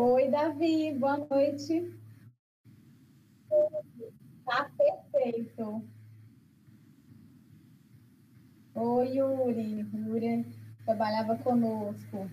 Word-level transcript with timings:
Oi, 0.02 0.30
Davi, 0.30 0.94
boa 0.94 1.18
noite. 1.18 1.94
Tá 4.46 4.72
perfeito. 4.78 5.84
Oi, 8.76 9.18
Yuri. 9.18 9.86
Yuri 9.94 10.46
trabalhava 10.86 11.38
conosco. 11.40 12.30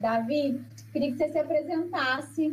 Davi, 0.00 0.60
queria 0.92 1.12
que 1.12 1.18
você 1.18 1.28
se 1.28 1.38
apresentasse 1.38 2.50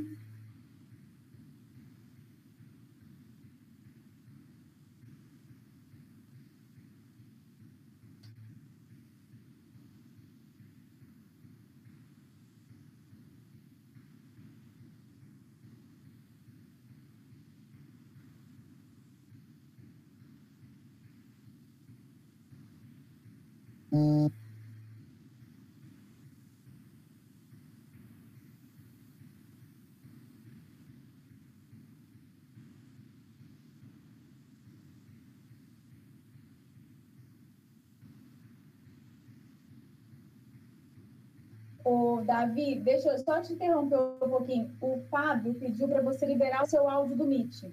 Ô, 41.84 42.22
Davi, 42.26 42.80
deixa 42.80 43.10
eu 43.10 43.20
só 43.20 43.42
te 43.42 43.54
interromper 43.54 43.98
um 43.98 44.30
pouquinho. 44.30 44.76
O 44.82 45.02
Fábio 45.10 45.54
pediu 45.56 45.88
para 45.88 46.02
você 46.02 46.26
liberar 46.26 46.64
o 46.64 46.66
seu 46.66 46.88
áudio 46.90 47.18
do 47.18 47.26
Meet. 47.26 47.64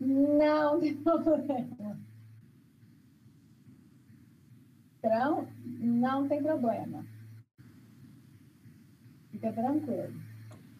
Não, 0.00 0.78
tem 0.80 0.94
problema. 0.96 1.98
Então, 4.98 5.46
não 6.24 6.28
tem 6.28 6.42
problema. 6.42 7.06
Fica 9.30 9.52
tranquilo. 9.52 10.14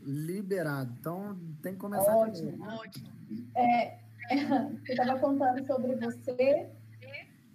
Liberado. 0.03 0.94
Então, 0.99 1.38
tem 1.62 1.75
que 1.75 1.78
começar. 1.78 2.16
Ótimo. 2.16 2.65
Ótimo. 2.65 3.09
É, 3.54 3.99
eu 4.31 4.78
estava 4.88 5.19
contando 5.19 5.66
sobre 5.66 5.94
você. 5.97 6.71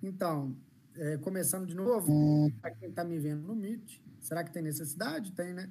Então, 0.01 0.55
é, 0.95 1.17
começando 1.17 1.67
de 1.67 1.75
novo, 1.75 2.51
para 2.61 2.72
quem 2.72 2.89
está 2.89 3.03
me 3.03 3.19
vendo 3.19 3.41
no 3.41 3.55
Meet, 3.55 4.01
será 4.19 4.44
que 4.44 4.51
tem 4.51 4.61
necessidade? 4.61 5.31
Tem, 5.33 5.53
né? 5.53 5.69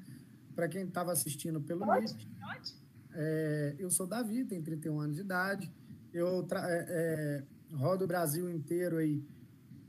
Para 0.54 0.68
quem 0.68 0.84
estava 0.84 1.12
assistindo 1.12 1.60
pelo 1.60 1.84
pode, 1.84 2.14
Meet. 2.14 2.28
Pode. 2.40 2.74
É, 3.14 3.76
eu 3.78 3.90
sou 3.90 4.06
Davi, 4.06 4.44
tenho 4.44 4.62
31 4.62 5.00
anos 5.00 5.16
de 5.16 5.22
idade. 5.22 5.72
Eu 6.12 6.46
é, 6.52 6.86
é, 6.88 7.76
rodo 7.76 8.04
o 8.04 8.08
Brasil 8.08 8.48
inteiro 8.50 8.96
aí, 8.98 9.22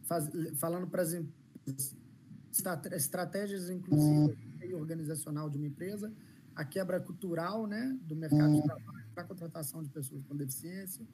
faz, 0.04 0.30
falando 0.58 0.88
para 0.88 1.02
as 1.02 1.14
empresas 1.14 1.99
estratégias 2.52 3.70
inclusivas 3.70 4.38
e 4.62 4.74
organizacional 4.74 5.50
de 5.50 5.58
uma 5.58 5.68
empresa, 5.68 6.12
a 6.56 6.66
quebra 6.66 7.00
cultural 7.00 7.66
né, 7.66 7.98
do 8.02 8.16
mercado 8.16 8.54
de 8.56 8.64
trabalho 8.64 9.06
para 9.14 9.24
a 9.24 9.28
contratação 9.28 9.82
de 9.84 9.90
pessoas 9.90 10.24
com 10.26 10.36
deficiência. 10.36 11.06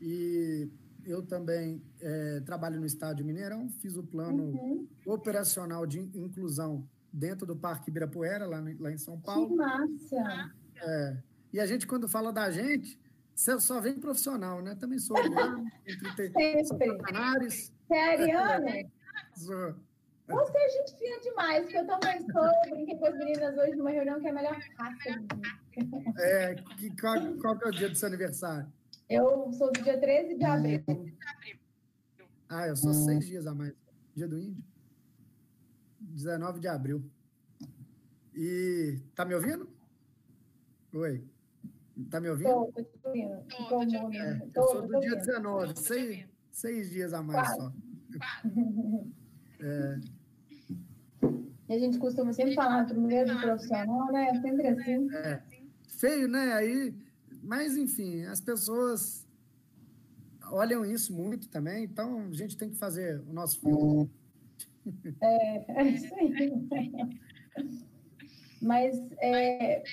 E 0.00 0.68
eu 1.04 1.22
também 1.22 1.82
é, 2.00 2.40
trabalho 2.40 2.80
no 2.80 2.86
Estádio 2.86 3.24
Mineirão, 3.24 3.68
fiz 3.68 3.96
o 3.96 4.02
plano 4.02 4.44
uhum. 4.44 4.88
operacional 5.06 5.86
de 5.86 6.00
inclusão 6.00 6.86
dentro 7.12 7.46
do 7.46 7.56
Parque 7.56 7.90
Ibirapuera, 7.90 8.46
lá, 8.46 8.62
lá 8.78 8.92
em 8.92 8.98
São 8.98 9.20
Paulo. 9.20 9.48
Que 9.48 9.56
massa! 9.56 10.52
É, 10.76 11.16
e 11.52 11.60
a 11.60 11.66
gente, 11.66 11.86
quando 11.86 12.08
fala 12.08 12.32
da 12.32 12.50
gente, 12.50 12.98
você 13.34 13.58
só 13.58 13.80
vem 13.80 13.98
profissional, 13.98 14.62
né? 14.62 14.74
Também 14.74 14.98
sou 14.98 15.16
tem 16.16 16.64
sou 16.64 16.78
Você 16.78 17.68
é 17.90 18.12
ariano? 18.12 18.90
sou. 19.36 19.74
Você 20.30 20.58
é 20.58 20.68
gente 20.70 20.96
fina 20.96 21.20
demais, 21.20 21.62
porque 21.62 21.78
eu 21.78 21.86
também 21.86 22.20
sou, 22.30 22.70
brinquei 22.70 22.96
com 22.96 23.06
as 23.06 23.18
meninas 23.18 23.58
hoje 23.58 23.76
numa 23.76 23.90
reunião 23.90 24.20
que 24.20 24.26
é 24.26 24.30
a 24.30 24.34
melhor 24.34 24.58
raça. 24.78 25.24
É, 26.18 26.54
que, 26.54 26.96
qual, 27.00 27.16
qual 27.40 27.58
que 27.58 27.64
é 27.64 27.68
o 27.68 27.72
dia 27.72 27.88
do 27.88 27.96
seu 27.96 28.08
aniversário? 28.08 28.72
Eu 29.08 29.52
sou 29.52 29.72
do 29.72 29.82
dia 29.82 29.98
13 29.98 30.36
de 30.36 30.44
abril. 30.44 30.84
Ah, 32.48 32.68
eu 32.68 32.76
sou 32.76 32.94
seis 32.94 33.26
dias 33.26 33.46
a 33.46 33.54
mais. 33.54 33.74
Dia 34.14 34.28
do 34.28 34.38
Índio. 34.38 34.62
19 36.00 36.60
de 36.60 36.68
abril. 36.68 37.02
E 38.34 39.00
tá 39.14 39.24
me 39.24 39.34
ouvindo? 39.34 39.68
Oi. 40.94 41.24
Tá 42.08 42.20
me 42.20 42.30
ouvindo? 42.30 42.48
Tô, 42.48 42.72
tô 42.72 42.82
te 42.84 42.98
ouvindo. 43.04 43.44
Tô, 43.48 43.64
tô, 43.66 43.86
tô, 43.86 44.12
é, 44.12 44.50
eu 44.54 44.62
sou 44.62 44.86
do 44.86 45.00
dia 45.00 45.16
19, 45.16 45.76
seis, 45.76 46.26
seis 46.50 46.90
dias 46.90 47.12
a 47.12 47.22
mais 47.22 47.48
Quase. 47.48 47.60
só. 47.60 47.72
É. 49.60 50.19
E 51.70 51.72
a 51.72 51.78
gente 51.78 51.98
costuma 51.98 52.32
sempre 52.32 52.52
falar 52.52 52.82
do 52.82 52.94
profissional, 53.40 54.10
né? 54.10 54.30
É 54.30 54.40
sempre 54.40 54.66
assim. 54.66 55.14
É. 55.14 55.40
Feio, 55.86 56.26
né? 56.26 56.52
Aí, 56.54 56.92
mas, 57.44 57.76
enfim, 57.76 58.24
as 58.24 58.40
pessoas 58.40 59.24
olham 60.50 60.84
isso 60.84 61.14
muito 61.14 61.48
também, 61.48 61.84
então 61.84 62.26
a 62.28 62.34
gente 62.34 62.56
tem 62.56 62.70
que 62.70 62.76
fazer 62.76 63.20
o 63.20 63.32
nosso 63.32 63.60
filme. 63.60 64.10
É, 65.20 65.80
é 65.80 65.88
isso 65.90 66.12
aí. 66.16 66.52
Mas 68.60 69.00
é, 69.20 69.84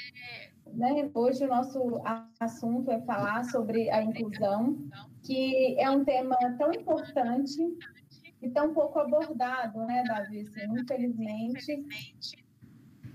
né, 0.73 1.11
hoje 1.13 1.44
o 1.44 1.47
nosso 1.47 2.01
assunto 2.39 2.89
é 2.89 2.99
falar 3.01 3.44
sobre 3.45 3.88
a 3.91 4.01
inclusão, 4.01 4.89
que 5.23 5.80
é 5.80 5.88
um 5.91 6.03
tema 6.03 6.35
tão 6.57 6.73
importante 6.73 7.62
e 8.42 8.50
tão 8.50 8.74
pouco 8.74 9.00
abordado, 9.00 9.80
né, 9.86 10.04
Davi? 10.07 10.42
Assim, 10.42 10.80
infelizmente, 10.80 12.45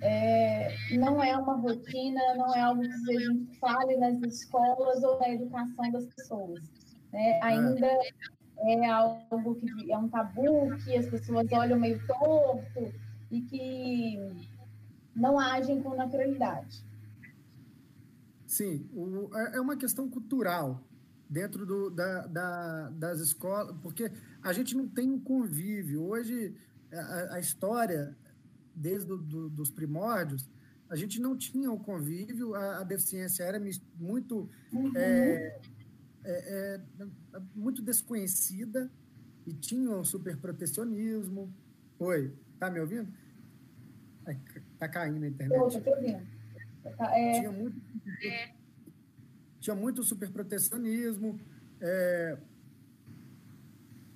é, 0.01 0.75
não 0.97 1.23
é 1.23 1.37
uma 1.37 1.55
rotina, 1.55 2.21
não 2.37 2.55
é 2.55 2.61
algo 2.61 2.83
que 2.83 3.17
a 3.17 3.21
gente 3.21 3.59
fale 3.59 3.97
nas 3.97 4.21
escolas 4.23 5.03
ou 5.05 5.19
na 5.21 5.31
educação 5.31 5.91
das 5.93 6.07
pessoas. 6.07 6.61
Né? 7.13 7.41
Ainda 7.43 7.89
é 8.59 8.87
algo 8.87 9.55
que 9.55 9.93
é 9.93 9.97
um 9.97 10.09
tabu, 10.09 10.77
que 10.85 10.97
as 10.97 11.07
pessoas 11.07 11.47
olham 11.53 11.79
meio 11.79 12.05
torto 12.07 12.93
e 13.31 13.41
que 13.43 14.19
não 15.15 15.39
agem 15.39 15.81
com 15.83 15.95
naturalidade. 15.95 16.85
Sim, 18.47 18.89
o, 18.93 19.31
é, 19.35 19.57
é 19.57 19.61
uma 19.61 19.77
questão 19.77 20.09
cultural 20.11 20.81
dentro 21.29 21.65
do, 21.65 21.89
da, 21.91 22.27
da, 22.27 22.91
das 22.91 23.21
escolas, 23.21 23.75
porque 23.83 24.13
a 24.43 24.53
gente 24.53 24.77
não 24.77 24.89
tem 24.89 25.11
um 25.11 25.21
convívio. 25.21 26.03
Hoje, 26.03 26.55
a, 26.93 27.37
a 27.37 27.41
história, 27.41 28.17
desde 28.75 29.07
do, 29.07 29.19
do, 29.19 29.51
dos 29.51 29.71
primórdios, 29.71 30.49
a 30.89 30.97
gente 30.97 31.21
não 31.21 31.37
tinha 31.37 31.71
o 31.71 31.75
um 31.75 31.79
convívio, 31.79 32.55
a, 32.55 32.81
a, 32.81 32.83
deficiência 32.83 33.45
era 33.45 33.59
muito, 33.99 34.51
uhum. 34.73 34.93
é, 34.95 35.59
é, 36.25 36.81
é, 37.01 37.41
muito 37.55 37.81
desconhecida, 37.81 38.91
e 39.47 39.53
tinham 39.53 40.05
super 40.05 40.37
protecionismo. 40.37 41.53
Oi, 41.99 42.33
tá 42.59 42.71
me 42.71 42.79
ouvindo? 42.79 43.13
Tá 44.79 44.89
caindo 44.89 45.25
a 45.25 45.29
internet. 45.29 45.59
Eu 45.59 45.83
tô 45.83 45.91
ouvindo. 45.91 46.27
Tinha 47.35 47.51
muito, 47.51 47.81
é... 48.25 48.55
tinha 49.61 49.75
muito 49.75 50.03
superprotecionismo, 50.03 51.41
é... 51.81 52.39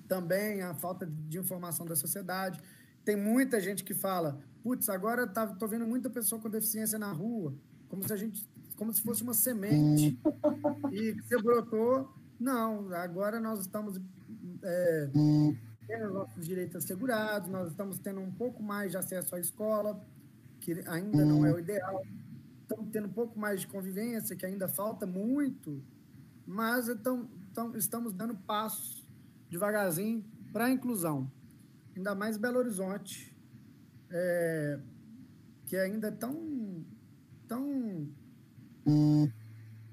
também 0.07 0.63
a 0.63 0.75
falta 0.75 1.07
de 1.07 1.39
informação 1.39 1.87
da 1.87 1.97
sociedade. 1.97 2.61
Tem 3.05 3.17
muita 3.17 3.61
gente 3.61 3.85
que 3.85 3.95
fala, 3.95 4.39
putz, 4.63 4.89
agora 4.89 5.27
tá, 5.27 5.47
tô 5.47 5.69
vendo 5.69 5.87
muita 5.87 6.11
pessoa 6.11 6.41
com 6.41 6.51
deficiência 6.51 6.99
na 6.99 7.13
rua, 7.13 7.55
como 7.89 8.03
se 8.07 8.13
a 8.13 8.17
gente, 8.17 8.49
como 8.77 8.93
se 8.93 9.03
fosse 9.03 9.23
uma 9.23 9.35
semente 9.35 10.19
e 10.91 11.13
você 11.13 11.41
brotou. 11.41 12.13
Não, 12.39 12.93
agora 12.93 13.41
nós 13.41 13.61
estamos 13.61 14.01
é, 14.63 15.11
tendo 15.87 16.13
nossos 16.13 16.45
direitos 16.45 16.77
assegurados, 16.77 17.49
nós 17.49 17.71
estamos 17.71 17.99
tendo 17.99 18.21
um 18.21 18.33
pouco 18.33 18.63
mais 18.63 18.91
de 18.91 18.97
acesso 18.97 19.35
à 19.37 19.41
escola, 19.41 20.05
que 20.61 20.73
ainda 20.87 21.25
não 21.25 21.47
é 21.47 21.53
o 21.53 21.59
ideal, 21.59 22.03
estamos 22.63 22.91
tendo 22.91 23.07
um 23.07 23.13
pouco 23.13 23.39
mais 23.39 23.61
de 23.61 23.69
convivência, 23.69 24.35
que 24.35 24.45
ainda 24.45 24.69
falta 24.69 25.07
muito, 25.07 25.83
mas 26.45 26.89
então, 26.89 27.31
então 27.51 27.77
estamos 27.77 28.13
dando 28.13 28.35
passos 28.35 29.06
devagarzinho 29.49 30.25
para 30.53 30.67
a 30.67 30.71
inclusão 30.71 31.31
ainda 31.97 32.15
mais 32.15 32.37
Belo 32.37 32.59
Horizonte, 32.59 33.35
é, 34.11 34.79
que 35.65 35.77
ainda 35.77 36.09
é 36.09 36.13
tão. 36.13 36.85
tão 37.49 38.09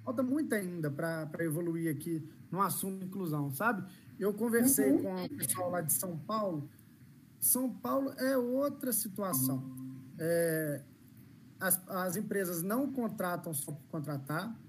falta 0.03 0.21
muito 0.21 0.53
ainda 0.53 0.91
para 0.91 1.43
evoluir 1.43 1.95
aqui 1.95 2.27
no 2.51 2.61
assunto 2.61 3.05
inclusão, 3.05 3.49
sabe? 3.49 3.89
Eu 4.19 4.33
conversei 4.33 4.91
uhum. 4.91 5.01
com 5.01 5.23
o 5.23 5.29
pessoal 5.29 5.71
lá 5.71 5.81
de 5.81 5.93
São 5.93 6.17
Paulo. 6.19 6.69
São 7.39 7.73
Paulo 7.73 8.11
é 8.19 8.37
outra 8.37 8.93
situação. 8.93 9.63
É, 10.19 10.81
as, 11.59 11.81
as 11.89 12.15
empresas 12.15 12.61
não 12.61 12.91
contratam 12.91 13.53
só 13.53 13.71
para 13.71 13.83
contratar, 13.89 14.59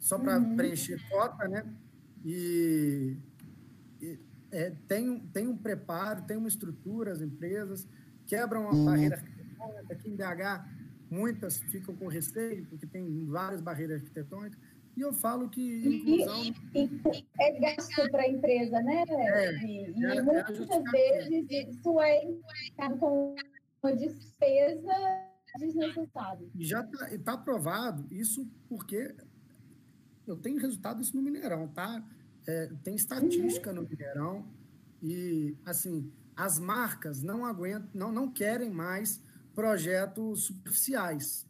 só 0.00 0.18
para 0.18 0.38
uhum. 0.38 0.56
preencher 0.56 0.98
cota, 1.08 1.46
né? 1.46 1.64
E, 2.24 3.16
e 3.24 3.31
é, 4.50 4.70
tem, 4.86 5.18
tem 5.32 5.48
um 5.48 5.56
preparo, 5.56 6.22
tem 6.22 6.36
uma 6.36 6.48
estrutura, 6.48 7.12
as 7.12 7.20
empresas 7.20 7.86
quebram 8.26 8.68
a 8.68 8.84
barreira 8.84 9.16
arquitetônica. 9.16 9.92
Aqui 9.92 10.08
em 10.10 10.16
BH, 10.16 10.64
muitas 11.10 11.58
ficam 11.58 11.94
com 11.94 12.06
receio, 12.06 12.66
porque 12.66 12.86
tem 12.86 13.26
várias 13.26 13.60
barreiras 13.60 14.00
arquitetônicas. 14.00 14.58
E 14.96 15.00
eu 15.00 15.12
falo 15.12 15.48
que 15.48 15.86
inclusão. 15.86 16.42
E, 16.74 16.84
e, 16.84 17.26
é 17.40 17.60
gasto 17.60 18.10
para 18.10 18.22
a 18.22 18.28
empresa, 18.28 18.80
né? 18.82 19.04
É, 19.08 19.64
e, 19.64 19.98
e 19.98 20.04
é, 20.04 20.16
é 20.16 20.22
muitas 20.22 20.58
vezes 20.90 21.68
isso 21.68 22.00
é 22.00 22.20
com 22.98 23.34
uma 23.82 23.96
despesa 23.96 24.92
desnecessária. 25.58 26.46
Já 26.58 26.80
está 26.82 27.18
tá 27.18 27.32
aprovado 27.32 28.06
isso 28.10 28.46
porque 28.68 29.14
eu 30.26 30.36
tenho 30.36 30.60
resultado 30.60 31.00
isso 31.00 31.16
no 31.16 31.22
Mineirão, 31.22 31.68
tá? 31.68 32.04
É, 32.46 32.70
tem 32.82 32.94
estatística 32.94 33.72
no 33.72 33.82
Mineirão 33.82 34.44
e, 35.02 35.56
assim, 35.64 36.12
as 36.36 36.58
marcas 36.58 37.22
não 37.22 37.44
aguentam, 37.44 37.88
não, 37.94 38.12
não 38.12 38.30
querem 38.30 38.70
mais 38.70 39.20
projetos 39.54 40.44
superficiais. 40.44 41.46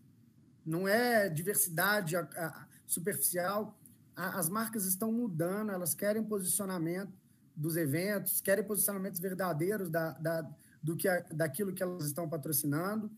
Não 0.64 0.86
é 0.86 1.28
diversidade 1.28 2.16
a, 2.16 2.20
a, 2.20 2.66
superficial. 2.86 3.78
A, 4.14 4.38
as 4.38 4.48
marcas 4.48 4.84
estão 4.84 5.12
mudando, 5.12 5.70
elas 5.70 5.94
querem 5.94 6.22
posicionamento 6.22 7.12
dos 7.54 7.76
eventos, 7.76 8.40
querem 8.40 8.64
posicionamentos 8.64 9.20
verdadeiros 9.20 9.90
da, 9.90 10.12
da, 10.12 10.48
do 10.82 10.96
que 10.96 11.08
daquilo 11.30 11.72
que 11.72 11.82
elas 11.82 12.06
estão 12.06 12.28
patrocinando. 12.28 13.10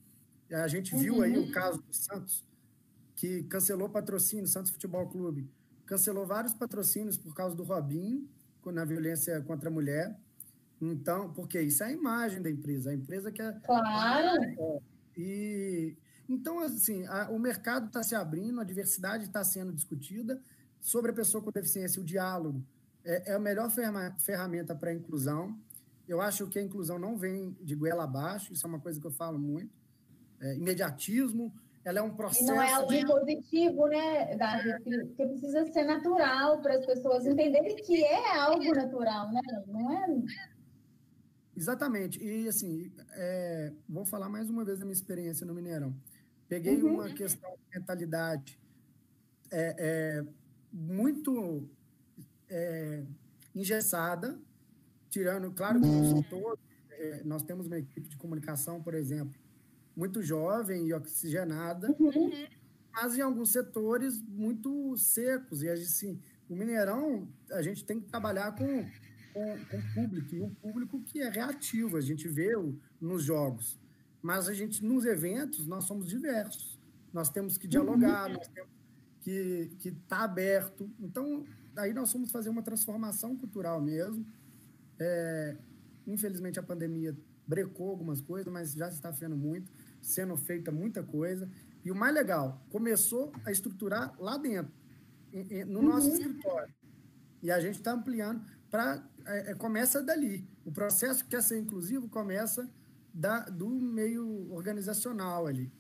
A 0.52 0.68
gente 0.68 0.94
viu 0.94 1.22
aí 1.22 1.36
o 1.36 1.42
uhum. 1.42 1.50
caso 1.50 1.78
do 1.78 1.94
Santos, 1.94 2.44
que 3.16 3.42
cancelou 3.44 3.88
patrocínio, 3.88 4.46
Santos 4.46 4.70
Futebol 4.70 5.08
Clube 5.08 5.48
cancelou 5.86 6.26
vários 6.26 6.54
patrocínios 6.54 7.16
por 7.16 7.34
causa 7.34 7.54
do 7.54 7.62
Robinho, 7.62 8.28
na 8.66 8.84
violência 8.84 9.40
contra 9.42 9.68
a 9.68 9.72
mulher. 9.72 10.16
Então, 10.80 11.32
porque 11.32 11.60
isso 11.60 11.82
é 11.82 11.86
a 11.86 11.92
imagem 11.92 12.40
da 12.40 12.50
empresa, 12.50 12.90
a 12.90 12.94
empresa 12.94 13.30
que 13.30 13.42
é. 13.42 13.52
Claro! 13.52 14.42
É, 14.42 14.80
e 15.16 15.96
então, 16.28 16.58
assim, 16.60 17.06
a, 17.06 17.30
o 17.30 17.38
mercado 17.38 17.86
está 17.86 18.02
se 18.02 18.14
abrindo, 18.14 18.60
a 18.60 18.64
diversidade 18.64 19.24
está 19.24 19.44
sendo 19.44 19.72
discutida 19.72 20.40
sobre 20.80 21.10
a 21.10 21.14
pessoa 21.14 21.42
com 21.42 21.50
deficiência, 21.50 22.00
o 22.00 22.04
diálogo 22.04 22.64
é, 23.04 23.32
é 23.32 23.34
a 23.34 23.38
melhor 23.38 23.70
ferramenta 24.18 24.74
para 24.74 24.90
a 24.90 24.94
inclusão. 24.94 25.58
Eu 26.08 26.20
acho 26.20 26.46
que 26.46 26.58
a 26.58 26.62
inclusão 26.62 26.98
não 26.98 27.16
vem 27.16 27.56
de 27.60 27.74
goela 27.74 28.04
abaixo, 28.04 28.52
isso 28.52 28.66
é 28.66 28.68
uma 28.68 28.80
coisa 28.80 29.00
que 29.00 29.06
eu 29.06 29.10
falo 29.10 29.38
muito. 29.38 29.72
É, 30.40 30.56
imediatismo, 30.56 31.54
ela 31.84 31.98
é 31.98 32.02
um 32.02 32.14
processo. 32.14 32.42
E 32.42 32.46
não 32.46 32.62
é 32.62 32.72
algo 32.72 32.88
de... 32.88 33.06
positivo, 33.06 33.86
né, 33.88 34.36
Davi? 34.36 34.72
Porque 34.82 35.26
precisa 35.26 35.66
ser 35.72 35.84
natural 35.84 36.60
para 36.62 36.76
as 36.76 36.86
pessoas 36.86 37.26
entenderem 37.26 37.76
que 37.76 38.02
é 38.02 38.38
algo 38.38 38.74
natural, 38.74 39.30
né? 39.30 39.40
Não 39.66 39.92
é. 39.92 40.06
Exatamente. 41.56 42.22
E, 42.22 42.48
assim, 42.48 42.90
é... 43.12 43.72
vou 43.88 44.04
falar 44.04 44.28
mais 44.28 44.48
uma 44.48 44.64
vez 44.64 44.78
da 44.78 44.84
minha 44.84 44.94
experiência 44.94 45.46
no 45.46 45.54
Mineirão. 45.54 45.94
Peguei 46.48 46.82
uhum. 46.82 46.94
uma 46.94 47.10
questão 47.10 47.50
de 47.50 47.78
mentalidade 47.78 48.58
é, 49.50 49.76
é 49.78 50.24
muito 50.72 51.68
é, 52.48 53.04
engessada, 53.54 54.38
tirando, 55.08 55.52
claro 55.52 55.80
que 55.80 55.86
não 55.86 56.10
são 56.10 56.22
todos, 56.22 56.58
é, 56.90 57.22
nós 57.24 57.42
temos 57.42 57.66
uma 57.66 57.78
equipe 57.78 58.08
de 58.08 58.16
comunicação, 58.16 58.82
por 58.82 58.94
exemplo, 58.94 59.38
muito 59.96 60.22
jovem 60.22 60.88
e 60.88 60.94
oxigenada, 60.94 61.94
uhum. 61.98 62.30
mas 62.92 63.16
em 63.16 63.20
alguns 63.20 63.50
setores 63.50 64.20
muito 64.22 64.96
secos. 64.96 65.62
E 65.62 65.68
assim, 65.68 66.20
o 66.48 66.56
Mineirão, 66.56 67.28
a 67.50 67.62
gente 67.62 67.84
tem 67.84 68.00
que 68.00 68.08
trabalhar 68.08 68.52
com, 68.52 68.84
com, 69.32 69.64
com 69.66 69.78
o 69.78 69.94
público, 69.94 70.34
e 70.34 70.42
um 70.42 70.54
público 70.54 71.00
que 71.00 71.20
é 71.20 71.28
reativo, 71.28 71.96
a 71.96 72.00
gente 72.00 72.28
vê 72.28 72.56
o, 72.56 72.78
nos 73.00 73.22
jogos. 73.22 73.78
Mas 74.20 74.48
a 74.48 74.54
gente, 74.54 74.82
nos 74.84 75.04
eventos, 75.04 75.66
nós 75.66 75.84
somos 75.84 76.08
diversos. 76.08 76.78
Nós 77.12 77.28
temos 77.28 77.56
que 77.56 77.68
dialogar, 77.68 78.28
uhum. 78.28 78.36
nós 78.36 78.48
temos 78.48 78.70
que 79.20 79.70
estar 79.84 80.18
tá 80.18 80.24
aberto. 80.24 80.90
Então, 80.98 81.46
aí 81.76 81.92
nós 81.92 82.12
vamos 82.12 82.30
fazer 82.30 82.48
uma 82.48 82.62
transformação 82.62 83.36
cultural 83.36 83.80
mesmo. 83.80 84.26
É, 84.98 85.56
infelizmente, 86.06 86.58
a 86.58 86.62
pandemia 86.62 87.16
brecou 87.46 87.90
algumas 87.90 88.20
coisas, 88.20 88.52
mas 88.52 88.72
já 88.72 88.90
se 88.90 88.96
está 88.96 89.10
vendo 89.10 89.36
muito 89.36 89.70
sendo 90.04 90.36
feita 90.36 90.70
muita 90.70 91.02
coisa. 91.02 91.50
E 91.84 91.90
o 91.90 91.94
mais 91.94 92.14
legal, 92.14 92.64
começou 92.70 93.32
a 93.44 93.50
estruturar 93.50 94.14
lá 94.18 94.36
dentro, 94.36 94.72
no 95.66 95.82
nosso 95.82 96.08
uhum. 96.08 96.14
escritório. 96.14 96.74
E 97.42 97.50
a 97.50 97.60
gente 97.60 97.76
está 97.76 97.92
ampliando 97.92 98.44
para. 98.70 99.02
É, 99.26 99.50
é, 99.50 99.54
começa 99.54 100.02
dali. 100.02 100.48
O 100.64 100.72
processo 100.72 101.24
que 101.24 101.30
quer 101.30 101.42
ser 101.42 101.58
inclusivo 101.58 102.08
começa 102.08 102.70
da, 103.12 103.40
do 103.40 103.68
meio 103.68 104.52
organizacional 104.52 105.46
ali. 105.46 105.72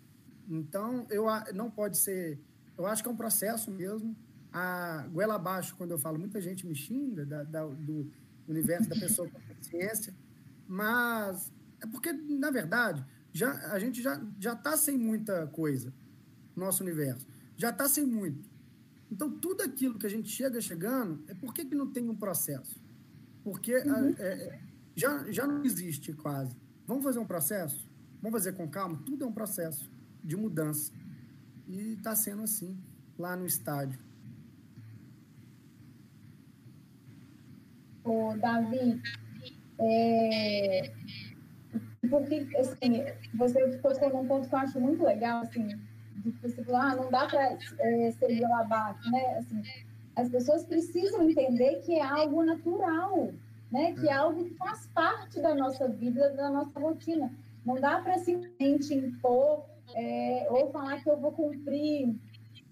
Então, 0.48 1.06
eu 1.10 1.26
não 1.54 1.70
pode 1.70 1.96
ser. 1.96 2.40
Eu 2.76 2.86
acho 2.86 3.02
que 3.02 3.08
é 3.08 3.12
um 3.12 3.16
processo 3.16 3.70
mesmo. 3.70 4.16
A 4.52 5.06
goela 5.10 5.34
abaixo, 5.34 5.74
quando 5.76 5.90
eu 5.90 5.98
falo, 5.98 6.18
muita 6.18 6.40
gente 6.40 6.66
me 6.66 6.74
xinga 6.74 7.26
da, 7.26 7.42
da, 7.42 7.66
do 7.66 8.10
universo 8.46 8.88
da 8.88 8.94
pessoa 8.94 9.28
com 9.28 9.38
deficiência, 9.40 10.14
mas 10.68 11.52
é 11.82 11.86
porque, 11.86 12.12
na 12.12 12.50
verdade, 12.50 13.04
já, 13.34 13.52
a 13.72 13.78
gente 13.78 14.00
já 14.00 14.18
já 14.40 14.54
está 14.54 14.76
sem 14.76 14.96
muita 14.96 15.46
coisa 15.48 15.92
nosso 16.56 16.82
universo. 16.82 17.26
Já 17.56 17.70
está 17.70 17.88
sem 17.88 18.06
muito. 18.06 18.48
Então, 19.10 19.30
tudo 19.30 19.62
aquilo 19.62 19.98
que 19.98 20.06
a 20.06 20.10
gente 20.10 20.28
chega 20.28 20.60
chegando, 20.60 21.22
é 21.28 21.34
por 21.34 21.52
que, 21.52 21.64
que 21.64 21.74
não 21.74 21.90
tem 21.90 22.08
um 22.08 22.16
processo? 22.16 22.80
Porque 23.42 23.76
uhum. 23.76 24.14
é, 24.18 24.22
é, 24.22 24.60
já, 24.96 25.30
já 25.30 25.46
não 25.46 25.64
existe 25.64 26.12
quase. 26.12 26.56
Vamos 26.86 27.04
fazer 27.04 27.18
um 27.18 27.26
processo? 27.26 27.86
Vamos 28.22 28.38
fazer 28.38 28.52
com 28.52 28.68
calma? 28.68 28.96
Tudo 29.04 29.24
é 29.24 29.26
um 29.26 29.32
processo 29.32 29.90
de 30.22 30.36
mudança. 30.36 30.92
E 31.66 31.94
está 31.94 32.14
sendo 32.14 32.42
assim 32.42 32.78
lá 33.18 33.36
no 33.36 33.46
estádio. 33.46 33.98
Ô, 38.02 38.34
Davi, 38.36 39.00
é, 39.78 40.92
porque, 42.08 42.46
assim, 42.58 43.04
você 43.34 43.78
tocou 43.78 44.10
num 44.10 44.26
ponto 44.26 44.48
que 44.48 44.54
eu 44.54 44.58
acho 44.58 44.80
muito 44.80 45.02
legal, 45.04 45.42
assim, 45.42 45.66
de 46.16 46.30
você 46.42 46.62
falar, 46.64 46.92
ah, 46.92 46.96
não 46.96 47.10
dá 47.10 47.26
para 47.26 47.58
é, 47.78 48.10
ser 48.12 48.44
abaixo, 48.44 49.10
né? 49.10 49.38
Assim, 49.38 49.62
as 50.16 50.28
pessoas 50.28 50.64
precisam 50.64 51.28
entender 51.28 51.80
que 51.84 51.94
é 51.94 52.02
algo 52.02 52.42
natural, 52.44 53.30
né? 53.70 53.92
Que 53.94 54.08
é 54.08 54.12
algo 54.12 54.44
que 54.44 54.54
faz 54.54 54.86
parte 54.94 55.40
da 55.40 55.54
nossa 55.54 55.88
vida, 55.88 56.30
da 56.30 56.50
nossa 56.50 56.78
rotina. 56.78 57.32
Não 57.64 57.74
dá 57.76 58.00
para 58.00 58.18
simplesmente 58.18 58.94
impor 58.94 59.64
é, 59.94 60.46
ou 60.50 60.70
falar 60.70 61.02
que 61.02 61.10
eu 61.10 61.16
vou 61.16 61.32
cumprir 61.32 62.14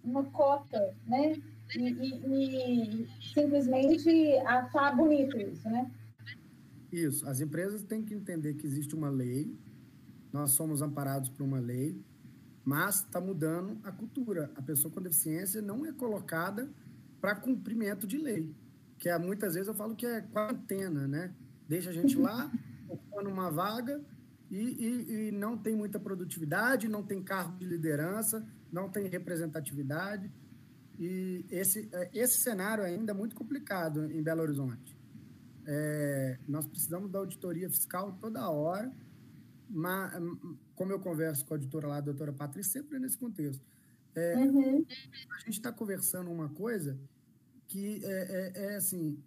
uma 0.04 0.24
cota, 0.24 0.94
né? 1.06 1.36
E, 1.74 1.88
e, 1.88 3.04
e 3.04 3.08
simplesmente 3.32 4.36
achar 4.46 4.94
bonito 4.94 5.38
isso, 5.38 5.68
né? 5.68 5.90
Isso. 6.92 7.26
As 7.26 7.40
empresas 7.40 7.82
têm 7.82 8.04
que 8.04 8.12
entender 8.12 8.54
que 8.54 8.66
existe 8.66 8.94
uma 8.94 9.08
lei, 9.08 9.58
nós 10.30 10.52
somos 10.52 10.82
amparados 10.82 11.30
por 11.30 11.42
uma 11.42 11.58
lei, 11.58 11.98
mas 12.64 12.96
está 12.96 13.20
mudando 13.20 13.80
a 13.82 13.90
cultura. 13.90 14.50
A 14.54 14.62
pessoa 14.62 14.92
com 14.92 15.00
deficiência 15.00 15.62
não 15.62 15.86
é 15.86 15.92
colocada 15.92 16.70
para 17.20 17.34
cumprimento 17.34 18.06
de 18.06 18.18
lei, 18.18 18.54
que 18.98 19.08
é, 19.08 19.18
muitas 19.18 19.54
vezes 19.54 19.68
eu 19.68 19.74
falo 19.74 19.96
que 19.96 20.04
é 20.04 20.20
quarentena, 20.20 21.08
né? 21.08 21.34
Deixa 21.66 21.90
a 21.90 21.92
gente 21.92 22.16
lá, 22.16 22.52
ocupando 22.88 23.30
uma 23.30 23.50
vaga 23.50 24.00
e, 24.50 24.58
e, 24.58 25.28
e 25.28 25.32
não 25.32 25.56
tem 25.56 25.74
muita 25.74 25.98
produtividade, 25.98 26.88
não 26.88 27.02
tem 27.02 27.22
cargo 27.22 27.56
de 27.58 27.64
liderança, 27.64 28.46
não 28.70 28.90
tem 28.90 29.06
representatividade. 29.06 30.30
E 30.98 31.46
esse, 31.50 31.88
é, 31.92 32.10
esse 32.12 32.38
cenário 32.38 32.84
ainda 32.84 33.12
é 33.12 33.14
muito 33.14 33.34
complicado 33.34 34.04
em 34.12 34.22
Belo 34.22 34.42
Horizonte. 34.42 35.01
É, 35.66 36.38
nós 36.48 36.66
precisamos 36.66 37.10
da 37.10 37.18
auditoria 37.18 37.70
fiscal 37.70 38.16
toda 38.20 38.48
hora, 38.48 38.92
mas, 39.68 40.12
como 40.74 40.92
eu 40.92 41.00
converso 41.00 41.44
com 41.44 41.54
a 41.54 41.56
auditora 41.56 41.86
lá, 41.86 41.96
a 41.98 42.00
doutora 42.00 42.32
Patrícia, 42.32 42.82
sempre 42.82 42.98
nesse 42.98 43.16
contexto. 43.16 43.64
É, 44.14 44.36
uhum. 44.36 44.84
A 45.30 45.38
gente 45.40 45.52
está 45.54 45.72
conversando 45.72 46.30
uma 46.30 46.48
coisa 46.50 46.98
que 47.66 48.04
é, 48.04 48.08
é, 48.10 48.64
é, 48.64 48.76
assim, 48.76 49.18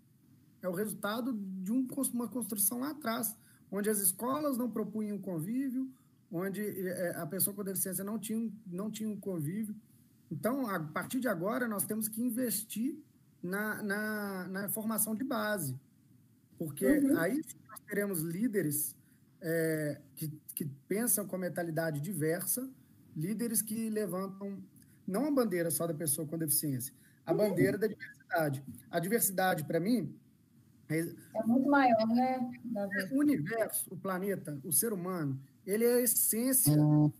é 0.61 0.69
o 0.69 0.73
resultado 0.73 1.33
de 1.33 1.71
um, 1.71 1.87
uma 2.13 2.27
construção 2.27 2.79
lá 2.79 2.91
atrás, 2.91 3.35
onde 3.71 3.89
as 3.89 3.99
escolas 3.99 4.57
não 4.57 4.69
propunham 4.69 5.17
convívio, 5.17 5.89
onde 6.31 6.61
é, 6.61 7.15
a 7.15 7.25
pessoa 7.25 7.55
com 7.55 7.63
deficiência 7.63 8.03
não 8.03 8.19
tinha, 8.19 8.51
não 8.67 8.91
tinha 8.91 9.09
um 9.09 9.19
convívio. 9.19 9.75
Então, 10.31 10.69
a 10.69 10.79
partir 10.79 11.19
de 11.19 11.27
agora, 11.27 11.67
nós 11.67 11.85
temos 11.85 12.07
que 12.07 12.21
investir 12.21 12.95
na, 13.41 13.81
na, 13.81 14.47
na 14.47 14.69
formação 14.69 15.15
de 15.15 15.23
base. 15.23 15.79
Porque 16.57 16.85
uhum. 16.85 17.17
aí 17.17 17.41
nós 17.67 17.79
teremos 17.81 18.21
líderes 18.21 18.95
é, 19.41 20.01
que, 20.15 20.27
que 20.53 20.65
pensam 20.87 21.27
com 21.27 21.37
mentalidade 21.37 21.99
diversa, 21.99 22.69
líderes 23.15 23.61
que 23.61 23.89
levantam 23.89 24.63
não 25.07 25.27
a 25.27 25.31
bandeira 25.31 25.69
só 25.69 25.85
da 25.85 25.93
pessoa 25.93 26.27
com 26.27 26.37
deficiência, 26.37 26.93
a 27.25 27.31
uhum. 27.31 27.37
bandeira 27.37 27.77
da 27.77 27.87
diversidade. 27.87 28.63
A 28.89 28.99
diversidade, 28.99 29.63
para 29.65 29.79
mim. 29.79 30.17
É, 30.87 30.99
é, 30.99 31.43
muito 31.45 31.67
maior, 31.67 32.07
né? 32.07 32.39
O 33.11 33.19
universo, 33.19 33.93
o 33.93 33.97
planeta, 33.97 34.59
o 34.63 34.71
ser 34.71 34.93
humano, 34.93 35.39
ele 35.65 35.83
é 35.83 35.95
a 35.95 36.01
essência 36.01 36.75
do 36.75 37.11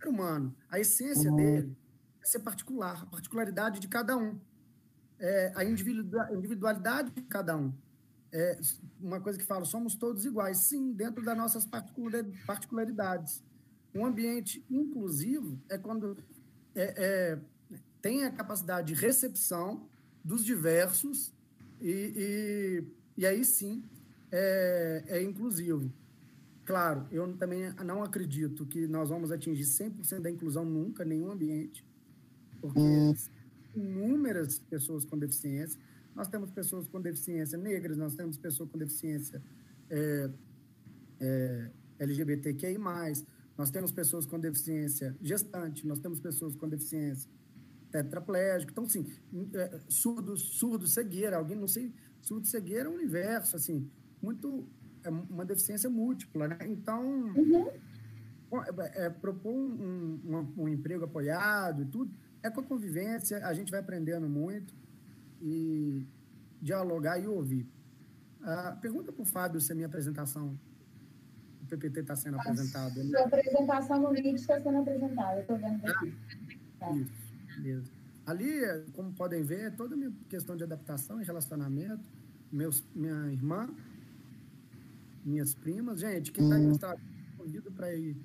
ser 0.00 0.08
humano. 0.08 0.54
A 0.70 0.80
essência 0.80 1.30
dele 1.30 1.76
é 2.22 2.26
ser 2.26 2.40
particular, 2.40 3.02
a 3.02 3.06
particularidade 3.06 3.80
de 3.80 3.88
cada 3.88 4.16
um. 4.16 4.40
É 5.18 5.52
a 5.54 5.62
individualidade 5.64 7.12
de 7.12 7.22
cada 7.22 7.56
um 7.56 7.72
é 8.32 8.58
uma 8.98 9.20
coisa 9.20 9.38
que 9.38 9.44
fala, 9.44 9.64
somos 9.64 9.94
todos 9.94 10.24
iguais. 10.24 10.58
Sim, 10.58 10.92
dentro 10.92 11.22
das 11.22 11.36
nossas 11.36 11.66
particularidades. 12.46 13.42
Um 13.94 14.06
ambiente 14.06 14.64
inclusivo 14.70 15.60
é 15.68 15.76
quando 15.76 16.16
é, 16.74 16.94
é, 16.96 17.38
tem 18.00 18.24
a 18.24 18.30
capacidade 18.30 18.94
de 18.94 19.00
recepção 19.00 19.86
dos 20.24 20.44
diversos 20.44 21.32
e, 21.78 22.84
e, 23.16 23.20
e 23.20 23.26
aí 23.26 23.44
sim 23.44 23.84
é, 24.30 25.04
é 25.08 25.22
inclusivo. 25.22 25.92
Claro, 26.64 27.06
eu 27.10 27.36
também 27.36 27.70
não 27.84 28.02
acredito 28.02 28.64
que 28.64 28.86
nós 28.86 29.10
vamos 29.10 29.30
atingir 29.30 29.64
100% 29.64 30.20
da 30.20 30.30
inclusão 30.30 30.64
nunca, 30.64 31.04
nenhum 31.04 31.30
ambiente, 31.30 31.84
porque 32.60 32.78
hum. 32.78 33.14
inúmeras 33.74 34.58
pessoas 34.58 35.04
com 35.04 35.18
deficiência 35.18 35.78
nós 36.14 36.28
temos 36.28 36.50
pessoas 36.50 36.86
com 36.86 37.00
deficiência 37.00 37.56
negras, 37.58 37.96
nós 37.96 38.14
temos 38.14 38.36
pessoas 38.36 38.68
com 38.68 38.78
deficiência 38.78 39.42
é, 39.88 40.30
é, 41.20 41.70
LGBTQI+, 41.98 42.78
nós 43.56 43.70
temos 43.70 43.92
pessoas 43.92 44.26
com 44.26 44.38
deficiência 44.38 45.16
gestante, 45.20 45.86
nós 45.86 46.00
temos 46.00 46.20
pessoas 46.20 46.56
com 46.56 46.68
deficiência 46.68 47.30
tetraplégico. 47.90 48.72
Então, 48.72 48.84
assim, 48.84 49.06
é, 49.54 49.80
surdo, 49.88 50.36
surdo, 50.36 50.86
cegueira, 50.86 51.36
alguém, 51.36 51.56
não 51.56 51.68
sei, 51.68 51.92
surdo, 52.20 52.46
cegueira 52.46 52.88
é 52.88 52.90
um 52.90 52.94
universo, 52.94 53.56
assim, 53.56 53.88
muito, 54.20 54.66
é 55.04 55.10
uma 55.10 55.44
deficiência 55.44 55.88
múltipla, 55.88 56.48
né? 56.48 56.58
Então, 56.62 57.04
uhum. 57.36 57.68
é, 58.78 59.06
é, 59.06 59.10
propor 59.10 59.52
um, 59.52 60.20
um, 60.24 60.62
um, 60.62 60.68
emprego 60.68 61.04
apoiado 61.04 61.82
e 61.82 61.86
tudo, 61.86 62.12
é 62.42 62.50
com 62.50 62.60
a 62.60 62.64
convivência, 62.64 63.46
a 63.46 63.54
gente 63.54 63.70
vai 63.70 63.80
aprendendo 63.80 64.28
muito 64.28 64.74
e 65.42 66.06
dialogar 66.60 67.18
e 67.18 67.26
ouvir. 67.26 67.68
Uh, 68.40 68.80
pergunta 68.80 69.12
para 69.12 69.22
o 69.22 69.26
Fábio 69.26 69.60
se 69.60 69.72
a 69.72 69.74
minha 69.74 69.88
apresentação, 69.88 70.58
o 71.62 71.66
PPT 71.66 72.00
está 72.00 72.14
sendo 72.14 72.38
apresentado. 72.38 73.00
A 73.16 73.24
apresentação 73.24 74.00
no 74.00 74.10
vídeo 74.10 74.36
está 74.36 74.60
sendo 74.60 74.78
apresentada, 74.78 75.40
estou 75.40 75.58
vendo 75.58 75.84
aqui. 75.84 76.14
Ah, 76.80 76.86
tá. 76.86 76.90
Isso, 76.92 77.60
mesmo. 77.60 78.02
Ali, 78.24 78.60
como 78.92 79.12
podem 79.12 79.42
ver, 79.42 79.66
é 79.66 79.70
toda 79.70 79.94
a 79.94 79.98
minha 79.98 80.12
questão 80.28 80.56
de 80.56 80.62
adaptação 80.62 81.20
e 81.20 81.24
relacionamento, 81.24 82.08
meus, 82.52 82.84
minha 82.94 83.32
irmã, 83.32 83.68
minhas 85.24 85.54
primas. 85.54 86.00
Gente, 86.00 86.30
quem 86.30 86.44
está 86.44 86.56
aí 86.56 86.62
no 86.64 86.70
Instagram, 86.70 87.04
convido 87.36 87.72
para 87.72 87.92
ir 87.92 88.16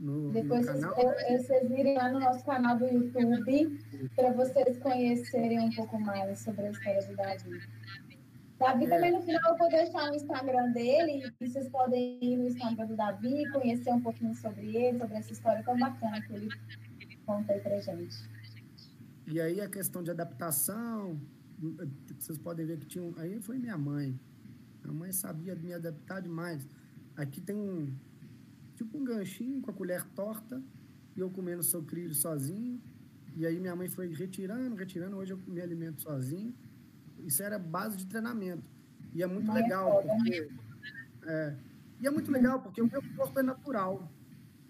no, 0.00 0.32
Depois 0.32 0.66
no 0.66 0.72
canal. 0.72 0.94
Vocês, 0.94 1.46
vocês 1.46 1.70
irem 1.70 1.96
lá 1.96 2.10
no 2.10 2.20
nosso 2.20 2.44
canal 2.44 2.78
do 2.78 2.86
YouTube 2.86 3.78
para 4.16 4.32
vocês 4.32 4.78
conhecerem 4.78 5.60
um 5.60 5.70
pouco 5.70 6.00
mais 6.00 6.38
sobre 6.38 6.66
a 6.66 6.70
história 6.70 7.06
do 7.06 7.16
Davi. 7.16 7.60
Davi 8.58 8.88
também 8.88 9.12
no 9.12 9.22
final 9.22 9.52
eu 9.52 9.58
vou 9.58 9.68
deixar 9.68 10.10
o 10.10 10.14
Instagram 10.14 10.72
dele 10.72 11.32
e 11.40 11.46
vocês 11.46 11.68
podem 11.68 12.18
ir 12.22 12.36
no 12.36 12.46
Instagram 12.46 12.86
do 12.86 12.96
Davi, 12.96 13.50
conhecer 13.52 13.92
um 13.92 14.00
pouquinho 14.00 14.34
sobre 14.34 14.74
ele, 14.74 14.98
sobre 14.98 15.16
essa 15.16 15.32
história 15.32 15.62
tão 15.62 15.78
bacana 15.78 16.20
que 16.22 16.32
ele 16.32 16.48
conta 17.26 17.52
aí 17.52 17.60
pra 17.60 17.78
gente. 17.80 18.16
E 19.26 19.40
aí 19.40 19.60
a 19.60 19.68
questão 19.68 20.02
de 20.02 20.10
adaptação, 20.10 21.20
vocês 22.18 22.38
podem 22.38 22.66
ver 22.66 22.78
que 22.78 22.86
tinha 22.86 23.04
um, 23.04 23.14
aí 23.18 23.40
foi 23.40 23.58
minha 23.58 23.78
mãe. 23.78 24.18
Minha 24.82 24.94
mãe 24.94 25.12
sabia 25.12 25.54
me 25.54 25.72
adaptar 25.72 26.20
demais. 26.20 26.66
Aqui 27.16 27.40
tem 27.40 27.54
um, 27.54 27.94
tipo 28.80 28.96
um 28.96 29.04
ganchinho 29.04 29.60
com 29.60 29.70
a 29.70 29.74
colher 29.74 30.02
torta, 30.14 30.62
e 31.14 31.20
eu 31.20 31.30
comendo 31.30 31.62
sucrilho 31.62 32.14
sozinho. 32.14 32.80
E 33.36 33.46
aí 33.46 33.60
minha 33.60 33.76
mãe 33.76 33.88
foi 33.88 34.08
retirando, 34.12 34.74
retirando. 34.74 35.16
Hoje 35.16 35.32
eu 35.32 35.38
me 35.46 35.60
alimento 35.60 36.00
sozinho. 36.00 36.54
Isso 37.18 37.42
era 37.42 37.58
base 37.58 37.96
de 37.98 38.06
treinamento. 38.06 38.64
E 39.12 39.22
é 39.22 39.26
muito 39.26 39.50
é 39.50 39.54
legal, 39.54 40.02
porque. 40.02 40.48
É, 41.26 41.54
e 42.00 42.06
é 42.06 42.10
muito 42.10 42.32
legal, 42.32 42.62
porque 42.62 42.80
o 42.80 42.90
meu 42.90 43.02
corpo 43.14 43.38
é 43.38 43.42
natural. 43.42 44.10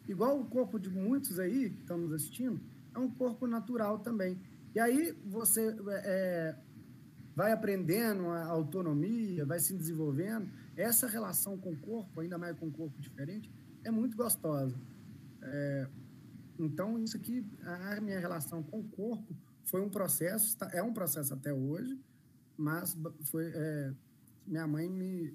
Igual 0.08 0.40
o 0.40 0.44
corpo 0.46 0.78
de 0.78 0.90
muitos 0.90 1.38
aí 1.38 1.70
que 1.70 1.80
estão 1.80 1.96
nos 1.96 2.12
assistindo, 2.12 2.60
é 2.92 2.98
um 2.98 3.08
corpo 3.08 3.46
natural 3.46 4.00
também. 4.00 4.40
E 4.74 4.80
aí 4.80 5.16
você 5.24 5.76
é, 5.88 6.56
vai 7.36 7.52
aprendendo 7.52 8.28
a 8.28 8.46
autonomia, 8.46 9.46
vai 9.46 9.60
se 9.60 9.72
desenvolvendo. 9.76 10.50
Essa 10.76 11.06
relação 11.06 11.56
com 11.56 11.70
o 11.70 11.76
corpo, 11.76 12.20
ainda 12.20 12.36
mais 12.36 12.58
com 12.58 12.66
um 12.66 12.70
corpo 12.70 13.00
diferente, 13.00 13.48
é 13.84 13.90
muito 13.90 14.16
gostosa. 14.16 14.78
É, 15.42 15.88
então, 16.58 16.98
isso 16.98 17.16
aqui, 17.16 17.44
a 17.62 18.00
minha 18.00 18.18
relação 18.18 18.62
com 18.62 18.80
o 18.80 18.88
corpo 18.88 19.34
foi 19.64 19.80
um 19.80 19.88
processo, 19.88 20.56
é 20.72 20.82
um 20.82 20.92
processo 20.92 21.32
até 21.32 21.52
hoje, 21.52 21.98
mas 22.56 22.96
foi 23.24 23.50
é, 23.54 23.94
minha 24.46 24.66
mãe 24.66 24.88
me, 24.88 25.34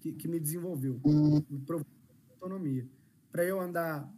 que, 0.00 0.12
que 0.12 0.28
me 0.28 0.38
desenvolveu, 0.38 1.00
me 1.04 1.58
provou 1.60 1.86
autonomia. 2.32 2.86
Para 3.32 3.44
eu 3.44 3.60
andar, 3.60 4.12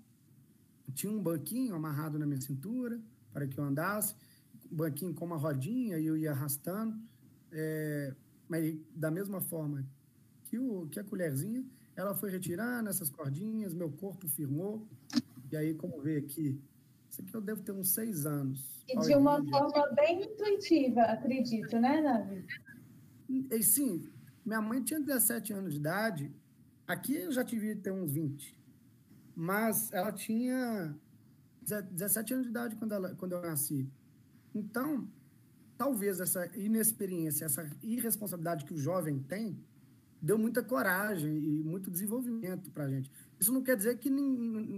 tinha 0.95 1.13
um 1.13 1.23
banquinho 1.23 1.75
amarrado 1.75 2.19
na 2.19 2.27
minha 2.27 2.41
cintura 2.41 3.01
para 3.33 3.47
que 3.47 3.59
eu 3.59 3.65
andasse, 3.65 4.15
um 4.71 4.77
banquinho 4.77 5.15
com 5.15 5.25
uma 5.25 5.37
rodinha 5.37 5.99
e 5.99 6.07
eu 6.07 6.17
ia 6.17 6.33
arrastando, 6.33 6.99
é, 7.53 8.15
mas 8.49 8.77
da 8.95 9.11
mesma 9.11 9.41
forma 9.41 9.87
que, 10.45 10.59
o, 10.59 10.89
que 10.89 10.99
a 10.99 11.05
colherzinha, 11.05 11.65
ela 11.99 12.15
foi 12.15 12.31
retirando 12.31 12.89
essas 12.89 13.11
cordinhas, 13.11 13.75
meu 13.75 13.91
corpo 13.91 14.29
firmou. 14.29 14.87
E 15.51 15.57
aí, 15.57 15.75
como 15.75 16.01
vê 16.01 16.19
aqui, 16.19 16.63
isso 17.11 17.21
aqui 17.21 17.35
eu 17.35 17.41
devo 17.41 17.61
ter 17.61 17.73
uns 17.73 17.91
seis 17.91 18.25
anos. 18.25 18.85
E 18.89 18.97
de 19.01 19.17
uma 19.17 19.45
forma 19.45 19.89
bem 19.97 20.23
intuitiva, 20.23 21.03
acredito, 21.03 21.77
né, 21.81 22.01
Davi? 22.01 22.47
E, 23.29 23.63
sim, 23.65 24.09
minha 24.47 24.63
mãe 24.63 24.81
tinha 24.81 25.01
17 25.01 25.53
anos 25.53 25.73
de 25.73 25.81
idade. 25.81 26.33
Aqui 26.87 27.17
eu 27.17 27.33
já 27.33 27.45
tive 27.45 27.75
ter 27.75 27.91
uns 27.91 28.13
20. 28.13 28.57
Mas 29.35 29.93
ela 29.93 30.13
tinha 30.13 30.97
17 31.91 32.33
anos 32.33 32.47
de 32.47 32.51
idade 32.51 32.77
quando, 32.77 32.93
ela, 32.93 33.15
quando 33.17 33.33
eu 33.33 33.43
nasci. 33.43 33.91
Então, 34.55 35.09
talvez 35.77 36.21
essa 36.21 36.47
inexperiência, 36.57 37.45
essa 37.45 37.69
irresponsabilidade 37.83 38.65
que 38.65 38.75
o 38.75 38.79
jovem 38.79 39.19
tem, 39.19 39.59
deu 40.21 40.39
muita 40.39 40.63
coragem 40.63 41.37
e 41.37 41.63
muito 41.63 41.91
desenvolvimento 41.91 42.71
para 42.71 42.85
a 42.85 42.89
gente. 42.89 43.11
Isso 43.39 43.53
não 43.53 43.63
quer 43.63 43.77
dizer 43.77 43.99
que 43.99 44.11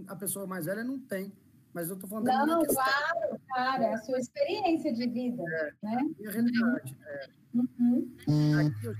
a 0.06 0.16
pessoa 0.16 0.46
mais 0.46 0.66
velha 0.66 0.84
não 0.84 0.98
tem, 0.98 1.32
mas 1.72 1.88
eu 1.88 1.94
estou 1.94 2.08
falando 2.08 2.26
não, 2.26 2.64
claro, 2.64 3.40
cara, 3.48 3.84
é 3.84 3.94
a 3.94 3.98
sua 3.98 4.18
experiência 4.18 4.92
de 4.92 5.06
vida, 5.06 5.42
é, 5.42 5.74
né? 5.82 5.96
A 5.96 6.18
minha 6.18 6.30
realidade. 6.30 6.96
É. 7.06 7.28
Uhum. 7.54 8.16
Aqui, 8.58 8.86
eu, 8.86 8.94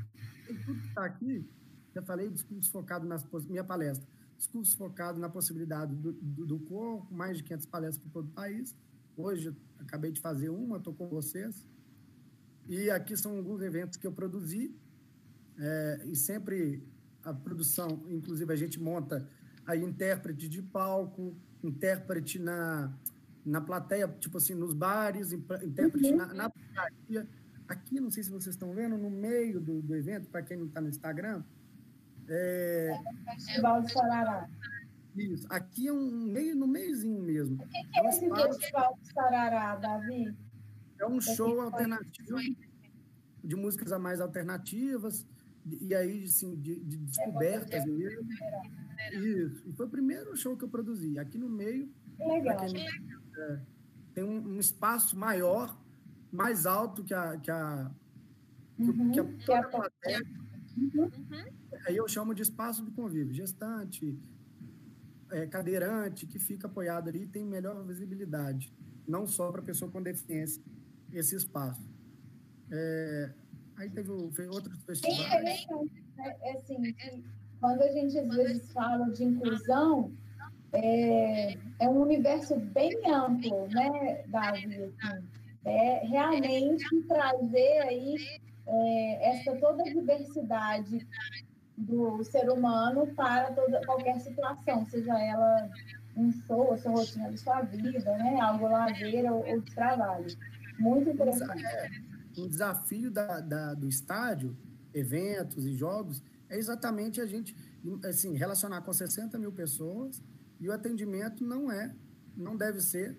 tudo 0.47 0.81
que 0.81 0.89
está 0.89 1.05
aqui, 1.05 1.49
já 1.95 2.03
falei, 2.03 2.31
discurso 2.31 2.71
focado 2.71 3.07
nas 3.07 3.27
minha 3.49 3.65
palestra, 3.65 4.07
discurso 4.37 4.77
focado 4.77 5.19
na 5.19 5.29
possibilidade 5.29 5.95
do, 5.95 6.13
do, 6.13 6.47
do 6.47 6.59
corpo, 6.61 7.13
mais 7.13 7.37
de 7.37 7.43
500 7.45 7.67
palestras 7.67 8.05
por 8.05 8.11
todo 8.11 8.29
o 8.29 8.33
país. 8.33 8.75
Hoje, 9.17 9.55
acabei 9.79 10.11
de 10.11 10.21
fazer 10.21 10.49
uma, 10.49 10.79
estou 10.79 10.95
com 10.95 11.09
vocês. 11.09 11.67
E 12.69 12.89
aqui 12.91 13.17
são 13.17 13.37
alguns 13.37 13.61
eventos 13.63 13.97
que 13.97 14.07
eu 14.07 14.13
produzi, 14.13 14.75
é, 15.61 16.01
e 16.07 16.17
sempre 16.17 16.83
a 17.23 17.35
produção, 17.35 18.03
inclusive 18.09 18.51
a 18.53 18.57
gente 18.57 18.81
monta 18.81 19.29
aí 19.67 19.85
intérprete 19.85 20.49
de 20.49 20.63
palco, 20.63 21.37
intérprete 21.63 22.39
na, 22.39 22.91
na 23.45 23.61
plateia, 23.61 24.09
tipo 24.09 24.39
assim, 24.39 24.55
nos 24.55 24.73
bares, 24.73 25.33
intérprete 25.33 26.11
uhum. 26.11 26.17
na, 26.17 26.27
na 26.33 26.51
padaria. 26.51 27.29
Aqui, 27.69 28.01
não 28.01 28.11
sei 28.11 28.23
se 28.23 28.31
vocês 28.31 28.55
estão 28.55 28.75
vendo, 28.75 28.97
no 28.97 29.11
meio 29.11 29.61
do, 29.61 29.83
do 29.83 29.95
evento, 29.95 30.29
para 30.29 30.43
quem 30.43 30.57
não 30.57 30.67
está 30.67 30.81
no 30.81 30.89
Instagram, 30.89 31.45
é... 32.27 32.93
Festival 33.35 33.83
de 33.83 33.93
Sarará. 33.93 34.49
Isso. 35.17 35.47
Aqui 35.51 35.89
é 35.89 35.93
um 35.93 36.11
meio, 36.11 36.57
no 36.57 36.67
meiozinho 36.67 37.21
mesmo. 37.21 37.57
O 37.57 37.69
que, 37.69 37.85
que 37.85 38.01
é, 38.01 38.07
é 38.07 38.09
esse 38.09 38.31
Festival 38.31 38.99
de 39.01 39.13
Sarará, 39.13 39.77
Davi? 39.77 40.35
É 40.99 41.07
um 41.07 41.21
show 41.21 41.61
alternativo 41.61 42.39
de 43.43 43.57
músicas 43.57 43.93
a 43.93 43.99
mais 43.99 44.21
alternativas 44.21 45.27
e 45.67 45.95
aí, 45.95 46.25
assim, 46.25 46.57
de, 46.57 46.81
de 46.81 46.97
descobertas 46.99 47.85
mesmo. 47.85 48.29
Isso. 49.13 49.69
E 49.69 49.73
foi 49.73 49.87
o 49.87 49.91
primeiro 49.91 50.37
show 50.37 50.57
que 50.57 50.65
eu 50.65 50.69
produzi. 50.69 51.19
Aqui 51.19 51.39
no 51.39 51.49
meio. 51.49 51.91
Legal. 52.19 52.59
é, 52.65 53.61
tem 54.15 54.25
um, 54.25 54.55
um, 54.55 54.59
espaço 54.59 55.19
maior, 55.19 55.79
mais 56.33 56.67
alto 56.67 57.05
que 57.05 57.15
a. 57.15 57.37
Que 57.39 57.51
a, 57.51 57.91
uhum, 58.79 59.13
que 59.13 59.21
a, 59.21 59.25
que 59.25 59.53
a 59.53 59.63
plateia. 59.69 60.23
Uhum. 60.77 61.11
Aí 61.87 61.97
eu 61.97 62.09
chamo 62.09 62.35
de 62.35 62.43
espaço 62.43 62.85
de 62.85 62.91
convívio. 62.91 63.33
Gestante, 63.33 64.19
é, 65.31 65.47
cadeirante, 65.47 66.27
que 66.27 66.39
fica 66.39 66.67
apoiado 66.67 67.09
ali 67.09 67.27
tem 67.27 67.45
melhor 67.45 67.83
visibilidade. 67.85 68.73
Não 69.07 69.27
só 69.27 69.51
para 69.51 69.63
pessoa 69.63 69.91
com 69.91 70.03
deficiência, 70.03 70.63
esse 71.13 71.35
espaço. 71.37 71.89
É, 72.71 73.33
Aí 73.81 73.89
teve, 73.89 74.13
teve 74.37 74.49
outros 74.49 74.85
festivais. 74.85 75.67
É? 76.19 76.37
É 76.43 76.53
assim, 76.53 76.95
quando 77.59 77.81
a 77.81 77.89
gente 77.93 78.19
às 78.19 78.29
vezes 78.29 78.73
fala 78.73 79.11
de 79.11 79.25
inclusão, 79.25 80.13
é, 80.75 81.57
é 81.79 81.89
um 81.89 82.03
universo 82.03 82.57
bem 82.57 82.93
amplo, 83.11 83.69
né, 83.69 84.23
Davi? 84.27 84.93
É 85.65 86.07
realmente 86.07 87.03
trazer 87.09 87.79
aí 87.79 88.17
é, 88.67 89.31
essa 89.31 89.57
toda 89.57 89.83
a 89.83 89.91
diversidade 89.91 91.07
do 91.79 92.23
ser 92.23 92.51
humano 92.51 93.07
para 93.15 93.51
toda, 93.53 93.81
qualquer 93.87 94.21
situação, 94.21 94.85
seja 94.85 95.19
ela 95.19 95.71
um 96.17 96.31
show, 96.31 96.75
a 96.75 96.77
sua 96.77 96.93
rotina 96.93 97.31
de 97.31 97.39
sua 97.39 97.63
vida, 97.63 98.19
né, 98.19 98.39
algo 98.43 98.69
ladeira 98.69 99.33
ou, 99.33 99.47
ou 99.47 99.61
de 99.61 99.75
trabalho. 99.75 100.27
Muito 100.79 101.09
interessante. 101.09 101.63
Um 102.41 102.49
desafio 102.49 103.11
da, 103.11 103.41
da, 103.41 103.75
do 103.75 103.89
estádio, 103.89 104.57
eventos 104.93 105.67
e 105.67 105.75
jogos, 105.75 106.23
é 106.49 106.59
exatamente 106.59 107.21
a 107.21 107.27
gente 107.27 107.55
assim, 108.05 108.37
relacionar 108.37 108.83
com 108.83 108.93
60 108.93 109.39
mil 109.39 109.53
pessoas 109.53 110.23
e 110.59 110.69
o 110.69 110.73
atendimento 110.73 111.45
não 111.45 111.71
é, 111.71 111.95
não 112.37 112.57
deve 112.57 112.81
ser 112.81 113.19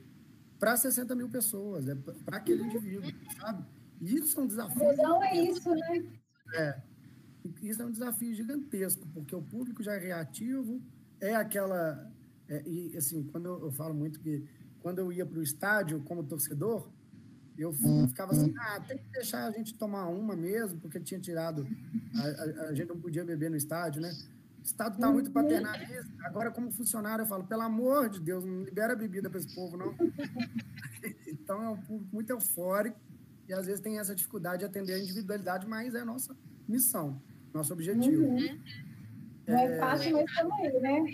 para 0.60 0.78
60 0.78 1.16
mil 1.16 1.28
pessoas, 1.28 1.88
é 1.88 1.96
para 1.96 2.38
aquele 2.38 2.64
indivíduo, 2.64 3.12
sabe? 3.40 3.66
E 4.00 4.16
isso 4.16 4.40
é 4.40 4.44
um 4.44 4.48
desafio. 4.48 4.96
Não 4.98 5.24
é 5.24 5.36
isso, 5.36 5.74
né? 5.74 6.06
É. 6.54 6.82
Isso 7.64 7.82
é 7.82 7.86
um 7.86 7.92
desafio 7.92 8.34
gigantesco, 8.36 9.08
porque 9.08 9.36
o 9.36 9.42
público 9.42 9.82
já 9.82 9.94
é 9.94 9.98
reativo, 9.98 10.80
é 11.20 11.36
aquela. 11.36 12.12
É, 12.48 12.62
e 12.68 12.96
assim, 12.96 13.24
quando 13.24 13.48
eu, 13.48 13.66
eu 13.66 13.72
falo 13.72 13.96
muito 13.96 14.20
que 14.20 14.46
quando 14.82 15.00
eu 15.00 15.12
ia 15.12 15.26
para 15.26 15.40
o 15.40 15.44
estádio 15.44 16.02
como 16.04 16.24
torcedor, 16.24 16.92
eu 17.62 17.74
ficava 18.08 18.32
assim, 18.32 18.54
ah, 18.58 18.80
tem 18.80 18.98
que 18.98 19.04
deixar 19.12 19.46
a 19.46 19.52
gente 19.52 19.74
tomar 19.74 20.08
uma 20.08 20.36
mesmo, 20.36 20.80
porque 20.80 21.00
tinha 21.00 21.20
tirado, 21.20 21.68
a, 22.16 22.22
a, 22.22 22.70
a 22.70 22.74
gente 22.74 22.90
não 22.90 23.00
podia 23.00 23.24
beber 23.24 23.50
no 23.50 23.58
estádio, 23.58 24.02
né? 24.02 24.12
O 24.62 24.64
Estado 24.64 24.94
está 24.94 25.12
muito 25.12 25.32
paternalista. 25.32 26.12
Agora, 26.24 26.52
como 26.52 26.72
funcionário, 26.72 27.24
eu 27.24 27.28
falo, 27.28 27.44
pelo 27.46 27.64
amor 27.64 28.10
de 28.10 28.20
Deus, 28.20 28.46
não 28.46 28.64
libera 28.64 28.96
bebida 28.96 29.28
para 29.28 29.40
esse 29.40 29.54
povo, 29.56 29.76
não. 29.76 29.96
então, 31.28 31.64
é 31.64 31.70
um 31.70 31.82
público 31.82 32.10
muito 32.14 32.30
eufórico 32.30 33.00
e, 33.50 33.54
às 33.54 33.66
vezes, 33.66 33.82
tem 33.82 33.98
essa 33.98 34.14
dificuldade 34.14 34.60
de 34.60 34.66
atender 34.66 34.94
a 34.94 35.00
individualidade, 35.00 35.68
mas 35.68 35.96
é 35.96 36.02
a 36.02 36.06
nossa 36.06 36.38
missão, 36.68 37.20
nosso 37.52 37.74
objetivo. 37.74 38.24
Uhum. 38.24 38.60
Não 39.48 39.58
é, 39.58 39.66
é 39.66 39.80
fácil, 39.80 40.14
mas 40.14 40.30
estamos 40.30 40.54
aí, 40.60 40.80
né? 40.80 41.06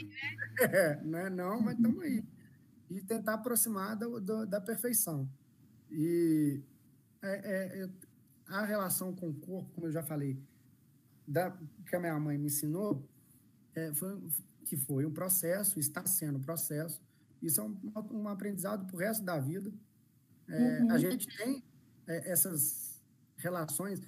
É, 0.60 1.00
não 1.04 1.20
é 1.20 1.30
não, 1.30 1.62
mas 1.62 1.78
estamos 1.78 2.04
aí. 2.04 2.24
E 2.90 3.02
tentar 3.02 3.36
aproximar 3.36 3.96
do, 3.96 4.20
do, 4.20 4.46
da 4.46 4.60
perfeição. 4.60 5.28
E 5.91 6.62
é, 7.21 7.30
é, 7.30 7.84
é, 7.84 7.89
a 8.47 8.65
relação 8.65 9.13
com 9.13 9.30
o 9.30 9.34
corpo, 9.34 9.69
como 9.73 9.88
eu 9.88 9.91
já 9.91 10.04
falei, 10.04 10.39
da, 11.28 11.52
que 11.86 11.95
a 11.95 12.00
minha 12.00 12.19
mãe 12.19 12.38
me 12.38 12.47
ensinou, 12.47 13.08
é, 13.76 13.93
foi, 13.93 14.21
que 14.65 14.78
foi 14.78 15.06
um 15.06 15.12
processo, 15.12 15.80
está 15.80 16.06
sendo 16.06 16.38
um 16.38 16.41
processo. 16.41 17.02
Isso 17.41 17.62
é 17.62 17.63
um, 17.63 17.78
um 18.12 18.28
aprendizado 18.28 18.86
para 18.86 18.95
o 18.95 19.00
resto 19.00 19.23
da 19.23 19.39
vida. 19.39 19.71
É, 20.47 20.82
uhum. 20.82 20.91
A 20.91 20.97
gente 20.97 21.28
tem 21.38 21.63
é, 22.08 22.32
essas 22.32 23.02
relações. 23.38 24.02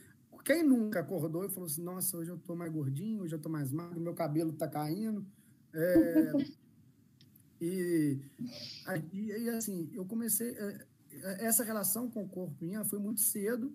Quem 0.43 0.63
nunca 0.63 1.01
acordou 1.01 1.45
e 1.45 1.49
falou 1.49 1.65
assim: 1.65 1.83
Nossa, 1.83 2.17
hoje 2.17 2.31
eu 2.31 2.37
estou 2.37 2.55
mais 2.55 2.71
gordinho, 2.71 3.21
hoje 3.21 3.35
eu 3.35 3.37
estou 3.37 3.51
mais 3.51 3.71
magro, 3.71 3.99
meu 3.99 4.13
cabelo 4.13 4.51
está 4.51 4.67
caindo. 4.67 5.25
É, 5.73 6.33
e, 7.61 8.19
e, 9.13 9.19
e, 9.19 9.49
assim, 9.49 9.89
eu 9.93 10.05
comecei 10.05 10.55
essa 11.39 11.63
relação 11.63 12.09
com 12.09 12.23
o 12.23 12.29
corpo 12.29 12.55
minha 12.63 12.83
foi 12.83 12.99
muito 12.99 13.21
cedo 13.21 13.73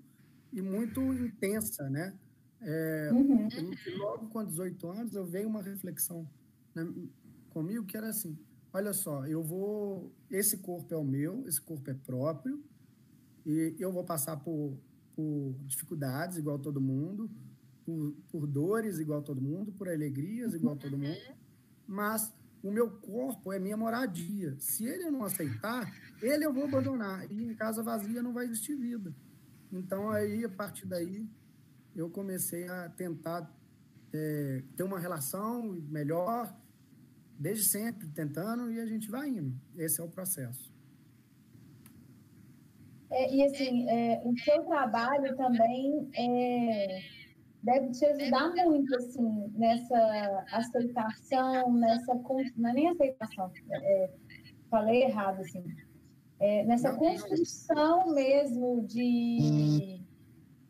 e 0.52 0.62
muito 0.62 1.00
intensa, 1.12 1.88
né? 1.90 2.14
É, 2.60 3.10
uhum. 3.12 3.48
logo 3.98 4.28
com 4.28 4.42
18 4.42 4.88
anos 4.88 5.14
eu 5.14 5.26
veio 5.26 5.46
uma 5.46 5.60
reflexão 5.60 6.26
né, 6.74 6.90
comigo 7.50 7.84
que 7.84 7.94
era 7.94 8.08
assim, 8.08 8.38
olha 8.72 8.94
só, 8.94 9.26
eu 9.26 9.42
vou, 9.42 10.10
esse 10.30 10.58
corpo 10.58 10.94
é 10.94 10.96
o 10.96 11.04
meu, 11.04 11.46
esse 11.46 11.60
corpo 11.60 11.90
é 11.90 11.94
próprio 11.94 12.64
e 13.44 13.76
eu 13.78 13.92
vou 13.92 14.02
passar 14.02 14.38
por, 14.38 14.78
por 15.14 15.54
dificuldades 15.66 16.38
igual 16.38 16.58
todo 16.58 16.80
mundo, 16.80 17.30
por, 17.84 18.14
por 18.30 18.46
dores 18.46 18.98
igual 18.98 19.20
todo 19.20 19.42
mundo, 19.42 19.70
por 19.72 19.88
alegrias 19.88 20.54
igual 20.54 20.74
todo 20.74 20.96
mundo, 20.96 21.20
mas 21.86 22.32
o 22.64 22.70
meu 22.70 22.90
corpo 22.90 23.52
é 23.52 23.58
minha 23.58 23.76
moradia. 23.76 24.56
Se 24.58 24.86
ele 24.86 25.10
não 25.10 25.22
aceitar, 25.22 25.92
ele 26.22 26.46
eu 26.46 26.52
vou 26.52 26.64
abandonar. 26.64 27.30
E 27.30 27.44
em 27.44 27.54
casa 27.54 27.82
vazia 27.82 28.22
não 28.22 28.32
vai 28.32 28.46
existir 28.46 28.74
vida. 28.74 29.14
Então, 29.70 30.10
aí, 30.10 30.42
a 30.46 30.48
partir 30.48 30.86
daí, 30.86 31.28
eu 31.94 32.08
comecei 32.08 32.66
a 32.66 32.88
tentar 32.88 33.54
é, 34.14 34.62
ter 34.74 34.82
uma 34.82 34.98
relação 34.98 35.62
melhor, 35.90 36.56
desde 37.38 37.64
sempre, 37.64 38.08
tentando, 38.08 38.72
e 38.72 38.80
a 38.80 38.86
gente 38.86 39.10
vai 39.10 39.28
indo. 39.28 39.54
Esse 39.76 40.00
é 40.00 40.04
o 40.04 40.08
processo. 40.08 40.72
É, 43.10 43.34
e, 43.34 43.44
assim, 43.44 43.86
é, 43.90 44.22
o 44.24 44.34
seu 44.38 44.64
trabalho 44.64 45.36
também 45.36 46.08
é 46.14 47.23
deve 47.64 47.90
te 47.90 48.04
ajudar 48.04 48.54
muito, 48.66 48.94
assim, 48.96 49.50
nessa 49.54 50.44
aceitação, 50.52 51.72
nessa... 51.72 52.14
Não 52.56 52.70
é 52.70 52.72
nem 52.72 52.88
aceitação, 52.90 53.50
é, 53.70 54.10
falei 54.70 55.04
errado, 55.04 55.40
assim. 55.40 55.64
É, 56.38 56.64
nessa 56.64 56.92
construção 56.94 58.12
mesmo 58.12 58.82
de, 58.86 60.00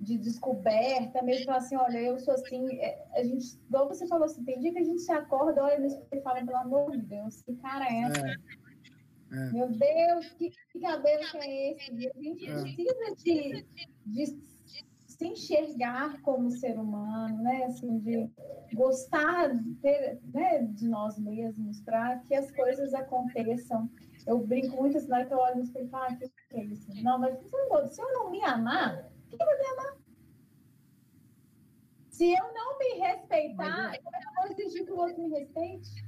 de 0.00 0.18
descoberta, 0.18 1.20
mesmo 1.22 1.50
assim, 1.52 1.76
olha, 1.76 1.98
eu 1.98 2.18
sou 2.20 2.34
assim, 2.34 2.78
é, 2.78 3.04
a 3.14 3.24
gente, 3.24 3.58
igual 3.66 3.88
você 3.88 4.06
falou 4.06 4.26
assim, 4.26 4.44
tem 4.44 4.60
dia 4.60 4.72
que 4.72 4.78
a 4.78 4.84
gente 4.84 5.00
se 5.00 5.10
acorda, 5.10 5.64
olha 5.64 5.80
no 5.80 5.86
espelho 5.86 6.20
e 6.20 6.22
fala, 6.22 6.44
pelo 6.44 6.56
amor 6.58 6.92
de 6.92 7.02
Deus, 7.02 7.42
que 7.42 7.56
cara 7.56 7.86
é 7.86 8.02
essa? 8.02 8.26
É. 8.26 8.34
É. 9.32 9.50
Meu 9.50 9.68
Deus, 9.68 10.30
que, 10.34 10.50
que 10.70 10.80
cabelo 10.80 11.24
que 11.32 11.38
é 11.38 11.72
esse? 11.72 11.90
A 11.90 12.22
gente 12.22 12.48
é. 12.48 12.54
precisa 12.54 12.94
de, 13.16 13.66
de 14.06 14.38
se 15.16 15.26
enxergar 15.26 16.20
como 16.22 16.50
ser 16.50 16.78
humano, 16.78 17.42
né? 17.42 17.64
Assim, 17.64 17.98
de 18.00 18.30
gostar 18.74 19.54
de, 19.54 19.74
ter, 19.76 20.20
né, 20.32 20.62
de 20.62 20.88
nós 20.88 21.18
mesmos 21.18 21.80
para 21.80 22.18
que 22.20 22.34
as 22.34 22.50
coisas 22.50 22.92
aconteçam. 22.94 23.88
Eu 24.26 24.44
brinco 24.44 24.76
muito 24.76 24.98
assim, 24.98 25.08
na 25.08 25.18
hora 25.18 25.26
que 25.26 25.34
eu 25.34 25.38
olho 25.38 25.56
no 25.56 25.62
espelho 25.62 25.86
e 25.86 25.90
falo, 25.90 26.04
ah, 26.04 26.16
que, 26.16 26.28
que 26.28 26.56
é 26.56 26.64
isso? 26.64 27.02
Não, 27.02 27.18
mas 27.18 27.38
se 27.38 28.00
eu 28.00 28.12
não 28.12 28.30
me 28.30 28.42
amar, 28.42 29.08
quem 29.28 29.38
vai 29.38 29.58
me 29.58 29.66
amar? 29.66 29.96
Se 32.10 32.32
eu 32.32 32.52
não 32.52 32.78
me 32.78 32.94
respeitar, 33.00 33.98
como 34.02 34.16
é 34.16 34.20
que 34.20 34.28
eu 34.28 34.34
vou 34.34 34.52
exigir 34.52 34.84
que 34.84 34.92
o 34.92 34.96
outro 34.96 35.22
me 35.22 35.38
respeite? 35.38 36.04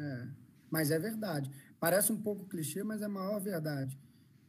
É, 0.00 0.28
mas 0.70 0.90
é 0.90 0.98
verdade. 0.98 1.50
Parece 1.78 2.12
um 2.12 2.20
pouco 2.20 2.46
clichê, 2.46 2.82
mas 2.82 3.02
é 3.02 3.06
a 3.06 3.08
maior 3.08 3.38
verdade 3.40 3.98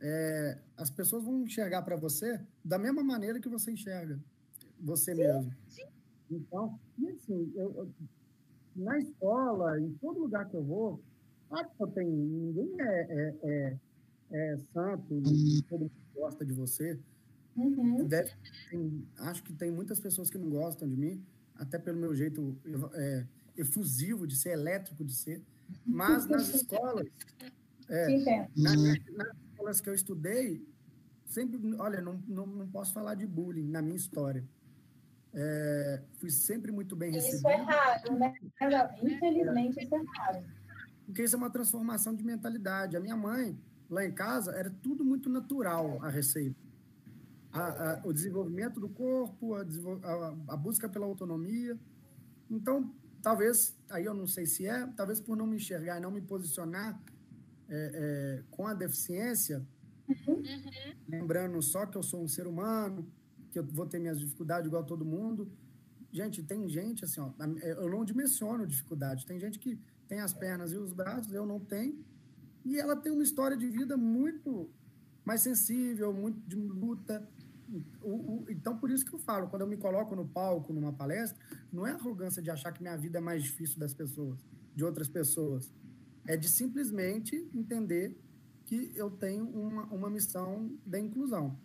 é, 0.04 0.60
as 0.76 0.90
pessoas 0.90 1.24
vão 1.24 1.44
enxergar 1.44 1.82
para 1.82 1.96
você 1.96 2.40
da 2.64 2.78
mesma 2.78 3.02
maneira 3.02 3.40
que 3.40 3.48
você 3.48 3.72
enxerga 3.72 4.20
você 4.84 5.16
sim, 5.16 5.22
mesmo. 5.22 5.56
Sim. 5.70 5.86
Então, 6.30 6.78
e 7.00 7.10
assim, 7.10 7.54
eu, 7.56 7.74
eu, 7.74 7.90
na 8.76 9.00
escola, 9.00 9.80
em 9.80 9.94
todo 9.94 10.20
lugar 10.20 10.50
que 10.50 10.56
eu 10.56 10.64
vou, 10.64 11.02
claro 11.48 11.70
que 11.70 11.84
eu 11.84 11.88
tenho, 11.88 12.12
ninguém 12.12 12.76
é, 12.82 12.86
é, 12.86 13.36
é, 13.44 13.78
é 14.32 14.58
santo, 14.74 15.22
todo 15.70 15.82
mundo 15.82 15.92
gosta 16.14 16.46
de 16.46 16.54
você. 16.54 17.00
Uhum. 17.56 18.06
Deve, 18.06 18.32
tem, 18.70 19.08
acho 19.20 19.44
que 19.44 19.54
tem 19.54 19.72
muitas 19.72 20.00
pessoas 20.00 20.30
que 20.30 20.38
não 20.38 20.50
gostam 20.50 20.90
de 20.90 20.98
mim, 20.98 21.24
até 21.56 21.80
pelo 21.80 22.00
meu 22.00 22.14
jeito 22.14 22.58
é, 22.94 23.26
efusivo 23.56 24.28
de 24.28 24.36
ser, 24.36 24.50
elétrico 24.50 25.06
de 25.06 25.14
ser. 25.14 25.42
Mas 25.86 26.26
nas 26.28 26.54
escolas, 26.54 27.08
é, 27.88 28.48
nas, 28.56 28.76
nas 28.76 29.43
escolas 29.64 29.82
que 29.82 29.90
eu 29.90 29.94
estudei, 29.94 30.66
sempre, 31.26 31.60
olha, 31.80 32.02
não, 32.02 32.22
não, 32.28 32.46
não 32.46 32.68
posso 32.68 32.94
falar 32.94 33.16
de 33.16 33.26
bullying 33.26 33.68
na 33.70 33.82
minha 33.82 33.96
história. 33.96 34.44
É, 35.34 36.02
fui 36.20 36.30
sempre 36.30 36.72
muito 36.72 36.96
bem 36.96 37.12
recebido. 37.12 37.38
Isso 37.38 37.48
é 37.48 37.56
raro, 37.56 38.20
né? 38.20 38.34
Infelizmente, 39.02 39.84
isso 39.84 39.96
é 39.96 40.04
raro. 40.18 40.44
Porque 41.06 41.24
isso 41.24 41.36
é 41.36 41.38
uma 41.38 41.50
transformação 41.50 42.14
de 42.14 42.24
mentalidade. 42.24 42.96
A 42.96 43.00
minha 43.00 43.16
mãe, 43.16 43.58
lá 43.90 44.06
em 44.06 44.12
casa, 44.12 44.52
era 44.52 44.70
tudo 44.70 45.04
muito 45.04 45.30
natural 45.30 45.98
a 46.04 46.10
receita. 46.10 46.62
A, 47.52 47.94
a, 47.94 48.02
o 48.04 48.14
desenvolvimento 48.14 48.80
do 48.80 48.90
corpo, 48.90 49.56
a, 49.56 49.64
a, 50.50 50.58
busca 50.58 50.88
pela 50.88 51.06
autonomia. 51.06 51.78
Então, 52.50 52.94
talvez, 53.22 53.76
aí 53.90 54.06
eu 54.06 54.14
não 54.14 54.28
sei 54.28 54.46
se 54.46 54.68
é, 54.68 54.88
talvez 54.96 55.20
por 55.20 55.36
não 55.36 55.48
me 55.48 55.56
enxergar 55.56 55.98
e 55.98 56.02
não 56.02 56.12
me 56.12 56.22
posicionar 56.22 57.00
é, 57.70 57.92
é, 57.94 58.44
com 58.52 58.68
a 58.68 58.74
deficiência, 58.74 59.66
uhum. 60.08 60.44
lembrando 61.08 61.62
só 61.62 61.86
que 61.86 61.98
eu 61.98 62.04
sou 62.04 62.22
um 62.22 62.28
ser 62.28 62.48
humano, 62.48 63.08
que 63.52 63.60
eu 63.60 63.64
vou 63.64 63.86
ter 63.86 64.00
minhas 64.00 64.20
dificuldades 64.20 64.68
igual 64.68 64.84
todo 64.84 65.06
mundo. 65.06 65.52
Gente, 66.12 66.44
tem 66.44 66.68
gente 66.70 67.06
assim, 67.06 67.22
ó, 67.22 67.32
eu 67.62 67.90
não 67.90 68.06
dimensiono 68.06 68.68
dificuldade. 68.68 69.26
Tem 69.26 69.40
gente 69.40 69.58
que 69.60 69.80
tem 70.08 70.20
as 70.20 70.34
pernas 70.34 70.72
e 70.72 70.78
os 70.78 70.94
braços, 70.94 71.34
eu 71.34 71.46
não 71.46 71.60
tenho. 71.60 72.04
E 72.66 72.80
ela 72.80 72.96
tem 72.96 73.12
uma 73.12 73.24
história 73.24 73.58
de 73.58 73.68
vida 73.68 73.98
muito 73.98 74.70
mais 75.26 75.42
sensível, 75.42 76.14
muito 76.14 76.40
de 76.48 76.56
luta. 76.56 77.28
O, 78.02 78.10
o, 78.10 78.46
então, 78.50 78.78
por 78.78 78.92
isso 78.92 79.06
que 79.06 79.14
eu 79.14 79.20
falo, 79.20 79.48
quando 79.48 79.64
eu 79.64 79.68
me 79.68 79.78
coloco 79.78 80.16
no 80.16 80.28
palco, 80.28 80.72
numa 80.72 80.94
palestra, 80.94 81.40
não 81.72 81.88
é 81.88 81.92
arrogância 81.92 82.42
de 82.42 82.52
achar 82.52 82.72
que 82.72 82.82
minha 82.82 82.98
vida 82.98 83.18
é 83.18 83.22
mais 83.22 83.44
difícil 83.44 83.80
das 83.80 83.94
pessoas, 83.94 84.40
de 84.76 84.84
outras 84.84 85.08
pessoas. 85.08 85.72
É 86.28 86.38
de 86.38 86.50
simplesmente 86.50 87.36
entender 87.54 88.16
que 88.66 88.92
eu 88.96 89.12
tenho 89.12 89.46
uma, 89.46 89.84
uma 89.86 90.10
missão 90.10 90.72
da 90.86 91.00
inclusão. 91.00 91.58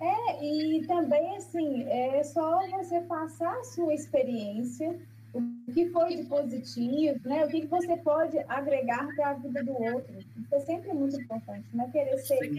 É, 0.00 0.44
e 0.44 0.86
também, 0.86 1.36
assim, 1.36 1.84
é 1.84 2.22
só 2.22 2.66
você 2.70 3.00
passar 3.02 3.54
a 3.58 3.64
sua 3.64 3.94
experiência, 3.94 4.98
o 5.32 5.72
que 5.72 5.88
foi 5.90 6.16
de 6.16 6.24
positivo, 6.24 7.28
né? 7.28 7.44
O 7.44 7.48
que, 7.48 7.66
você 7.66 7.96
pode 7.98 8.38
agregar 8.48 9.06
para 9.14 9.30
a 9.30 9.34
vida 9.34 9.64
do 9.64 9.72
outro. 9.72 10.18
Isso 10.18 10.54
é 10.54 10.60
sempre 10.60 10.92
muito 10.92 11.20
importante, 11.20 11.66
não 11.72 11.84
é 11.84 11.90
querer 11.90 12.18
ser 12.18 12.50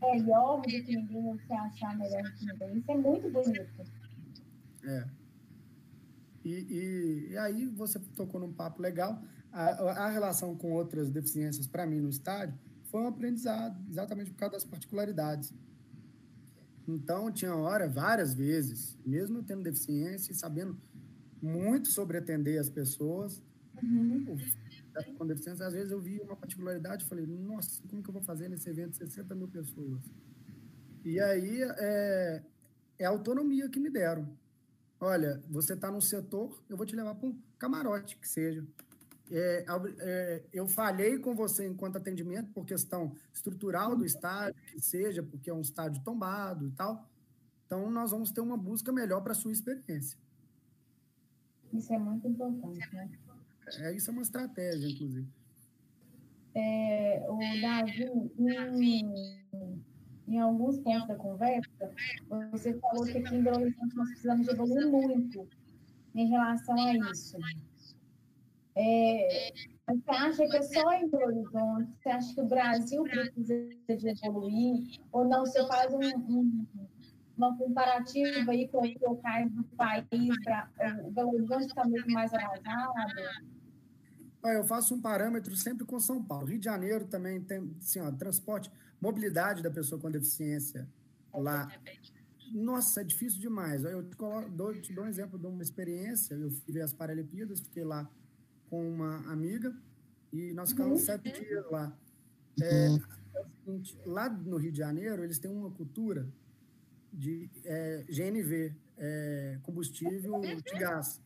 melhor 0.00 0.60
do 0.60 0.68
que 0.68 0.96
ninguém 0.96 1.26
ou 1.26 1.38
se 1.38 1.52
achar 1.52 1.96
melhor 1.96 2.22
do 2.22 2.32
que 2.32 2.46
ninguém. 2.46 2.78
Isso 2.78 2.90
é 2.90 2.96
muito 2.96 3.30
bonito. 3.30 3.84
É. 4.84 5.04
E, 6.44 6.50
e, 6.50 7.28
e 7.30 7.38
aí 7.38 7.66
você 7.66 7.98
tocou 8.16 8.40
num 8.40 8.52
papo 8.52 8.82
legal. 8.82 9.22
A, 9.54 10.06
a 10.06 10.10
relação 10.10 10.56
com 10.56 10.72
outras 10.72 11.10
deficiências, 11.10 11.68
para 11.68 11.86
mim, 11.86 12.00
no 12.00 12.08
estádio, 12.08 12.58
foi 12.90 13.00
um 13.02 13.06
aprendizado, 13.06 13.80
exatamente 13.88 14.32
por 14.32 14.36
causa 14.36 14.54
das 14.54 14.64
particularidades. 14.64 15.54
Então, 16.88 17.30
tinha 17.30 17.54
hora, 17.54 17.88
várias 17.88 18.34
vezes, 18.34 18.98
mesmo 19.06 19.44
tendo 19.44 19.62
deficiência 19.62 20.32
e 20.32 20.34
sabendo 20.34 20.76
muito 21.40 21.88
sobre 21.88 22.18
atender 22.18 22.58
as 22.58 22.68
pessoas, 22.68 23.40
uhum. 23.80 24.36
com 25.16 25.26
deficiência, 25.26 25.66
às 25.66 25.72
vezes 25.72 25.92
eu 25.92 26.00
vi 26.00 26.20
uma 26.20 26.34
particularidade 26.34 27.04
e 27.04 27.08
falei, 27.08 27.24
nossa, 27.24 27.80
como 27.88 28.02
que 28.02 28.10
eu 28.10 28.12
vou 28.12 28.22
fazer 28.22 28.48
nesse 28.48 28.68
evento 28.68 28.96
60 28.96 29.34
mil 29.36 29.46
pessoas? 29.46 30.02
E 31.04 31.20
aí, 31.20 31.62
é, 31.62 32.42
é 32.98 33.04
a 33.04 33.10
autonomia 33.10 33.68
que 33.68 33.78
me 33.78 33.88
deram. 33.88 34.28
Olha, 34.98 35.40
você 35.48 35.74
está 35.74 35.92
no 35.92 36.02
setor, 36.02 36.60
eu 36.68 36.76
vou 36.76 36.84
te 36.84 36.96
levar 36.96 37.14
para 37.14 37.28
um 37.28 37.38
camarote, 37.58 38.16
que 38.16 38.28
seja. 38.28 38.66
É, 39.30 39.64
é, 40.00 40.42
eu 40.52 40.66
falhei 40.66 41.18
com 41.18 41.34
você 41.34 41.66
enquanto 41.66 41.96
atendimento 41.96 42.50
por 42.52 42.66
questão 42.66 43.14
estrutural 43.32 43.96
do 43.96 44.04
estádio, 44.04 44.60
que 44.66 44.80
seja 44.80 45.22
porque 45.22 45.48
é 45.48 45.54
um 45.54 45.60
estádio 45.60 46.02
tombado 46.02 46.66
e 46.66 46.70
tal. 46.72 47.08
Então, 47.66 47.90
nós 47.90 48.10
vamos 48.10 48.30
ter 48.30 48.40
uma 48.40 48.56
busca 48.56 48.92
melhor 48.92 49.22
para 49.22 49.32
a 49.32 49.34
sua 49.34 49.52
experiência. 49.52 50.18
Isso 51.72 51.92
é 51.92 51.98
muito 51.98 52.28
importante, 52.28 52.94
né? 52.94 53.10
É, 53.78 53.94
isso 53.94 54.10
é 54.10 54.12
uma 54.12 54.22
estratégia, 54.22 54.88
inclusive. 54.88 55.26
É, 56.54 57.26
o 57.28 57.38
Davi, 57.60 58.04
em, 58.38 59.82
em 60.28 60.38
alguns 60.38 60.78
pontos 60.78 61.08
da 61.08 61.16
conversa, 61.16 61.68
você 62.52 62.78
falou 62.78 63.04
que 63.04 63.18
aqui 63.18 63.34
em 63.34 63.42
Belo 63.42 63.62
Horizonte 63.62 63.96
nós 63.96 64.08
precisamos 64.10 64.46
evoluir 64.48 64.88
muito 64.88 65.48
em 66.14 66.28
relação 66.28 66.78
a 66.78 66.94
isso. 67.10 67.36
É, 68.76 69.52
você 69.86 70.10
acha 70.10 70.48
que 70.48 70.56
é 70.56 70.62
só 70.62 70.92
em 70.92 71.08
Belo 71.08 71.26
Horizonte? 71.26 71.92
Você 72.02 72.08
acha 72.08 72.34
que 72.34 72.40
o 72.40 72.46
Brasil 72.46 73.02
precisa 73.04 74.14
de 74.14 74.26
evoluir? 74.26 75.00
Ou 75.12 75.24
não? 75.28 75.46
Você 75.46 75.64
faz 75.66 75.92
um, 75.92 76.00
um, 76.00 76.66
uma 77.36 77.56
comparativa 77.56 78.50
aí 78.50 78.66
com 78.68 78.82
os 78.82 78.94
locais 79.00 79.50
do 79.52 79.62
país? 79.76 80.34
Pra, 80.42 80.68
o 81.04 81.10
Belo 81.10 81.34
Horizonte 81.34 81.66
está 81.66 81.84
muito 81.84 82.10
mais 82.10 82.32
atrasado? 82.32 82.92
Eu 84.44 84.64
faço 84.64 84.94
um 84.94 85.00
parâmetro 85.00 85.54
sempre 85.56 85.86
com 85.86 85.98
São 86.00 86.22
Paulo. 86.22 86.46
Rio 86.46 86.58
de 86.58 86.64
Janeiro 86.64 87.06
também 87.06 87.40
tem 87.40 87.74
assim, 87.80 88.00
ó, 88.00 88.10
transporte, 88.10 88.70
mobilidade 89.00 89.62
da 89.62 89.70
pessoa 89.70 90.00
com 90.00 90.10
deficiência 90.10 90.88
lá. 91.32 91.68
Nossa, 92.52 93.00
é 93.00 93.04
difícil 93.04 93.40
demais. 93.40 93.84
Eu 93.84 94.02
te, 94.02 94.16
coloco, 94.16 94.50
dou, 94.50 94.72
te 94.74 94.92
dou 94.92 95.04
um 95.04 95.08
exemplo 95.08 95.38
de 95.38 95.46
uma 95.46 95.62
experiência. 95.62 96.34
Eu 96.34 96.50
fui 96.50 96.74
ver 96.74 96.82
as 96.82 96.92
Paralimpíadas, 96.92 97.60
fiquei 97.60 97.84
lá 97.84 98.08
com 98.74 98.88
uma 98.88 99.18
amiga 99.30 99.72
e 100.32 100.52
nós 100.52 100.70
ficamos 100.70 100.98
uhum. 100.98 101.06
sete 101.06 101.30
dias 101.30 101.64
lá. 101.70 101.96
É, 102.60 102.86
é, 102.86 102.90
o 102.90 103.46
seguinte, 103.64 103.96
lá 104.04 104.28
no 104.28 104.56
Rio 104.56 104.72
de 104.72 104.78
Janeiro, 104.78 105.22
eles 105.22 105.38
têm 105.38 105.48
uma 105.48 105.70
cultura 105.70 106.26
de 107.12 107.48
é, 107.64 108.04
GNV, 108.08 108.74
é, 108.98 109.58
combustível 109.62 110.40
de 110.40 110.76
gás. 110.76 111.20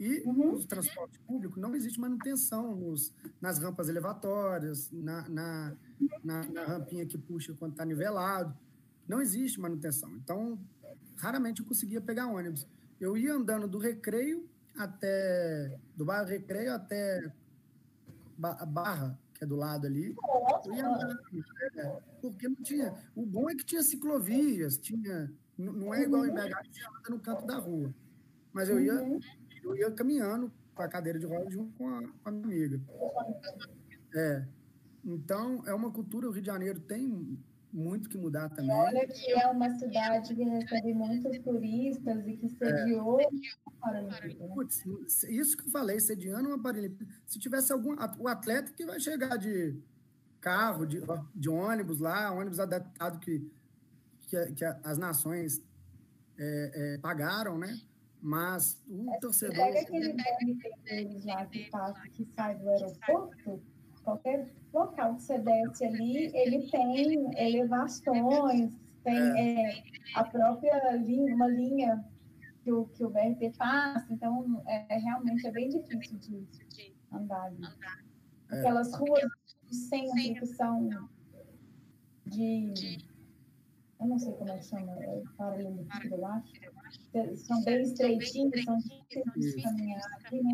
E 0.00 0.20
uhum. 0.22 0.54
no 0.54 0.64
transporte 0.64 1.20
público 1.20 1.60
não 1.60 1.76
existe 1.76 2.00
manutenção 2.00 2.74
nos, 2.74 3.14
nas 3.40 3.60
rampas 3.60 3.88
elevatórias, 3.88 4.90
na, 4.90 5.28
na, 5.28 5.76
na, 6.24 6.44
na 6.48 6.64
rampinha 6.64 7.06
que 7.06 7.16
puxa 7.16 7.54
quando 7.54 7.72
está 7.72 7.84
nivelado. 7.84 8.52
Não 9.06 9.20
existe 9.20 9.60
manutenção. 9.60 10.10
Então, 10.16 10.58
raramente 11.18 11.60
eu 11.60 11.66
conseguia 11.66 12.00
pegar 12.00 12.26
ônibus. 12.26 12.66
Eu 13.00 13.16
ia 13.16 13.32
andando 13.32 13.68
do 13.68 13.78
recreio 13.78 14.49
até. 14.84 15.78
do 15.96 16.04
bairro 16.04 16.28
Recreio 16.28 16.72
até 16.74 17.32
Barra, 18.36 19.18
que 19.34 19.44
é 19.44 19.46
do 19.46 19.56
lado 19.56 19.86
ali. 19.86 20.14
é, 21.76 22.00
porque 22.20 22.48
não 22.48 22.56
tinha. 22.56 22.94
O 23.14 23.26
bom 23.26 23.50
é 23.50 23.54
que 23.54 23.64
tinha 23.64 23.82
ciclovias, 23.82 24.78
tinha. 24.78 25.32
Não 25.58 25.92
é 25.92 26.02
igual 26.02 26.26
em 26.26 26.32
BH, 26.32 26.58
que 26.62 26.74
você 26.74 26.86
anda 26.86 27.10
no 27.10 27.20
canto 27.20 27.46
da 27.46 27.58
rua. 27.58 27.94
Mas 28.52 28.68
eu 28.68 28.80
ia, 28.80 28.94
uhum. 28.94 29.20
eu 29.62 29.76
ia 29.76 29.90
caminhando 29.90 30.50
com 30.74 30.82
a 30.82 30.88
cadeira 30.88 31.18
de 31.18 31.26
rodas 31.26 31.52
junto 31.52 31.72
com 31.76 31.88
a, 31.88 32.02
com 32.02 32.28
a 32.28 32.32
minha 32.32 32.46
amiga. 32.46 32.80
É. 34.14 34.46
Então, 35.04 35.62
é 35.66 35.74
uma 35.74 35.90
cultura, 35.90 36.28
o 36.28 36.30
Rio 36.30 36.42
de 36.42 36.46
Janeiro 36.46 36.80
tem 36.80 37.38
muito 37.72 38.08
que 38.08 38.18
mudar 38.18 38.48
também. 38.50 38.74
Olha 38.74 39.06
que 39.06 39.32
é 39.32 39.46
uma 39.46 39.70
cidade 39.78 40.34
que 40.34 40.42
recebe 40.42 40.92
muitos 40.94 41.38
turistas 41.38 42.26
e 42.26 42.36
que 42.36 42.48
sediou 42.48 43.20
é. 43.20 43.28
Putz, 44.54 44.84
isso 45.24 45.56
que 45.56 45.66
eu 45.66 45.70
falei, 45.70 46.00
sediando 46.00 46.48
uma 46.48 46.62
Paralimpíada. 46.62 47.12
Se 47.26 47.38
tivesse 47.38 47.72
algum 47.72 47.96
o 48.18 48.28
atleta 48.28 48.72
que 48.72 48.84
vai 48.84 49.00
chegar 49.00 49.36
de 49.36 49.76
carro, 50.40 50.86
de, 50.86 51.00
de 51.34 51.48
ônibus 51.48 52.00
lá, 52.00 52.32
ônibus 52.32 52.58
adaptado 52.58 53.18
que, 53.18 53.50
que, 54.26 54.52
que 54.52 54.64
as 54.64 54.98
nações 54.98 55.62
é, 56.38 56.94
é, 56.94 56.98
pagaram, 56.98 57.58
né? 57.58 57.80
Mas 58.22 58.82
o 58.86 59.18
torcedor. 59.20 59.56
Pega 59.56 59.80
aquele 59.80 60.12
que, 61.50 61.70
passa, 61.70 62.02
que 62.10 62.24
sai 62.36 62.58
do 62.58 62.68
aeroporto 62.68 63.62
qualquer 64.04 64.48
local 64.72 65.16
que 65.16 65.22
você 65.22 65.38
desce 65.38 65.84
ali, 65.84 66.30
ele 66.34 66.70
tem 66.70 67.32
elevações, 67.36 68.72
tem 69.02 69.16
é. 69.16 69.78
É, 69.78 69.82
a 70.14 70.24
própria 70.24 70.96
linha, 70.96 71.34
uma 71.34 71.48
linha 71.48 72.04
que 72.62 72.72
o, 72.72 72.86
que 72.86 73.04
o 73.04 73.10
BRT 73.10 73.56
passa, 73.56 74.12
então 74.12 74.62
é, 74.66 74.98
realmente 74.98 75.46
é 75.46 75.50
bem 75.50 75.68
difícil 75.68 76.18
de 76.18 76.46
andar 77.12 77.44
ali. 77.44 77.64
É. 78.50 78.58
Aquelas 78.58 78.94
ruas 78.94 79.22
do 79.66 79.74
centro 79.74 80.14
que 80.14 80.46
são 80.46 80.88
de 82.26 83.00
eu 84.00 84.06
não 84.06 84.18
sei 84.18 84.32
como 84.32 84.50
é 84.50 84.56
que 84.56 84.64
chama, 84.64 84.92
é 84.98 85.22
paralelepípedo, 85.36 86.14
eu 86.14 86.26
acho. 86.26 86.52
São 87.36 87.62
bem 87.64 87.82
estreitinhos, 87.82 88.64
são 88.64 88.78
difíceis 88.78 89.56
de 89.56 89.62
caminhar 89.62 90.02
aqui, 90.14 90.42
né? 90.42 90.52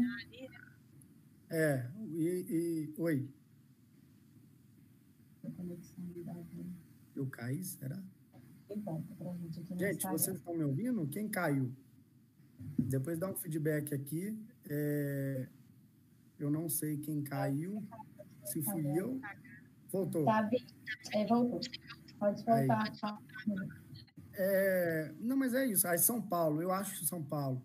É, 1.51 1.89
e, 2.09 2.93
e 2.97 3.01
oi. 3.01 3.29
Eu 7.15 7.27
caí, 7.29 7.65
será? 7.65 8.03
gente, 9.77 9.79
gente 9.79 10.07
vocês 10.09 10.37
estão 10.37 10.55
me 10.55 10.65
ouvindo? 10.65 11.07
Quem 11.07 11.29
caiu? 11.29 11.73
Depois 12.79 13.19
dá 13.19 13.31
um 13.31 13.35
feedback 13.35 13.95
aqui. 13.95 14.39
É... 14.69 15.49
Eu 16.39 16.51
não 16.51 16.69
sei 16.69 16.99
quem 16.99 17.23
caiu. 17.23 17.83
Se 18.45 18.63
fui 18.63 18.99
eu. 18.99 19.21
Voltou. 19.91 20.25
Tá, 20.25 20.49
é, 21.15 21.27
voltou. 21.27 21.61
Pode 22.19 22.45
voltar. 22.45 22.93
É, 24.35 25.15
não, 25.21 25.37
mas 25.37 25.55
é 25.55 25.67
isso. 25.67 25.87
Aí 25.89 25.99
São 25.99 26.21
Paulo, 26.21 26.61
eu 26.61 26.71
acho 26.71 26.99
que 26.99 27.07
São 27.07 27.23
Paulo. 27.23 27.65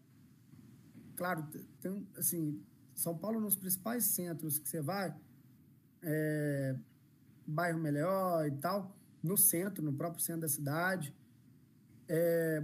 Claro, 1.15 1.46
tem, 1.82 2.08
assim, 2.17 2.63
São 3.02 3.18
Paulo 3.18 3.40
nos 3.40 3.56
principais 3.56 4.06
centros 4.06 4.60
que 4.60 4.70
você 4.70 4.82
vai, 4.82 5.14
é, 6.04 6.76
bairro 7.46 7.80
melhor 7.80 8.48
e 8.48 8.52
tal, 8.52 8.96
no 9.24 9.38
centro, 9.38 9.84
no 9.84 9.94
próprio 9.94 10.24
centro 10.24 10.42
da 10.42 10.48
cidade, 10.48 11.14
é, 12.08 12.64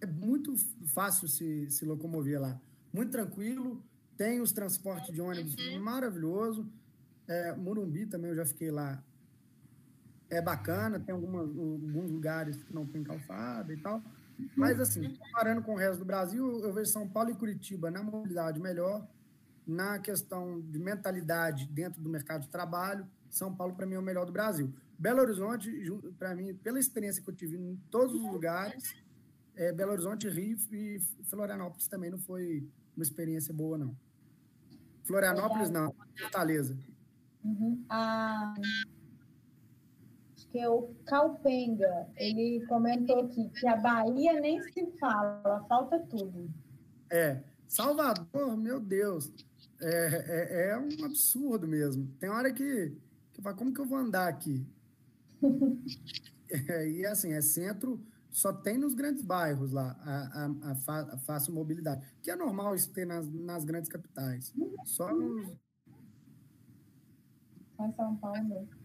é 0.00 0.06
muito 0.06 0.54
fácil 0.86 1.28
se, 1.28 1.70
se 1.70 1.84
locomover 1.84 2.40
lá. 2.40 2.60
Muito 2.92 3.10
tranquilo, 3.10 3.82
tem 4.16 4.40
os 4.40 4.52
transportes 4.52 5.12
de 5.12 5.20
ônibus 5.20 5.56
uhum. 5.56 5.82
maravilhoso. 5.82 6.66
É, 7.26 7.54
Morumbi 7.56 8.06
também 8.06 8.30
eu 8.30 8.36
já 8.36 8.46
fiquei 8.46 8.70
lá 8.70 9.02
é 10.30 10.40
bacana, 10.40 10.98
tem 10.98 11.14
algumas, 11.14 11.48
alguns 11.48 12.10
lugares 12.10 12.62
que 12.62 12.74
não 12.74 12.86
tem 12.86 13.02
calçada 13.02 13.72
e 13.72 13.76
tal. 13.76 14.02
Mas, 14.56 14.80
assim, 14.80 15.14
comparando 15.14 15.62
com 15.62 15.74
o 15.74 15.76
resto 15.76 15.98
do 15.98 16.04
Brasil, 16.04 16.60
eu 16.60 16.72
vejo 16.72 16.90
São 16.90 17.08
Paulo 17.08 17.30
e 17.30 17.34
Curitiba 17.34 17.90
na 17.90 18.02
mobilidade 18.02 18.60
melhor, 18.60 19.06
na 19.66 19.98
questão 19.98 20.60
de 20.60 20.78
mentalidade 20.78 21.66
dentro 21.68 22.00
do 22.00 22.08
mercado 22.10 22.42
de 22.42 22.48
trabalho. 22.48 23.06
São 23.30 23.54
Paulo, 23.54 23.74
para 23.74 23.86
mim, 23.86 23.94
é 23.94 23.98
o 23.98 24.02
melhor 24.02 24.26
do 24.26 24.32
Brasil. 24.32 24.72
Belo 24.98 25.20
Horizonte, 25.20 25.70
para 26.18 26.34
mim, 26.34 26.54
pela 26.54 26.78
experiência 26.78 27.22
que 27.22 27.28
eu 27.28 27.34
tive 27.34 27.56
em 27.56 27.76
todos 27.90 28.14
os 28.14 28.22
lugares, 28.22 28.94
é, 29.56 29.72
Belo 29.72 29.92
Horizonte, 29.92 30.28
Rio 30.28 30.58
e 30.72 31.00
Florianópolis 31.24 31.86
também 31.88 32.10
não 32.10 32.18
foi 32.18 32.68
uma 32.96 33.02
experiência 33.02 33.52
boa, 33.52 33.78
não. 33.78 33.96
Florianópolis, 35.04 35.70
não. 35.70 35.94
Fortaleza. 36.18 36.76
Uhum. 37.44 37.84
Ah, 37.88 38.54
que 40.54 40.60
é 40.60 40.68
o 40.68 40.94
Calpenga. 41.04 42.06
Ele 42.14 42.64
comentou 42.66 43.24
aqui 43.24 43.50
que 43.58 43.66
a 43.66 43.76
Bahia 43.76 44.40
nem 44.40 44.62
se 44.62 44.86
fala, 45.00 45.66
falta 45.68 45.98
tudo. 46.08 46.48
É, 47.10 47.42
Salvador, 47.66 48.56
meu 48.56 48.78
Deus, 48.78 49.32
é, 49.82 50.68
é, 50.68 50.70
é 50.70 50.78
um 50.78 51.04
absurdo 51.04 51.66
mesmo. 51.66 52.06
Tem 52.20 52.30
hora 52.30 52.52
que, 52.52 52.96
que 53.32 53.40
eu 53.40 53.42
falo, 53.42 53.56
como 53.56 53.74
que 53.74 53.80
eu 53.80 53.84
vou 53.84 53.98
andar 53.98 54.28
aqui? 54.28 54.64
é, 56.48 56.88
e 56.88 57.04
assim, 57.04 57.32
é 57.32 57.40
centro, 57.40 58.00
só 58.30 58.52
tem 58.52 58.78
nos 58.78 58.94
grandes 58.94 59.24
bairros 59.24 59.72
lá 59.72 59.96
a, 60.04 60.44
a, 60.44 60.70
a, 60.70 61.14
a 61.14 61.18
fácil 61.18 61.52
mobilidade, 61.52 62.06
que 62.22 62.30
é 62.30 62.36
normal 62.36 62.76
isso 62.76 62.92
ter 62.92 63.04
nas, 63.04 63.28
nas 63.28 63.64
grandes 63.64 63.88
capitais. 63.88 64.54
Só 64.84 65.12
nos. 65.12 65.48
São 67.96 68.16
Paulo 68.18 68.44
mesmo. 68.44 68.83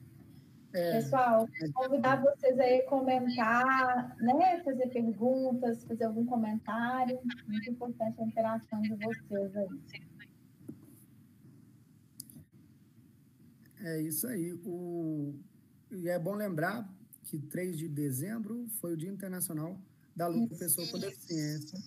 É, 0.72 1.02
Pessoal, 1.02 1.48
convidar 1.74 2.22
vocês 2.22 2.60
aí 2.60 2.82
a 2.82 2.86
comentar, 2.86 4.16
né? 4.20 4.62
fazer 4.64 4.88
perguntas, 4.90 5.84
fazer 5.84 6.04
algum 6.04 6.26
comentário. 6.26 7.20
Muito 7.48 7.72
importante 7.72 8.22
a 8.22 8.24
interação 8.24 8.82
de 8.82 8.96
vocês 8.96 9.56
aí. 9.56 9.68
É 13.82 14.02
isso 14.02 14.28
aí. 14.28 14.54
O... 14.64 15.34
E 15.92 16.08
é 16.08 16.20
bom 16.20 16.36
lembrar 16.36 16.88
que 17.24 17.40
3 17.40 17.78
de 17.78 17.88
dezembro 17.88 18.68
foi 18.80 18.94
o 18.94 18.98
Dia 18.98 19.10
Internacional 19.10 19.80
da 20.16 20.28
Luta 20.28 20.50
por 20.50 20.60
Pessoa 20.60 20.88
com 20.88 21.00
Deficiência. 21.00 21.80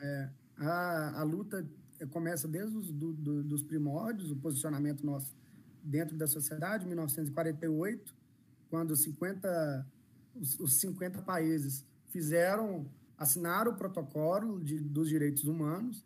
É, 0.00 0.28
a, 0.58 1.20
a 1.20 1.22
luta 1.24 1.66
começa 2.10 2.46
desde 2.46 2.76
os 2.76 2.92
do, 2.92 3.12
do, 3.12 3.42
dos 3.42 3.62
primórdios, 3.62 4.30
o 4.30 4.36
posicionamento 4.36 5.04
nosso 5.04 5.34
dentro 5.84 6.16
da 6.16 6.26
sociedade, 6.26 6.86
1948, 6.86 8.14
quando 8.70 8.96
50, 8.96 9.86
os, 10.34 10.58
os 10.58 10.80
50 10.80 11.22
países 11.22 11.86
fizeram, 12.08 12.90
assinaram 13.18 13.72
o 13.72 13.76
protocolo 13.76 14.60
de, 14.60 14.80
dos 14.80 15.08
direitos 15.08 15.44
humanos 15.44 16.04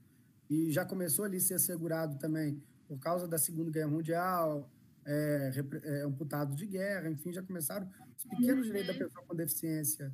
e 0.50 0.70
já 0.72 0.84
começou 0.84 1.24
ali 1.24 1.36
a 1.36 1.40
ser 1.40 1.54
assegurado 1.54 2.18
também, 2.18 2.62
por 2.86 2.98
causa 2.98 3.28
da 3.28 3.38
Segunda 3.38 3.70
Guerra 3.70 3.88
Mundial, 3.88 4.70
é, 5.04 5.52
é, 5.84 6.02
amputados 6.02 6.56
de 6.56 6.66
guerra, 6.66 7.08
enfim, 7.08 7.32
já 7.32 7.42
começaram 7.42 7.88
os 8.16 8.24
pequenos 8.24 8.66
direitos 8.66 8.94
da 8.94 9.04
pessoa 9.04 9.24
com 9.26 9.34
deficiência 9.34 10.12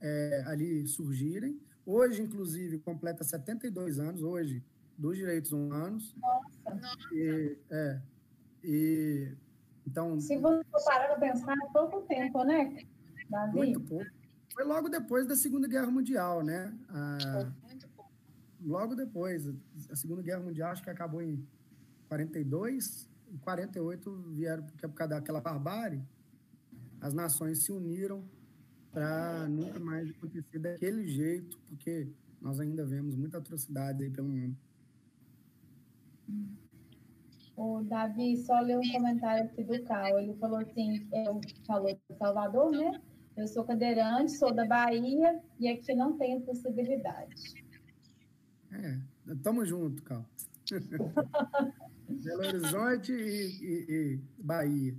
é, 0.00 0.44
ali 0.46 0.86
surgirem. 0.86 1.60
Hoje, 1.86 2.22
inclusive, 2.22 2.78
completa 2.78 3.24
72 3.24 3.98
anos, 3.98 4.22
hoje, 4.22 4.62
dos 4.96 5.16
direitos 5.16 5.52
humanos. 5.52 6.14
Nossa! 6.16 6.90
E, 7.12 7.56
é, 7.70 8.00
e, 8.62 9.34
então, 9.86 10.20
Se 10.20 10.36
você 10.36 10.64
for 10.70 10.84
parar 10.84 11.08
para 11.08 11.32
pensar, 11.32 11.52
é 11.52 11.72
pouco 11.72 12.02
tempo, 12.02 12.44
né, 12.44 12.84
Davi? 13.28 13.56
Muito 13.56 13.80
pouco. 13.80 14.06
Foi 14.52 14.64
logo 14.64 14.88
depois 14.88 15.26
da 15.26 15.36
Segunda 15.36 15.68
Guerra 15.68 15.90
Mundial, 15.90 16.42
né? 16.42 16.76
Ah, 16.88 17.52
muito 17.62 17.88
pouco. 17.88 18.12
Logo 18.60 18.94
depois. 18.94 19.48
A 19.90 19.96
Segunda 19.96 20.22
Guerra 20.22 20.40
Mundial 20.40 20.72
acho 20.72 20.82
que 20.82 20.90
acabou 20.90 21.22
em 21.22 21.46
42, 22.08 23.08
em 23.32 23.38
48 23.38 24.22
vieram, 24.32 24.64
porque 24.64 24.84
é 24.84 24.88
por 24.88 24.94
causa 24.94 25.14
daquela 25.14 25.40
barbárie, 25.40 26.02
as 27.00 27.14
nações 27.14 27.62
se 27.62 27.72
uniram 27.72 28.24
para 28.92 29.46
nunca 29.48 29.78
mais 29.78 30.10
acontecer 30.10 30.58
daquele 30.58 31.06
jeito, 31.06 31.58
porque 31.68 32.08
nós 32.40 32.58
ainda 32.58 32.84
vemos 32.84 33.14
muita 33.14 33.38
atrocidade 33.38 34.02
aí 34.02 34.10
pelo 34.10 34.28
mundo. 34.28 34.56
O 37.60 37.82
Davi 37.82 38.38
só 38.38 38.58
leu 38.60 38.80
um 38.80 38.90
comentário 38.90 39.44
aqui 39.44 39.62
do 39.62 39.82
Cal. 39.82 40.18
Ele 40.18 40.32
falou 40.36 40.60
assim: 40.60 41.06
eu 41.12 41.38
falou 41.66 41.92
de 41.92 42.16
Salvador, 42.16 42.70
né? 42.70 42.98
Eu 43.36 43.46
sou 43.46 43.64
cadeirante, 43.64 44.32
sou 44.32 44.54
da 44.54 44.64
Bahia 44.64 45.38
e 45.58 45.68
aqui 45.68 45.94
não 45.94 46.16
tenho 46.16 46.40
possibilidade. 46.40 47.62
É, 48.72 48.96
tamo 49.42 49.66
junto, 49.66 50.02
Cal. 50.04 50.24
Belo 52.08 52.46
Horizonte 52.46 53.12
e, 53.12 53.58
e, 53.62 53.86
e, 53.90 54.20
Bahia. 54.38 54.94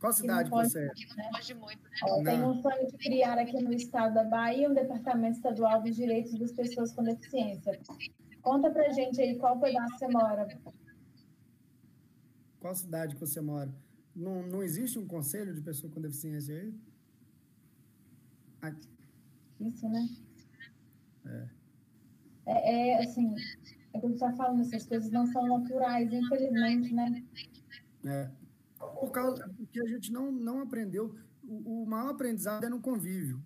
Qual 0.00 0.14
cidade 0.14 0.48
pode, 0.48 0.70
você 0.70 0.78
é? 0.78 0.86
Né? 0.86 1.30
Muito, 1.60 1.82
né? 1.82 1.98
Ó, 2.04 2.22
tem 2.24 2.42
um 2.42 2.62
sonho 2.62 2.86
de 2.86 2.96
criar 2.96 3.38
aqui 3.38 3.62
no 3.62 3.74
estado 3.74 4.14
da 4.14 4.24
Bahia 4.24 4.70
um 4.70 4.72
departamento 4.72 5.36
estadual 5.36 5.82
dos 5.82 5.94
direitos 5.94 6.38
das 6.38 6.52
pessoas 6.52 6.94
com 6.94 7.02
deficiência. 7.02 7.78
Conta 8.40 8.70
pra 8.70 8.88
gente 8.94 9.20
aí 9.20 9.38
qual 9.38 9.60
pedaço 9.60 9.98
você 9.98 10.08
mora. 10.08 10.48
Qual 12.60 12.74
cidade 12.74 13.14
que 13.14 13.20
você 13.20 13.40
mora? 13.40 13.74
Não, 14.14 14.46
não 14.46 14.62
existe 14.62 14.98
um 14.98 15.06
conselho 15.06 15.54
de 15.54 15.62
pessoa 15.62 15.92
com 15.92 16.00
deficiência 16.00 16.54
aí? 16.54 16.74
Aqui. 18.60 18.88
Isso, 19.60 19.88
né? 19.88 20.08
É. 21.24 21.48
É, 22.46 22.88
é 22.90 23.02
assim, 23.02 23.34
é 23.92 24.00
como 24.00 24.16
você 24.16 24.24
está 24.24 24.36
falando, 24.36 24.60
essas 24.60 24.86
coisas 24.86 25.10
não 25.10 25.26
são 25.26 25.46
naturais, 25.46 26.12
infelizmente, 26.12 26.92
né? 26.92 27.24
É. 28.04 28.30
Por 28.78 29.10
causa 29.10 29.48
que 29.72 29.80
a 29.80 29.86
gente 29.86 30.12
não, 30.12 30.30
não 30.30 30.60
aprendeu. 30.60 31.14
O, 31.42 31.82
o 31.82 31.86
maior 31.86 32.10
aprendizado 32.10 32.64
é 32.64 32.68
no 32.68 32.80
convívio. 32.80 33.42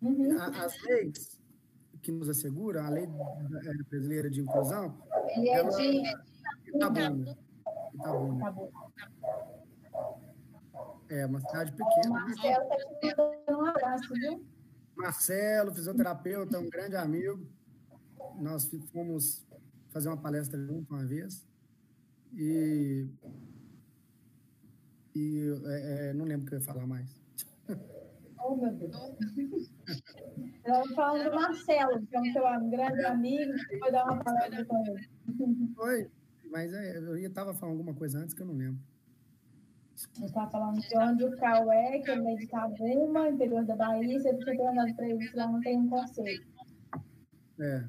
Uhum. 0.00 0.40
As 0.40 0.80
leis 0.84 1.38
que 2.00 2.12
nos 2.12 2.28
asseguram, 2.28 2.84
a 2.84 2.88
lei 2.88 3.08
brasileira 3.90 4.30
de 4.30 4.40
inclusão. 4.40 4.96
Ele 5.36 5.48
é 5.48 5.54
ela, 5.54 5.70
de. 5.70 6.78
Tá 6.78 6.90
bom. 6.90 7.47
Tá 7.98 8.10
é, 11.10 11.26
uma 11.26 11.40
cidade 11.40 11.72
pequena. 11.72 12.14
Né? 12.14 12.20
Marcelo 12.20 12.62
está 12.62 12.76
te 12.76 13.16
mandando 13.16 13.58
um 13.58 13.66
abraço, 13.66 14.14
viu? 14.14 14.46
Marcelo, 14.96 15.74
fisioterapeuta, 15.74 16.58
um 16.58 16.68
grande 16.68 16.96
amigo. 16.96 17.46
Nós 18.38 18.70
fomos 18.92 19.46
fazer 19.90 20.08
uma 20.08 20.16
palestra 20.16 20.58
junto 20.60 20.92
uma 20.92 21.04
vez. 21.04 21.46
E. 22.34 23.08
E 25.14 25.60
é, 25.66 26.10
é, 26.10 26.12
não 26.12 26.24
lembro 26.24 26.46
o 26.46 26.48
que 26.48 26.54
eu 26.54 26.58
ia 26.58 26.64
falar 26.64 26.86
mais. 26.86 27.20
Oh, 28.40 28.54
meu 28.54 28.72
Deus. 28.72 28.94
Estamos 30.56 30.94
falando 30.94 31.30
do 31.30 31.34
Marcelo, 31.34 32.06
que 32.06 32.16
é 32.16 32.20
um 32.20 32.32
seu 32.32 32.42
grande 32.70 33.04
amigo, 33.04 33.52
que 33.68 33.78
foi 33.78 33.90
dar 33.90 34.04
uma 34.04 34.22
palestra 34.22 34.64
com 34.64 34.84
ele. 34.86 35.74
Foi. 35.74 36.10
Mas 36.50 36.72
é, 36.72 36.98
eu 36.98 37.16
estava 37.16 37.54
falando 37.54 37.78
alguma 37.78 37.94
coisa 37.94 38.18
antes 38.18 38.34
que 38.34 38.42
eu 38.42 38.46
não 38.46 38.54
lembro. 38.54 38.80
gente 39.96 40.24
estava 40.24 40.50
falando 40.50 40.80
de 40.80 40.98
onde 40.98 41.24
o 41.24 41.36
Cauê, 41.36 42.00
que 42.00 42.10
é 42.10 42.16
meio 42.16 42.38
de 42.38 42.44
Itabuna, 42.44 43.28
interior 43.28 43.64
da 43.64 43.76
Bahia, 43.76 44.18
você 44.18 44.36
fica 44.36 44.52
perguntando 44.56 44.94
para 44.94 45.08
ele 45.08 45.28
se 45.28 45.36
lá 45.36 45.46
não 45.46 45.60
tem 45.60 45.78
um 45.78 45.88
conselho. 45.88 46.46
É. 47.60 47.84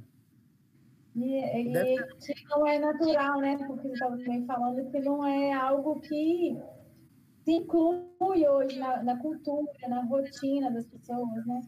E, 1.16 1.40
e 1.40 1.74
que 2.20 2.46
não 2.50 2.68
é 2.68 2.80
natural, 2.80 3.42
né? 3.42 3.58
Porque 3.58 3.88
você 3.88 3.94
estava 3.94 4.18
também 4.18 4.46
falando 4.46 4.92
que 4.92 5.00
não 5.00 5.26
é 5.26 5.54
algo 5.54 6.00
que 6.02 6.58
se 7.44 7.52
inclui 7.52 8.48
hoje 8.48 8.78
na, 8.78 9.04
na 9.04 9.18
cultura, 9.18 9.72
na 9.88 10.04
rotina 10.04 10.72
das 10.72 10.86
pessoas, 10.86 11.46
né? 11.46 11.62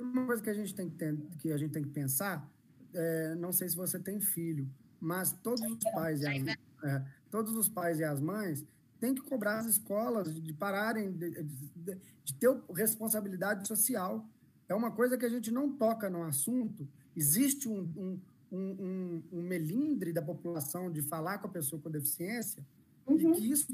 Uma 0.00 0.26
coisa 0.26 0.42
que 0.42 0.50
a 0.50 0.54
gente 0.54 0.74
tem 0.74 0.90
que, 0.90 0.96
ter, 0.96 1.16
que, 1.38 1.52
a 1.52 1.56
gente 1.56 1.72
tem 1.72 1.82
que 1.82 1.90
pensar, 1.90 2.50
é, 2.94 3.34
não 3.36 3.52
sei 3.52 3.68
se 3.68 3.76
você 3.76 3.98
tem 3.98 4.20
filho, 4.20 4.68
mas 5.02 5.32
todos 5.42 5.62
os 5.62 5.84
pais 5.92 6.22
e 6.22 6.26
as, 6.26 6.56
é, 6.84 7.04
todos 7.28 7.56
os 7.56 7.68
pais 7.68 7.98
e 7.98 8.04
as 8.04 8.20
mães 8.20 8.64
têm 9.00 9.14
que 9.14 9.20
cobrar 9.20 9.58
as 9.58 9.66
escolas 9.66 10.32
de 10.32 10.52
pararem 10.52 11.10
de, 11.12 11.42
de, 11.42 11.98
de 12.24 12.34
ter 12.34 12.56
responsabilidade 12.72 13.66
social. 13.66 14.24
É 14.68 14.74
uma 14.74 14.92
coisa 14.92 15.18
que 15.18 15.26
a 15.26 15.28
gente 15.28 15.50
não 15.50 15.72
toca 15.72 16.08
no 16.08 16.22
assunto. 16.22 16.88
Existe 17.16 17.68
um, 17.68 17.80
um, 17.96 18.20
um, 18.52 19.22
um 19.32 19.42
melindre 19.42 20.12
da 20.12 20.22
população 20.22 20.90
de 20.90 21.02
falar 21.02 21.38
com 21.38 21.48
a 21.48 21.50
pessoa 21.50 21.82
com 21.82 21.90
deficiência, 21.90 22.64
uhum. 23.04 23.16
de 23.16 23.32
que 23.32 23.50
isso 23.50 23.72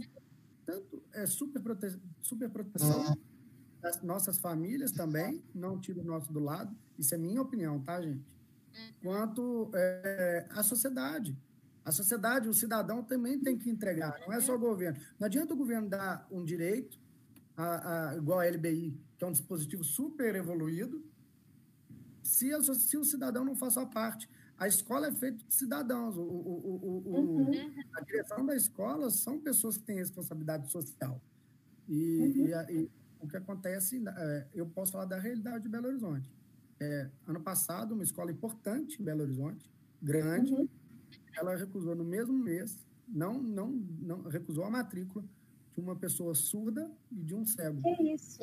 tanto 0.64 1.02
é 1.12 1.26
super, 1.26 1.60
prote 1.60 1.98
super 2.22 2.48
proteção 2.48 3.16
das 3.82 4.02
nossas 4.02 4.38
famílias 4.38 4.92
também, 4.92 5.42
não 5.54 5.78
tiro 5.78 6.00
o 6.00 6.04
nosso 6.04 6.32
do 6.32 6.40
lado, 6.40 6.74
isso 6.98 7.14
é 7.14 7.18
minha 7.18 7.42
opinião, 7.42 7.80
tá, 7.80 8.00
gente? 8.00 8.24
Quanto 9.02 9.70
é, 9.74 10.46
a 10.50 10.62
sociedade. 10.62 11.36
A 11.84 11.90
sociedade, 11.90 12.48
o 12.48 12.54
cidadão 12.54 13.02
também 13.02 13.38
tem 13.40 13.56
que 13.56 13.70
entregar, 13.70 14.20
não 14.20 14.32
é 14.32 14.40
só 14.40 14.54
o 14.54 14.58
governo. 14.58 15.00
Não 15.18 15.26
adianta 15.26 15.54
o 15.54 15.56
governo 15.56 15.88
dar 15.88 16.26
um 16.30 16.44
direito, 16.44 16.98
a, 17.56 18.10
a, 18.10 18.16
igual 18.16 18.40
a 18.40 18.46
LBI, 18.46 18.94
que 19.16 19.24
é 19.24 19.26
um 19.26 19.32
dispositivo 19.32 19.82
super 19.82 20.34
evoluído, 20.34 21.02
se, 22.22 22.52
a, 22.52 22.62
se 22.62 22.96
o 22.96 23.04
cidadão 23.04 23.44
não 23.44 23.56
faz 23.56 23.76
a 23.78 23.86
parte. 23.86 24.28
A 24.58 24.68
escola 24.68 25.06
é 25.06 25.12
feita 25.12 25.42
de 25.44 25.54
cidadãos. 25.54 26.16
O, 26.16 26.20
o, 26.20 27.02
o, 27.06 27.20
uhum. 27.20 27.74
A 27.94 28.00
direção 28.02 28.44
da 28.44 28.54
escola 28.54 29.08
são 29.10 29.40
pessoas 29.40 29.78
que 29.78 29.84
têm 29.84 29.96
responsabilidade 29.96 30.70
social. 30.70 31.20
E, 31.88 32.18
uhum. 32.18 32.46
e, 32.46 32.82
e 32.82 32.90
o 33.20 33.26
que 33.26 33.36
acontece, 33.36 34.02
é, 34.06 34.46
eu 34.54 34.66
posso 34.66 34.92
falar 34.92 35.06
da 35.06 35.18
realidade 35.18 35.62
de 35.62 35.68
Belo 35.68 35.88
Horizonte. 35.88 36.30
É, 36.80 37.10
ano 37.26 37.40
passado, 37.40 37.94
uma 37.94 38.04
escola 38.04 38.30
importante 38.30 39.00
em 39.00 39.04
Belo 39.04 39.22
Horizonte, 39.22 39.68
grande, 40.00 40.52
uhum. 40.52 40.68
ela 41.36 41.56
recusou 41.56 41.94
no 41.94 42.04
mesmo 42.04 42.36
mês, 42.36 42.78
não, 43.08 43.42
não, 43.42 43.70
não 43.70 44.22
recusou 44.22 44.64
a 44.64 44.70
matrícula 44.70 45.24
de 45.74 45.80
uma 45.80 45.96
pessoa 45.96 46.34
surda 46.34 46.90
e 47.10 47.16
de 47.16 47.34
um 47.34 47.44
cego. 47.44 47.80
Que 47.82 48.14
isso? 48.14 48.42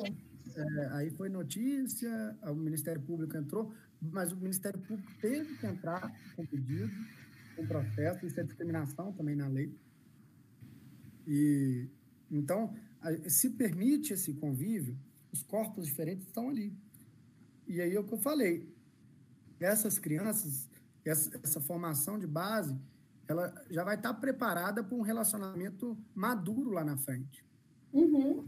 É, 0.54 0.88
aí 0.92 1.10
foi 1.10 1.28
notícia, 1.28 2.36
o 2.42 2.54
Ministério 2.54 3.00
Público 3.02 3.36
entrou, 3.36 3.72
mas 4.00 4.32
o 4.32 4.36
Ministério 4.36 4.78
Público 4.80 5.10
teve 5.20 5.56
que 5.56 5.66
entrar 5.66 6.12
com 6.34 6.44
pedido, 6.46 6.92
com 7.56 7.66
processo, 7.66 8.26
isso 8.26 8.38
é 8.38 8.42
discriminação 8.42 9.12
também 9.12 9.34
na 9.34 9.48
lei. 9.48 9.74
E 11.26 11.88
então, 12.30 12.74
se 13.28 13.50
permite 13.50 14.12
esse 14.12 14.34
convívio, 14.34 14.96
os 15.32 15.42
corpos 15.42 15.86
diferentes 15.86 16.26
estão 16.26 16.48
ali. 16.48 16.72
E 17.66 17.80
aí 17.80 17.94
é 17.94 18.00
o 18.00 18.04
que 18.04 18.14
eu 18.14 18.18
falei, 18.18 18.68
essas 19.60 19.98
crianças, 19.98 20.68
essa, 21.04 21.38
essa 21.42 21.60
formação 21.60 22.18
de 22.18 22.26
base, 22.26 22.76
ela 23.28 23.52
já 23.70 23.82
vai 23.82 23.96
estar 23.96 24.14
preparada 24.14 24.84
para 24.84 24.96
um 24.96 25.02
relacionamento 25.02 25.96
maduro 26.14 26.70
lá 26.70 26.84
na 26.84 26.96
frente. 26.96 27.44
Uhum. 27.92 28.46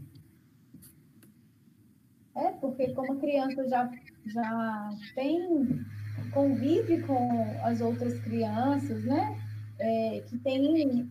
É, 2.35 2.51
porque 2.53 2.93
como 2.93 3.13
a 3.13 3.15
criança 3.17 3.67
já, 3.67 3.91
já 4.25 4.89
tem, 5.15 5.85
convive 6.31 7.01
com 7.03 7.43
as 7.63 7.81
outras 7.81 8.17
crianças, 8.19 9.03
né? 9.03 9.45
É, 9.79 10.21
que 10.27 10.37
tem 10.39 10.81
N 10.81 11.09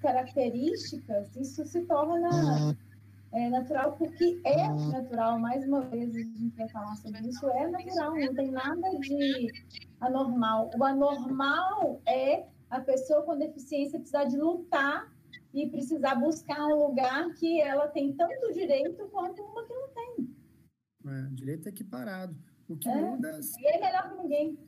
características, 0.00 1.34
isso 1.36 1.64
se 1.64 1.80
torna 1.82 2.76
é, 3.32 3.50
natural, 3.50 3.96
porque 3.96 4.40
é 4.44 4.68
natural, 4.68 5.38
mais 5.38 5.66
uma 5.66 5.82
vez 5.82 6.14
a 6.14 6.18
gente 6.18 6.56
vai 6.56 6.68
falar 6.68 6.96
sobre 6.96 7.20
isso, 7.28 7.48
é 7.50 7.68
natural, 7.68 8.14
não 8.16 8.34
tem 8.34 8.50
nada 8.50 8.90
de 9.00 9.48
anormal. 10.00 10.70
O 10.78 10.84
anormal 10.84 12.00
é 12.06 12.46
a 12.70 12.80
pessoa 12.80 13.22
com 13.22 13.38
deficiência 13.38 13.98
precisar 13.98 14.24
de 14.24 14.36
lutar 14.36 15.12
e 15.52 15.68
precisar 15.68 16.14
buscar 16.14 16.66
um 16.66 16.86
lugar 16.86 17.32
que 17.34 17.60
ela 17.60 17.88
tem 17.88 18.14
tanto 18.14 18.52
direito 18.52 19.08
quanto 19.08 19.42
uma 19.42 19.66
que 19.66 19.74
não 19.74 19.88
tem. 19.88 20.36
É, 21.06 21.22
direito 21.34 21.66
é 21.66 21.70
equiparado. 21.70 22.36
O 22.68 22.76
que 22.76 22.88
é, 22.88 22.94
muda. 23.00 23.40
E 23.58 23.66
é 23.66 23.80
melhor 23.80 24.10
que 24.10 24.22
ninguém. 24.22 24.58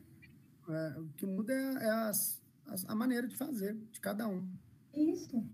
É, 0.68 0.98
o 0.98 1.08
que 1.16 1.26
muda 1.26 1.52
é, 1.52 1.84
é 1.84 1.90
as, 1.90 2.42
as, 2.66 2.88
a 2.88 2.94
maneira 2.94 3.26
de 3.26 3.36
fazer, 3.36 3.74
de 3.90 4.00
cada 4.00 4.26
um. 4.26 4.50
Isso. 4.94 5.44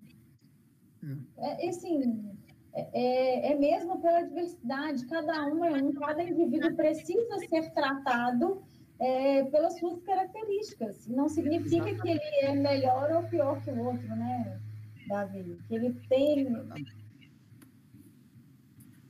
É, 1.37 1.67
é 1.67 1.69
assim, 1.69 2.37
é, 2.77 3.53
é 3.53 3.55
mesmo 3.55 4.01
pela 4.01 4.23
diversidade. 4.23 5.07
Cada 5.07 5.47
um 5.47 5.65
é 5.65 5.83
um, 5.83 5.93
cada 5.95 6.23
indivíduo 6.23 6.75
precisa 6.77 7.39
ser 7.49 7.71
tratado 7.73 8.63
é, 9.01 9.45
pelas 9.45 9.79
suas 9.79 10.03
características. 10.03 11.07
Não 11.07 11.29
significa 11.29 11.95
que 11.95 12.09
ele 12.09 12.21
é 12.43 12.55
melhor 12.55 13.11
ou 13.13 13.23
pior 13.25 13.63
que 13.63 13.71
o 13.71 13.85
outro, 13.85 14.09
né, 14.17 14.61
Davi? 15.09 15.59
Que 15.69 15.75
ele 15.75 15.95
tem 16.09 16.47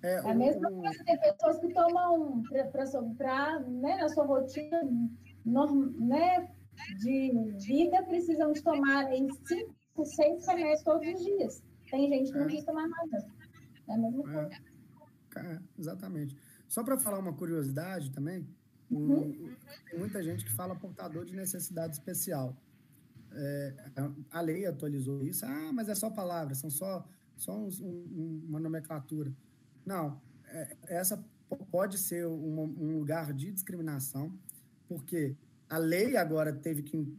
é, 0.02 0.14
é 0.14 0.30
a 0.30 0.34
mesma 0.34 0.70
coisa, 0.70 1.04
tem 1.04 1.18
pessoas 1.18 1.58
que 1.58 1.72
tomam 1.72 2.42
para 3.16 3.58
né, 3.60 3.96
na 3.96 4.08
sua 4.08 4.24
rotina 4.24 4.80
norm, 5.44 5.90
né, 5.98 6.48
de 6.98 7.32
vida, 7.66 8.02
precisam 8.04 8.52
de 8.52 8.62
tomar 8.62 9.12
em 9.12 9.28
cinco, 9.46 10.04
seis 10.04 10.46
remédios 10.46 10.82
todos 10.82 11.08
os 11.08 11.24
dias. 11.24 11.62
Tem 11.90 12.08
gente 12.08 12.30
que 12.30 12.36
não 12.36 12.44
é. 12.44 12.46
precisa 12.46 12.66
tomar 12.66 12.88
nada. 12.88 13.35
É 13.88 13.92
a 13.92 13.98
mesma 13.98 14.50
é. 15.36 15.60
exatamente. 15.78 16.36
Só 16.68 16.82
para 16.82 16.98
falar 16.98 17.18
uma 17.18 17.32
curiosidade 17.32 18.10
também, 18.10 18.46
uhum. 18.90 19.32
tem 19.90 19.98
muita 19.98 20.22
gente 20.22 20.44
que 20.44 20.52
fala 20.52 20.74
portador 20.74 21.24
de 21.24 21.34
necessidade 21.34 21.94
especial. 21.94 22.56
É, 23.32 23.74
a 24.30 24.40
lei 24.40 24.66
atualizou 24.66 25.22
isso. 25.24 25.44
Ah, 25.44 25.70
mas 25.72 25.88
é 25.88 25.94
só 25.94 26.10
palavras, 26.10 26.58
são 26.58 26.70
só, 26.70 27.06
só 27.36 27.56
um, 27.56 27.68
um, 27.82 28.44
uma 28.48 28.60
nomenclatura. 28.60 29.32
Não, 29.84 30.20
é, 30.48 30.76
essa 30.86 31.22
pode 31.70 31.98
ser 31.98 32.26
um, 32.26 32.60
um, 32.62 32.98
lugar 32.98 33.32
de 33.32 33.52
discriminação, 33.52 34.36
porque 34.88 35.36
a 35.68 35.78
lei 35.78 36.16
agora 36.16 36.52
teve 36.52 36.82
que 36.82 37.16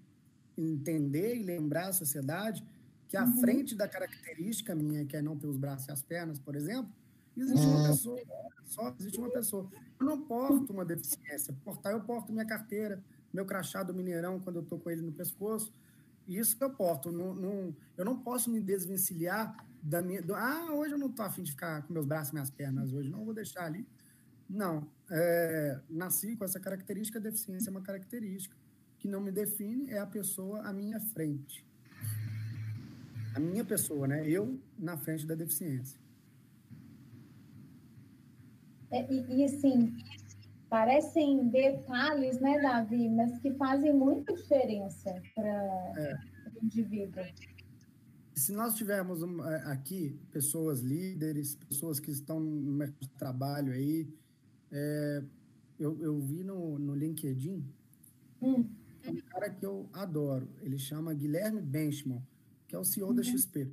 entender 0.58 1.36
e 1.36 1.44
lembrar 1.44 1.90
a 1.90 1.94
sociedade 1.94 2.66
que 3.08 3.16
à 3.16 3.24
uhum. 3.24 3.40
frente 3.40 3.76
da 3.76 3.88
característica 3.88 4.76
minha, 4.76 5.06
que 5.06 5.16
é 5.16 5.22
não 5.22 5.38
ter 5.38 5.48
os 5.48 5.58
braços 5.58 5.88
e 5.88 5.92
as 5.92 6.02
pernas, 6.02 6.40
por 6.40 6.56
exemplo, 6.56 6.92
existe 7.36 7.66
uma 7.66 7.78
uhum. 7.78 7.88
pessoa, 7.88 8.22
só 8.66 8.96
existe 9.00 9.18
uma 9.18 9.30
pessoa. 9.30 9.70
Eu 10.00 10.06
não 10.06 10.22
porto 10.22 10.72
uma 10.72 10.84
deficiência. 10.84 11.56
Portar, 11.64 11.94
eu 11.94 12.02
porto 12.02 12.32
minha 12.32 12.46
carteira, 12.46 13.04
meu 13.34 13.46
crachá 13.46 13.84
do 13.84 13.94
Mineirão 13.94 14.40
quando 14.40 14.58
eu 14.58 14.64
estou 14.64 14.80
com 14.80 14.90
ele 14.90 15.02
no 15.02 15.12
pescoço. 15.12 15.74
Isso 16.28 16.58
que 16.58 16.64
eu 16.64 16.70
porto. 16.70 17.12
Não, 17.12 17.34
não, 17.34 17.76
eu 17.96 18.04
não 18.04 18.20
posso 18.20 18.50
me 18.50 18.60
desvencilhar 18.60 19.66
da 19.82 20.02
minha. 20.02 20.22
Do, 20.22 20.36
ah, 20.36 20.74
hoje 20.74 20.94
eu 20.94 20.98
não 20.98 21.08
estou 21.08 21.26
afim 21.26 21.44
de 21.44 21.52
ficar 21.52 21.84
com 21.84 21.94
meus 21.94 22.06
braços 22.06 22.32
e 22.32 22.34
minhas 22.34 22.50
pernas 22.50 22.92
hoje, 22.92 23.10
não 23.10 23.24
vou 23.24 23.34
deixar 23.34 23.66
ali. 23.66 23.88
Não. 24.50 24.90
É, 25.10 25.80
nasci 25.90 26.36
com 26.36 26.44
essa 26.44 26.60
característica, 26.60 27.18
a 27.20 27.22
deficiência 27.22 27.70
é 27.70 27.72
uma 27.72 27.82
característica. 27.82 28.56
que 29.00 29.08
não 29.08 29.22
me 29.22 29.32
define 29.32 29.92
é 29.92 30.00
a 30.00 30.08
pessoa 30.08 30.62
à 30.62 30.74
minha 30.74 31.00
frente. 31.00 31.67
A 33.36 33.40
minha 33.40 33.64
pessoa, 33.64 34.08
né? 34.08 34.28
Eu 34.28 34.60
na 34.78 34.98
frente 34.98 35.26
da 35.26 35.36
deficiência. 35.36 36.00
É, 38.92 39.12
e, 39.12 39.40
e, 39.40 39.44
assim, 39.44 39.94
parecem 40.70 41.50
detalhes, 41.50 42.40
né, 42.40 42.60
Davi, 42.62 43.10
mas 43.10 43.38
que 43.40 43.54
fazem 43.56 43.94
muita 43.94 44.34
diferença 44.34 45.22
para 45.36 45.94
é. 45.98 46.18
o 46.56 46.66
indivíduo 46.66 47.24
se 48.38 48.54
nós 48.54 48.76
tivermos 48.76 49.24
é, 49.24 49.56
aqui 49.72 50.16
pessoas 50.32 50.82
líderes, 50.82 51.56
pessoas 51.56 52.00
que 52.00 52.12
estão 52.12 52.40
no 52.40 52.72
mercado 52.72 53.02
de 53.02 53.10
trabalho 53.10 53.74
aí, 53.74 54.08
é, 54.72 55.24
eu, 55.80 56.00
eu 56.00 56.20
vi 56.20 56.44
no, 56.44 56.78
no 56.78 56.94
LinkedIn 56.94 57.66
hum. 58.40 58.70
um 59.08 59.16
cara 59.32 59.50
que 59.50 59.66
eu 59.66 59.90
adoro, 59.92 60.48
ele 60.62 60.78
chama 60.78 61.16
Guilherme 61.16 61.62
Benchman, 61.62 62.22
que 62.68 62.76
é 62.76 62.80
o 62.80 62.84
CEO 62.84 63.08
uhum. 63.10 63.16
da 63.16 63.24
XP. 63.24 63.72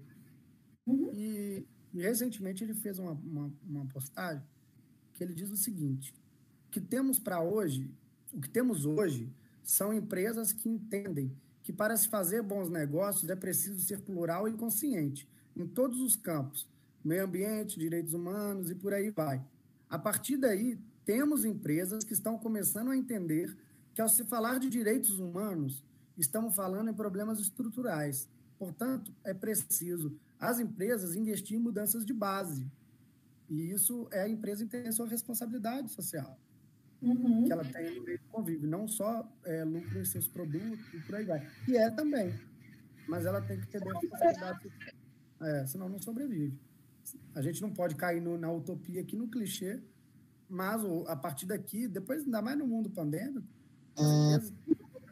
Uhum. 0.86 1.11
E, 1.12 1.66
e, 1.92 2.01
recentemente 2.01 2.62
ele 2.62 2.74
fez 2.74 2.99
uma, 2.99 3.12
uma, 3.12 3.53
uma 3.66 3.86
postagem 3.86 4.45
que 5.12 5.22
ele 5.22 5.34
diz 5.34 5.51
o 5.51 5.57
seguinte, 5.57 6.14
que 6.70 6.80
temos 6.80 7.18
para 7.18 7.40
hoje, 7.40 7.90
o 8.32 8.40
que 8.40 8.49
temos 8.49 8.84
hoje 8.84 9.32
são 9.62 9.92
empresas 9.92 10.53
que 10.53 10.68
entendem 10.68 11.34
que 11.62 11.72
para 11.72 11.97
se 11.97 12.09
fazer 12.09 12.42
bons 12.42 12.68
negócios 12.68 13.30
é 13.30 13.36
preciso 13.36 13.80
ser 13.80 14.01
plural 14.03 14.49
e 14.49 14.53
consciente 14.53 15.28
em 15.57 15.66
todos 15.66 16.01
os 16.01 16.16
campos, 16.16 16.68
meio 17.03 17.24
ambiente, 17.24 17.78
direitos 17.78 18.12
humanos 18.12 18.70
e 18.70 18.74
por 18.74 18.92
aí 18.92 19.11
vai. 19.11 19.42
A 19.88 19.99
partir 19.99 20.36
daí, 20.36 20.78
temos 21.05 21.45
empresas 21.45 22.03
que 22.03 22.12
estão 22.12 22.38
começando 22.38 22.90
a 22.90 22.97
entender 22.97 23.57
que, 23.95 24.01
ao 24.01 24.09
se 24.09 24.24
falar 24.24 24.59
de 24.59 24.68
direitos 24.68 25.18
humanos, 25.20 25.82
estamos 26.18 26.55
falando 26.55 26.90
em 26.90 26.95
problemas 26.95 27.38
estruturais. 27.38 28.28
Portanto, 28.64 29.14
é 29.22 29.34
preciso 29.34 30.18
as 30.40 30.58
empresas 30.58 31.14
investir 31.14 31.58
em 31.58 31.60
mudanças 31.60 32.02
de 32.02 32.14
base. 32.14 32.66
E 33.46 33.70
isso 33.70 34.08
é 34.10 34.22
a 34.22 34.28
empresa 34.28 34.66
ter 34.66 34.88
a 34.88 34.92
sua 34.92 35.06
responsabilidade 35.06 35.90
social. 35.90 36.38
Uhum. 37.02 37.44
Que 37.44 37.52
ela 37.52 37.62
tem 37.62 37.94
no 37.94 38.02
meio 38.02 38.18
do 38.18 38.24
convívio. 38.28 38.66
Não 38.66 38.88
só 38.88 39.30
é, 39.44 39.64
lucro 39.64 40.00
em 40.00 40.04
seus 40.06 40.26
produtos 40.26 40.80
e 40.94 41.00
por 41.00 41.16
aí 41.16 41.26
vai. 41.26 41.46
E 41.68 41.76
é 41.76 41.90
também. 41.90 42.34
Mas 43.06 43.26
ela 43.26 43.42
tem 43.42 43.60
que 43.60 43.66
ter 43.66 43.82
responsabilidade 43.82 44.62
social. 44.62 44.94
É, 45.42 45.66
senão 45.66 45.86
não 45.90 46.00
sobrevive. 46.00 46.58
A 47.34 47.42
gente 47.42 47.60
não 47.60 47.70
pode 47.70 47.96
cair 47.96 48.22
no, 48.22 48.38
na 48.38 48.50
utopia 48.50 49.02
aqui, 49.02 49.14
no 49.14 49.28
clichê, 49.28 49.78
mas 50.48 50.80
a 51.06 51.16
partir 51.16 51.44
daqui, 51.44 51.86
depois, 51.86 52.24
ainda 52.24 52.40
mais 52.40 52.56
no 52.56 52.66
mundo 52.66 52.88
pandêmico, 52.88 53.46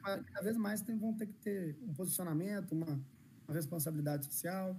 cada 0.03 0.43
vez 0.43 0.57
mais 0.57 0.81
tem, 0.81 0.97
vão 0.97 1.13
ter 1.13 1.27
que 1.27 1.35
ter 1.35 1.77
um 1.83 1.93
posicionamento, 1.93 2.73
uma, 2.73 2.99
uma 3.47 3.55
responsabilidade 3.55 4.27
social. 4.27 4.77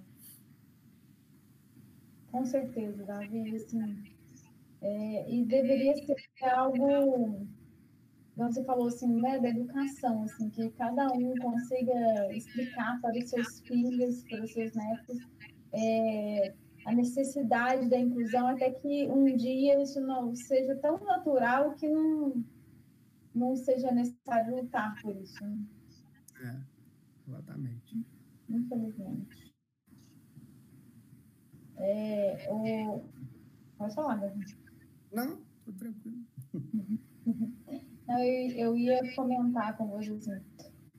Com 2.31 2.45
certeza, 2.45 3.03
Davi, 3.05 3.55
assim, 3.55 4.13
é, 4.81 5.31
e 5.31 5.45
deveria 5.45 5.95
ser 5.95 6.45
algo, 6.49 7.47
como 8.35 8.51
você 8.51 8.63
falou 8.65 8.87
assim, 8.87 9.21
né, 9.21 9.39
da 9.39 9.49
educação, 9.49 10.23
assim, 10.23 10.49
que 10.49 10.69
cada 10.71 11.07
um 11.13 11.33
consiga 11.35 12.35
explicar 12.35 12.99
para 13.01 13.17
os 13.17 13.29
seus 13.29 13.59
filhos, 13.61 14.23
para 14.23 14.43
os 14.43 14.51
seus 14.51 14.73
netos, 14.73 15.19
é, 15.71 16.53
a 16.85 16.93
necessidade 16.93 17.89
da 17.89 17.97
inclusão, 17.97 18.47
até 18.47 18.71
que 18.71 19.07
um 19.07 19.35
dia 19.37 19.81
isso 19.81 20.01
não 20.01 20.35
seja 20.35 20.75
tão 20.75 20.99
natural 20.99 21.73
que 21.75 21.87
não, 21.87 22.43
não 23.33 23.55
seja 23.55 23.91
necessário 23.91 24.55
lutar 24.55 24.99
por 25.01 25.15
isso. 25.15 25.43
Né? 25.45 25.65
É, 26.41 27.29
exatamente. 27.29 28.12
Infelizmente. 28.53 29.53
É, 31.77 32.47
o... 32.51 33.03
Pode 33.77 33.95
falar, 33.95 34.15
Davi. 34.15 34.39
Não, 35.11 35.41
estou 35.59 35.73
tranquilo. 35.73 36.23
Não, 38.07 38.19
eu, 38.19 38.51
eu, 38.51 38.77
ia 38.77 39.15
comentar 39.15 39.75
com 39.75 39.87
você 39.87 40.11
assim, 40.11 40.43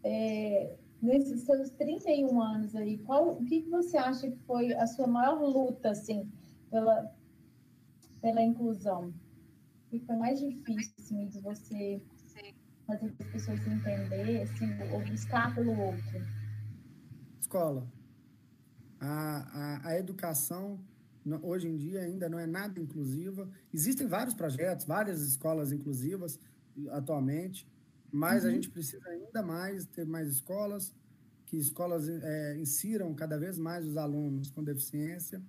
é, 0.03 0.77
nesses 1.01 1.43
seus 1.43 1.71
31 1.71 2.41
anos 2.41 2.75
aí, 2.75 2.99
qual, 2.99 3.37
o 3.37 3.45
que, 3.45 3.63
que 3.63 3.71
você 3.71 3.97
acha 3.97 4.31
que 4.31 4.39
foi 4.47 4.73
a 4.75 4.87
sua 4.87 5.07
maior 5.07 5.41
luta, 5.41 5.91
assim, 5.91 6.29
pela, 6.71 7.15
pela 8.21 8.43
inclusão? 8.43 9.09
O 9.87 9.91
que 9.91 10.01
foi 10.01 10.17
mais 10.17 10.41
difícil, 10.41 10.95
assim, 10.99 11.29
de 11.29 11.41
você 11.41 12.03
fazer 12.87 13.15
as 13.21 13.29
pessoas 13.29 13.67
entenderem, 13.67 14.43
assim, 14.43 14.67
ou 14.93 15.01
buscar 15.05 15.55
pelo 15.55 15.79
outro? 15.79 16.44
Escola. 17.45 17.87
A, 18.99 19.83
a, 19.87 19.89
a 19.89 19.99
educação, 19.99 20.81
hoje 21.43 21.69
em 21.69 21.77
dia, 21.77 22.01
ainda 22.01 22.27
não 22.29 22.39
é 22.39 22.47
nada 22.47 22.81
inclusiva. 22.81 23.49
Existem 23.73 24.07
vários 24.07 24.35
projetos, 24.35 24.87
várias 24.87 25.21
escolas 25.21 25.71
inclusivas 25.73 26.41
atualmente, 26.91 27.69
mas 28.11 28.43
uhum. 28.43 28.51
a 28.51 28.53
gente 28.53 28.71
precisa 28.71 29.07
ainda 29.09 29.43
mais 29.43 29.85
ter 29.87 30.07
mais 30.07 30.29
escolas, 30.29 30.95
que 31.47 31.57
escolas 31.57 32.09
é, 32.09 32.57
insiram 32.57 33.15
cada 33.15 33.39
vez 33.39 33.59
mais 33.59 33.87
os 33.87 33.97
alunos 33.97 34.51
com 34.51 34.65
deficiência 34.65 35.43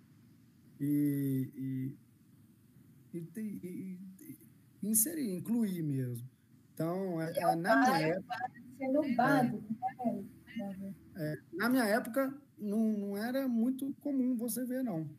e, 0.79 1.49
e, 1.55 3.17
e, 3.17 3.99
e 4.83 4.89
inserir, 4.89 5.33
incluir 5.33 5.81
mesmo. 5.81 6.27
Então, 6.73 7.21
é, 7.21 7.31
é, 7.37 7.55
na 7.55 7.75
minha 7.77 7.99
época. 8.09 8.51
Sendo 8.77 9.15
básico, 9.15 9.63
né? 10.57 10.93
É, 11.15 11.37
na 11.53 11.69
minha 11.69 11.85
época, 11.85 12.33
não, 12.57 12.91
não 12.91 13.17
era 13.17 13.47
muito 13.47 13.93
comum 14.01 14.35
você 14.35 14.65
ver, 14.65 14.83
não. 14.83 15.09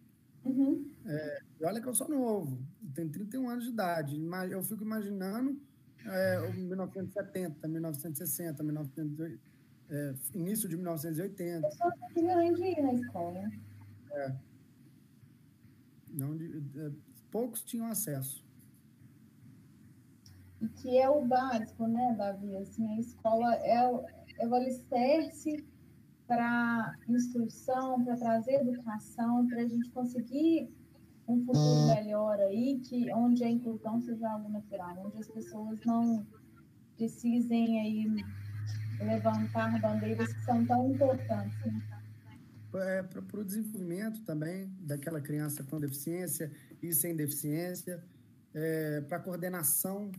Uhum. 0.45 0.89
É, 1.07 1.39
olha 1.63 1.81
que 1.81 1.89
eu 1.89 1.95
sou 1.95 2.09
novo, 2.09 2.59
tenho 2.95 3.11
31 3.11 3.49
anos 3.49 3.65
de 3.65 3.71
idade, 3.71 4.19
mas 4.19 4.53
eu 4.53 4.63
fico 4.63 4.85
imaginando 4.85 5.61
é, 6.05 6.53
1970, 6.53 7.67
1960, 7.67 8.63
1980, 8.63 9.41
é, 9.89 10.15
início 10.35 10.69
de 10.69 10.77
1980. 10.77 11.69
Pessoas 11.69 11.95
que 12.13 12.23
não 12.23 12.53
de 12.53 12.63
ir 12.63 12.83
na 12.83 12.93
escola. 12.93 13.51
É. 14.13 14.37
Não, 16.11 16.37
de, 16.37 16.63
é, 16.77 16.91
poucos 17.31 17.65
tinham 17.65 17.87
acesso. 17.87 18.45
E 20.61 20.69
que 20.69 20.99
é 20.99 21.09
o 21.09 21.25
básico, 21.25 21.87
né, 21.87 22.15
Davi? 22.17 22.57
Assim, 22.57 22.87
a 22.97 23.01
escola 23.01 23.55
é, 23.57 23.85
é 24.39 24.47
o 24.47 24.55
alicerce 24.55 25.65
para 26.27 26.95
instrução, 27.09 28.05
para 28.05 28.17
trazer 28.17 28.61
educação, 28.61 29.47
para 29.47 29.63
a 29.63 29.67
gente 29.67 29.89
conseguir 29.91 30.69
um 31.29 31.45
futuro 31.45 31.87
melhor 31.95 32.39
aí, 32.41 32.81
que 32.81 33.13
onde 33.13 33.45
a 33.45 33.51
inclusão 33.51 34.01
seja 34.01 34.29
algo 34.31 34.49
natural, 34.49 34.97
onde 35.07 35.19
as 35.19 35.29
pessoas 35.29 35.79
não 35.85 36.27
precisem 36.97 37.81
aí 37.81 38.25
levantar 39.05 39.81
bandeiras 39.81 40.33
que 40.33 40.45
são 40.45 40.65
tão 40.67 40.91
importantes. 40.91 41.59
Né? 41.65 41.83
É, 42.75 43.03
para 43.03 43.41
o 43.41 43.45
desenvolvimento 43.45 44.23
também 44.25 44.71
daquela 44.81 45.21
criança 45.21 45.63
com 45.65 45.81
deficiência 45.81 46.51
e 46.83 46.93
sem 46.93 47.15
deficiência, 47.15 48.05
é, 48.55 49.01
para 49.03 49.19
coordenação 49.19 50.11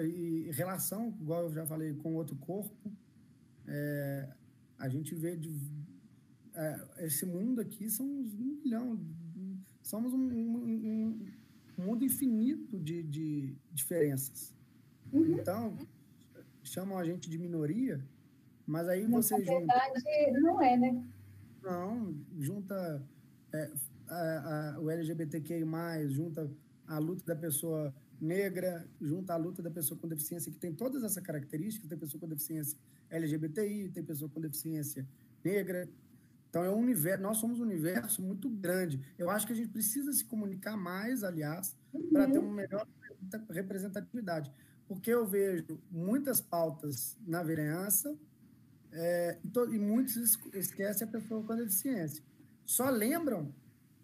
e 0.00 0.50
relação, 0.52 1.14
igual 1.20 1.44
eu 1.44 1.52
já 1.52 1.66
falei, 1.66 1.94
com 1.94 2.14
outro 2.14 2.36
corpo. 2.36 2.92
É, 3.66 4.28
a 4.84 4.88
gente 4.88 5.14
vê 5.14 5.32
de, 5.36 5.50
é, 6.54 7.06
esse 7.06 7.24
mundo 7.24 7.60
aqui 7.60 7.88
são 7.88 8.04
um 8.04 8.58
milhão 8.62 8.98
somos 9.82 10.12
um, 10.12 10.18
um, 10.18 11.26
um 11.78 11.84
mundo 11.84 12.04
infinito 12.04 12.78
de, 12.78 13.02
de 13.02 13.54
diferenças. 13.72 14.54
Uhum. 15.12 15.38
Então, 15.38 15.76
chamam 16.62 16.98
a 16.98 17.04
gente 17.04 17.28
de 17.28 17.38
minoria, 17.38 18.02
mas 18.66 18.88
aí 18.88 19.06
mas 19.06 19.26
você 19.26 19.44
junta. 19.44 19.66
Na 19.66 19.88
verdade, 19.90 20.40
não 20.40 20.62
é, 20.62 20.76
né? 20.76 21.04
Não, 21.62 22.16
junta 22.38 23.02
é, 23.52 23.70
a, 24.08 24.74
a, 24.76 24.80
o 24.80 24.90
LGBTQI, 24.90 25.64
junta 26.08 26.50
a 26.86 26.98
luta 26.98 27.24
da 27.34 27.36
pessoa 27.36 27.94
negra, 28.20 28.88
junta 29.00 29.34
a 29.34 29.36
luta 29.36 29.62
da 29.62 29.70
pessoa 29.70 29.98
com 29.98 30.08
deficiência, 30.08 30.50
que 30.50 30.58
tem 30.58 30.72
todas 30.72 31.04
essas 31.04 31.22
características: 31.22 31.88
tem 31.88 31.98
pessoa 31.98 32.20
com 32.20 32.28
deficiência 32.28 32.78
LGBTI, 33.12 33.90
tem 33.90 34.02
pessoa 34.02 34.28
com 34.28 34.40
deficiência 34.40 35.06
negra, 35.44 35.88
então, 36.52 36.62
é 36.62 36.68
um 36.68 36.80
universo, 36.80 37.22
nós 37.22 37.38
somos 37.38 37.60
um 37.60 37.62
universo 37.62 38.20
muito 38.20 38.46
grande. 38.50 39.00
Eu 39.16 39.30
acho 39.30 39.46
que 39.46 39.54
a 39.54 39.56
gente 39.56 39.70
precisa 39.70 40.12
se 40.12 40.22
comunicar 40.22 40.76
mais, 40.76 41.24
aliás, 41.24 41.74
uhum. 41.94 42.10
para 42.12 42.30
ter 42.30 42.38
uma 42.38 42.52
melhor 42.52 42.86
representatividade. 43.48 44.52
Porque 44.86 45.10
eu 45.10 45.26
vejo 45.26 45.80
muitas 45.90 46.42
pautas 46.42 47.16
na 47.26 47.42
vereança 47.42 48.14
é, 48.92 49.38
e, 49.70 49.78
muitos 49.78 50.38
esquecem 50.52 51.08
a 51.08 51.10
pessoa 51.10 51.42
com 51.42 51.56
deficiência. 51.56 52.22
Só 52.66 52.90
lembram 52.90 53.54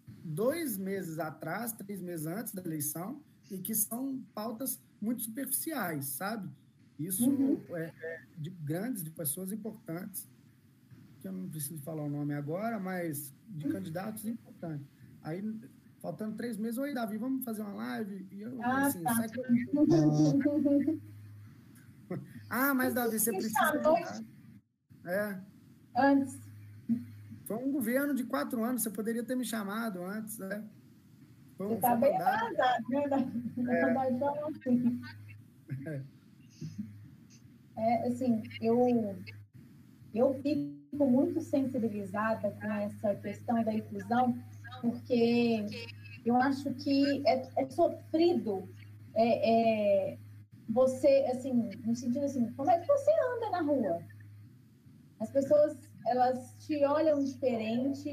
dois 0.07 0.75
meses 0.75 1.19
atrás, 1.19 1.71
três 1.71 2.01
meses 2.01 2.25
antes 2.25 2.51
da 2.51 2.63
eleição, 2.63 3.21
e 3.51 3.59
que 3.59 3.75
são 3.75 4.23
pautas 4.33 4.81
muito 4.99 5.21
superficiais, 5.21 6.05
sabe? 6.07 6.49
Isso 6.99 7.29
uhum. 7.29 7.59
é, 7.75 7.93
é 8.01 8.21
de 8.37 8.49
grandes, 8.49 9.01
de 9.03 9.09
pessoas 9.09 9.53
importantes 9.53 10.29
que 11.21 11.27
eu 11.27 11.31
não 11.31 11.49
preciso 11.49 11.81
falar 11.81 12.03
o 12.03 12.09
nome 12.09 12.33
agora, 12.33 12.79
mas 12.79 13.33
de 13.47 13.67
candidatos 13.69 14.25
importantes. 14.25 14.87
Aí, 15.21 15.43
faltando 15.99 16.35
três 16.35 16.57
meses, 16.57 16.77
oi, 16.77 16.93
Davi, 16.93 17.17
vamos 17.17 17.43
fazer 17.43 17.61
uma 17.61 17.73
live? 17.73 18.27
E 18.31 18.41
eu, 18.41 18.57
ah, 18.61 18.85
assim, 18.85 19.01
tá. 19.01 19.15
sai 19.15 19.27
Ah, 22.49 22.73
mas, 22.73 22.93
Davi, 22.93 23.19
você 23.19 23.31
precisa... 23.31 24.23
É. 25.05 25.39
Antes. 25.95 26.39
Foi 27.45 27.57
um 27.57 27.71
governo 27.71 28.13
de 28.13 28.23
quatro 28.25 28.63
anos, 28.63 28.83
você 28.83 28.89
poderia 28.89 29.23
ter 29.23 29.35
me 29.35 29.45
chamado 29.45 30.03
antes, 30.03 30.37
né? 30.37 30.63
Foi 31.57 31.65
um, 31.65 31.69
você 31.69 31.75
está 31.75 31.95
bem 31.95 32.15
atrasado, 32.15 32.89
né? 32.89 33.31
É. 35.85 35.95
é. 35.95 36.03
é, 37.79 38.07
assim, 38.07 38.43
eu, 38.61 39.15
eu 40.13 40.33
fico 40.41 41.05
muito 41.05 41.39
sensibilizada 41.41 42.51
com 42.51 42.71
essa 42.73 43.15
questão 43.15 43.63
da 43.63 43.73
inclusão, 43.73 44.37
porque 44.81 45.65
eu 46.25 46.35
acho 46.35 46.73
que 46.75 47.23
é, 47.25 47.47
é 47.57 47.69
sofrido 47.69 48.67
é, 49.15 50.11
é, 50.13 50.17
você, 50.69 51.25
assim, 51.31 51.53
no 51.85 51.95
sentido 51.95 52.25
assim, 52.25 52.51
como 52.53 52.69
é 52.69 52.79
que 52.79 52.87
você 52.87 53.11
anda 53.35 53.49
na 53.51 53.61
rua? 53.61 54.03
As 55.19 55.31
pessoas, 55.31 55.77
elas 56.07 56.55
te 56.59 56.85
olham 56.85 57.23
diferente, 57.23 58.09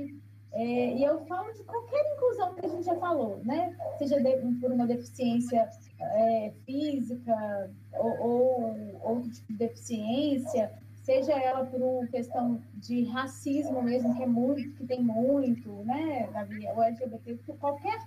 É, 0.52 0.94
e 0.96 1.04
eu 1.04 1.16
falo 1.26 1.52
de 1.52 1.62
qualquer 1.64 2.02
inclusão 2.14 2.54
que 2.54 2.64
a 2.64 2.68
gente 2.68 2.84
já 2.84 2.96
falou, 2.96 3.44
né? 3.44 3.76
Seja 3.98 4.18
de, 4.18 4.32
por 4.60 4.72
uma 4.72 4.86
deficiência 4.86 5.68
é, 6.01 6.53
física 6.64 7.70
ou, 7.92 8.20
ou, 8.20 9.01
outro 9.03 9.30
tipo 9.30 9.53
de 9.53 9.59
deficiência, 9.59 10.72
seja 11.03 11.32
ela 11.32 11.64
por 11.64 11.80
uma 11.80 12.07
questão 12.07 12.61
de 12.74 13.05
racismo 13.05 13.82
mesmo, 13.82 14.14
que 14.16 14.22
é 14.22 14.26
muito, 14.26 14.76
que 14.76 14.86
tem 14.86 15.03
muito, 15.03 15.84
né, 15.84 16.28
Davi? 16.32 16.66
O 16.66 16.82
LGBT, 16.82 17.40
qualquer 17.59 17.99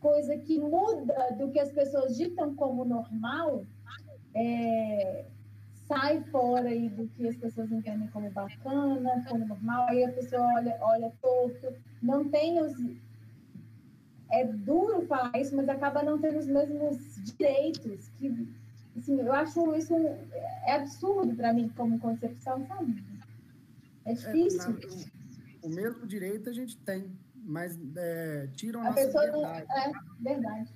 coisa 0.00 0.36
que 0.38 0.58
muda 0.58 1.34
do 1.38 1.50
que 1.50 1.60
as 1.60 1.70
pessoas 1.72 2.16
ditam 2.16 2.54
como 2.54 2.84
normal, 2.84 3.64
é, 4.34 5.24
sai 5.86 6.22
fora 6.24 6.68
aí 6.68 6.88
do 6.88 7.06
que 7.08 7.28
as 7.28 7.36
pessoas 7.36 7.70
entendem 7.70 8.08
como 8.08 8.30
bacana, 8.30 9.24
como 9.28 9.46
normal, 9.46 9.88
aí 9.88 10.04
a 10.04 10.12
pessoa 10.12 10.42
olha, 10.54 10.76
olha 10.80 11.12
torto, 11.22 11.74
não 12.02 12.28
tem 12.28 12.60
os. 12.60 12.72
É 14.30 14.44
duro 14.44 15.06
falar 15.06 15.32
isso, 15.38 15.54
mas 15.54 15.68
acaba 15.68 16.02
não 16.02 16.18
tendo 16.18 16.38
os 16.38 16.46
mesmos 16.46 16.98
direitos. 17.36 18.08
Que, 18.18 18.48
assim, 18.96 19.20
eu 19.20 19.32
acho 19.32 19.74
isso 19.74 19.94
é 19.94 20.74
absurdo 20.74 21.34
para 21.34 21.52
mim 21.52 21.68
como 21.76 21.98
concepção, 21.98 22.66
sabe? 22.66 23.02
É 24.04 24.14
difícil. 24.14 24.78
É, 25.62 25.66
o 25.66 25.68
mesmo 25.68 26.06
direito 26.06 26.48
a 26.48 26.52
gente 26.52 26.76
tem, 26.78 27.10
mas 27.34 27.78
é, 27.96 28.48
tiram 28.54 28.82
a, 28.82 28.88
a 28.88 28.90
nossa 28.90 29.02
liberdade. 29.02 29.66
Não, 29.68 29.76
é, 29.76 30.34
verdade. 30.34 30.74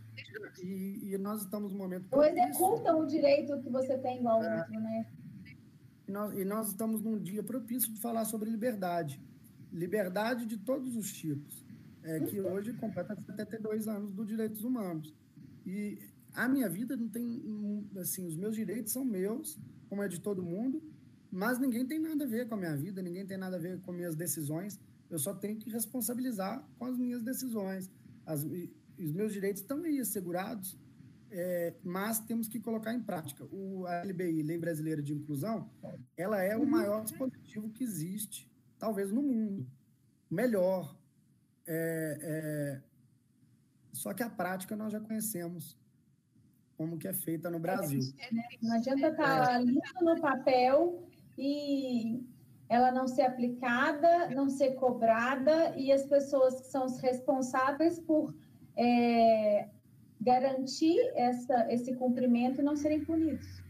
E, 0.62 1.14
e, 1.14 1.18
nós 1.18 1.42
estamos 1.42 1.72
no 1.72 1.78
momento. 1.78 2.06
Ou 2.12 2.24
executam 2.24 3.00
o 3.00 3.06
direito 3.06 3.60
que 3.60 3.70
você 3.70 3.96
tem 3.98 4.18
igual 4.18 4.42
é, 4.42 4.58
outro, 4.58 4.80
né? 4.80 5.06
E 6.06 6.12
nós, 6.12 6.38
e 6.38 6.44
nós 6.44 6.68
estamos 6.68 7.02
num 7.02 7.18
dia 7.18 7.42
propício 7.42 7.92
de 7.92 8.00
falar 8.00 8.24
sobre 8.24 8.50
liberdade. 8.50 9.20
Liberdade 9.72 10.44
de 10.44 10.58
todos 10.58 10.96
os 10.96 11.12
tipos. 11.12 11.64
É, 12.02 12.20
que 12.20 12.40
hoje 12.40 12.72
completa 12.74 13.14
72 13.14 13.86
anos 13.86 14.12
dos 14.12 14.26
direitos 14.26 14.64
humanos. 14.64 15.14
E 15.66 15.98
a 16.34 16.48
minha 16.48 16.68
vida 16.68 16.96
não 16.96 17.08
tem. 17.08 17.42
Assim, 17.98 18.26
os 18.26 18.36
meus 18.36 18.54
direitos 18.54 18.92
são 18.92 19.04
meus, 19.04 19.58
como 19.88 20.02
é 20.02 20.08
de 20.08 20.20
todo 20.20 20.42
mundo, 20.42 20.82
mas 21.30 21.58
ninguém 21.58 21.86
tem 21.86 21.98
nada 21.98 22.24
a 22.24 22.26
ver 22.26 22.48
com 22.48 22.54
a 22.54 22.58
minha 22.58 22.76
vida, 22.76 23.02
ninguém 23.02 23.26
tem 23.26 23.36
nada 23.36 23.56
a 23.56 23.58
ver 23.58 23.80
com 23.80 23.92
minhas 23.92 24.14
decisões. 24.14 24.80
Eu 25.08 25.18
só 25.18 25.34
tenho 25.34 25.58
que 25.58 25.70
responsabilizar 25.70 26.64
com 26.78 26.86
as 26.86 26.96
minhas 26.96 27.22
decisões. 27.22 27.90
As, 28.24 28.44
os 28.44 29.12
meus 29.12 29.32
direitos 29.32 29.62
estão 29.62 29.82
aí 29.82 29.98
assegurados, 29.98 30.78
é, 31.30 31.74
mas 31.82 32.20
temos 32.20 32.48
que 32.48 32.60
colocar 32.60 32.92
em 32.92 33.00
prática. 33.00 33.44
O, 33.52 33.86
a 33.86 34.02
LBI, 34.02 34.42
Lei 34.42 34.58
Brasileira 34.58 35.02
de 35.02 35.12
Inclusão, 35.12 35.70
ela 36.16 36.42
é 36.42 36.56
o 36.56 36.66
maior 36.66 37.02
dispositivo 37.02 37.70
que 37.70 37.84
existe, 37.84 38.50
talvez 38.78 39.10
no 39.10 39.22
mundo. 39.22 39.66
Melhor. 40.30 40.96
É, 41.72 42.18
é, 42.20 42.80
só 43.92 44.12
que 44.12 44.24
a 44.24 44.28
prática 44.28 44.74
nós 44.74 44.92
já 44.92 44.98
conhecemos 44.98 45.78
como 46.76 46.98
que 46.98 47.06
é 47.06 47.12
feita 47.12 47.48
no 47.48 47.60
Brasil. 47.60 48.00
Né? 48.32 48.42
Não 48.60 48.74
adianta 48.74 49.08
estar 49.08 49.46
tá 49.46 49.58
lindo 49.58 49.80
no 50.02 50.20
papel 50.20 51.06
e 51.38 52.26
ela 52.68 52.90
não 52.90 53.06
ser 53.06 53.22
aplicada, 53.22 54.30
não 54.30 54.48
ser 54.48 54.74
cobrada 54.74 55.76
e 55.76 55.92
as 55.92 56.04
pessoas 56.06 56.60
que 56.60 56.66
são 56.66 56.86
os 56.86 56.98
responsáveis 56.98 58.00
por 58.00 58.34
é, 58.76 59.68
garantir 60.20 60.98
essa, 61.14 61.72
esse 61.72 61.94
cumprimento 61.94 62.62
não 62.62 62.74
serem 62.74 63.04
punidos. 63.04 63.62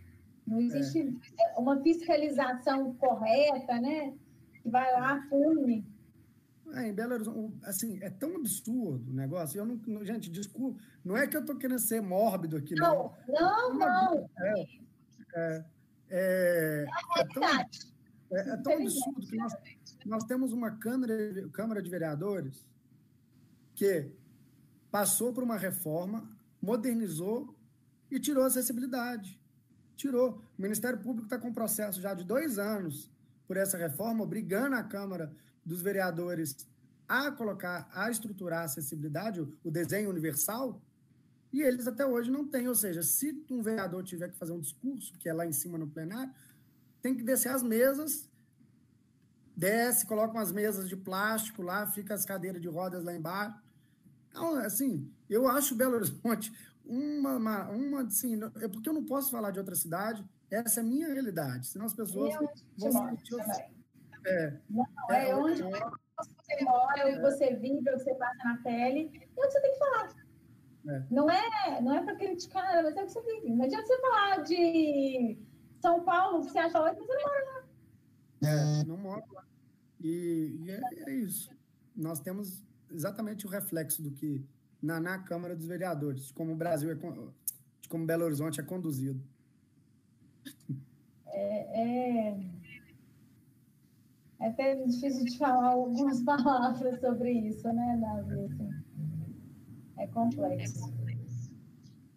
Não 0.46 0.58
existe 0.58 1.00
é. 1.38 1.58
uma 1.58 1.80
fiscalização 1.82 2.94
correta, 2.94 3.78
né? 3.78 4.14
Que 4.62 4.70
vai 4.70 4.90
lá, 4.92 5.20
pune. 5.28 5.84
É, 6.74 6.88
em 6.88 6.94
Belo 6.94 7.14
Horizonte, 7.14 7.58
assim, 7.64 7.98
é 8.02 8.10
tão 8.10 8.36
absurdo 8.36 9.10
o 9.10 9.14
negócio. 9.14 9.58
Eu 9.58 9.66
não, 9.66 10.04
gente, 10.04 10.30
desculpa, 10.30 10.80
não 11.04 11.16
é 11.16 11.26
que 11.26 11.36
eu 11.36 11.40
estou 11.40 11.56
querendo 11.56 11.80
ser 11.80 12.00
mórbido 12.00 12.56
aqui, 12.56 12.74
não. 12.74 13.12
Não, 13.28 13.74
não. 13.74 13.78
não. 13.78 14.30
É, 14.38 14.66
é, 15.34 15.64
é, 16.10 16.86
é, 17.18 17.24
tão, 17.32 17.44
é, 17.44 18.50
é 18.50 18.56
tão 18.56 18.72
absurdo 18.74 19.26
que 19.26 19.36
nós, 19.36 19.52
nós 20.06 20.24
temos 20.24 20.52
uma 20.52 20.72
Câmara, 20.72 21.14
Câmara 21.52 21.82
de 21.82 21.90
Vereadores 21.90 22.64
que 23.74 24.10
passou 24.90 25.32
por 25.32 25.42
uma 25.42 25.56
reforma, 25.56 26.28
modernizou 26.60 27.56
e 28.10 28.18
tirou 28.20 28.44
a 28.44 28.48
acessibilidade. 28.48 29.40
Tirou. 29.96 30.42
O 30.58 30.62
Ministério 30.62 30.98
Público 30.98 31.26
está 31.26 31.38
com 31.38 31.48
um 31.48 31.54
processo 31.54 32.00
já 32.00 32.12
de 32.12 32.24
dois 32.24 32.58
anos 32.58 33.10
por 33.46 33.56
essa 33.56 33.76
reforma, 33.76 34.22
obrigando 34.22 34.76
a 34.76 34.82
Câmara 34.82 35.32
dos 35.64 35.82
Vereadores 35.82 36.56
a 37.08 37.30
colocar, 37.32 37.90
a 37.92 38.08
estruturar 38.10 38.60
a 38.60 38.64
acessibilidade, 38.64 39.40
o 39.40 39.70
desenho 39.70 40.08
universal, 40.10 40.80
e 41.52 41.60
eles 41.60 41.88
até 41.88 42.06
hoje 42.06 42.30
não 42.30 42.46
têm. 42.46 42.68
Ou 42.68 42.74
seja, 42.74 43.02
se 43.02 43.44
um 43.50 43.62
vereador 43.62 44.04
tiver 44.04 44.30
que 44.30 44.38
fazer 44.38 44.52
um 44.52 44.60
discurso, 44.60 45.12
que 45.18 45.28
é 45.28 45.32
lá 45.32 45.44
em 45.44 45.52
cima 45.52 45.76
no 45.76 45.88
plenário, 45.88 46.32
tem 47.02 47.16
que 47.16 47.24
descer 47.24 47.48
as 47.48 47.64
mesas, 47.64 48.30
desce, 49.56 50.06
coloca 50.06 50.32
umas 50.32 50.52
mesas 50.52 50.88
de 50.88 50.96
plástico 50.96 51.62
lá, 51.62 51.84
fica 51.88 52.14
as 52.14 52.24
cadeiras 52.24 52.62
de 52.62 52.68
rodas 52.68 53.02
lá 53.02 53.12
embaixo, 53.12 53.60
então, 54.30 54.54
assim, 54.56 55.10
eu 55.28 55.48
acho 55.48 55.74
Belo 55.74 55.96
Horizonte 55.96 56.52
uma, 56.84 57.36
uma, 57.36 57.68
uma 57.70 58.02
assim, 58.02 58.38
é 58.60 58.68
porque 58.68 58.88
eu 58.88 58.94
não 58.94 59.04
posso 59.04 59.30
falar 59.30 59.50
de 59.50 59.58
outra 59.58 59.74
cidade, 59.74 60.24
essa 60.50 60.80
é 60.80 60.82
a 60.82 60.86
minha 60.86 61.12
realidade, 61.12 61.66
senão 61.66 61.86
as 61.86 61.94
pessoas 61.94 62.34
vão 62.76 63.08
sentir... 63.08 63.79
É, 64.26 64.52
não, 64.68 64.86
é, 65.10 65.30
é 65.30 65.34
onde 65.34 65.62
você 65.62 66.64
mora, 66.64 67.08
onde 67.08 67.20
você 67.20 67.54
vive, 67.54 67.90
onde 67.90 68.02
você 68.02 68.14
passa 68.14 68.44
na 68.44 68.56
pele, 68.62 69.10
e 69.14 69.40
onde 69.40 69.52
você 69.52 69.60
tem 69.60 69.72
que 69.72 69.78
falar. 69.78 70.14
É. 70.88 71.02
Não 71.10 71.30
é, 71.30 71.80
não 71.80 71.94
é 71.94 72.02
para 72.02 72.16
criticar, 72.16 72.82
mas 72.82 72.96
é 72.96 73.02
o 73.02 73.06
que 73.06 73.12
você 73.12 73.22
vive. 73.22 73.54
Não 73.54 73.64
adianta 73.64 73.86
você 73.86 74.00
falar 74.00 74.42
de 74.42 75.38
São 75.80 76.02
Paulo, 76.02 76.44
que 76.44 76.50
você 76.50 76.58
acha 76.58 76.80
ótimo, 76.80 77.06
você 77.06 77.14
não 77.14 77.22
mora 77.22 77.44
lá. 77.44 77.68
É, 78.48 78.84
não 78.84 78.96
mora 78.96 79.24
lá. 79.32 79.44
E, 80.00 80.56
e 80.60 80.70
é, 80.70 80.80
é, 81.06 81.14
isso. 81.14 81.50
Nós 81.94 82.20
temos 82.20 82.64
exatamente 82.90 83.46
o 83.46 83.50
reflexo 83.50 84.02
do 84.02 84.10
que 84.10 84.44
na, 84.82 84.98
na 84.98 85.18
Câmara 85.18 85.54
dos 85.54 85.66
Vereadores, 85.66 86.26
de 86.26 86.32
como 86.32 86.52
o 86.52 86.56
Brasil 86.56 86.90
é, 86.90 86.94
de 86.94 87.88
como 87.88 88.06
Belo 88.06 88.24
Horizonte 88.24 88.60
é 88.60 88.64
conduzido. 88.64 89.22
É, 91.26 92.28
é, 92.28 92.40
é 94.40 94.48
até 94.48 94.74
difícil 94.74 95.24
de 95.24 95.36
falar 95.38 95.70
algumas 95.70 96.22
palavras 96.24 96.98
sobre 97.00 97.32
isso, 97.32 97.68
né, 97.72 97.98
Davi? 98.00 98.40
Assim, 98.44 98.70
é 99.98 100.06
complexo. 100.08 100.92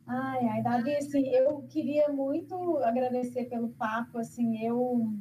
Ai, 0.07 0.47
ai, 0.47 0.63
Davi, 0.63 0.95
assim, 0.95 1.27
eu 1.29 1.61
queria 1.63 2.09
muito 2.09 2.77
agradecer 2.79 3.45
pelo 3.45 3.69
papo, 3.69 4.17
assim, 4.17 4.65
eu 4.65 5.13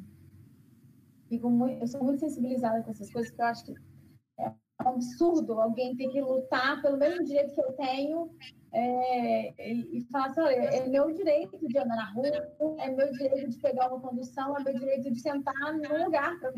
fico 1.29 1.49
muito, 1.49 1.81
eu 1.81 1.87
sou 1.87 2.03
muito 2.03 2.21
sensibilizada 2.21 2.83
com 2.83 2.91
essas 2.91 3.11
coisas, 3.13 3.31
porque 3.31 3.43
eu 3.43 3.47
acho 3.47 3.65
que 3.65 3.75
é 4.41 4.49
um 4.85 4.89
absurdo 4.89 5.61
alguém 5.61 5.97
ter 5.97 6.09
que 6.09 6.21
lutar 6.21 6.83
pelo 6.83 6.99
mesmo 6.99 7.25
direito 7.25 7.55
que 7.55 7.61
eu 7.61 7.73
tenho 7.75 8.31
é, 8.73 9.73
e, 9.73 9.99
e 9.99 10.05
falar 10.11 10.27
assim, 10.27 10.41
olha, 10.41 10.55
é 10.55 10.89
meu 10.89 11.13
direito 11.13 11.59
de 11.67 11.79
andar 11.79 11.97
na 11.97 12.11
rua, 12.11 12.27
é 12.81 12.91
meu 12.91 13.11
direito 13.13 13.51
de 13.51 13.59
pegar 13.59 13.89
uma 13.89 14.01
condução, 14.01 14.57
é 14.59 14.65
meu 14.65 14.75
direito 14.75 15.11
de 15.11 15.21
sentar 15.21 15.73
num 15.75 16.05
lugar 16.05 16.39
para. 16.41 16.53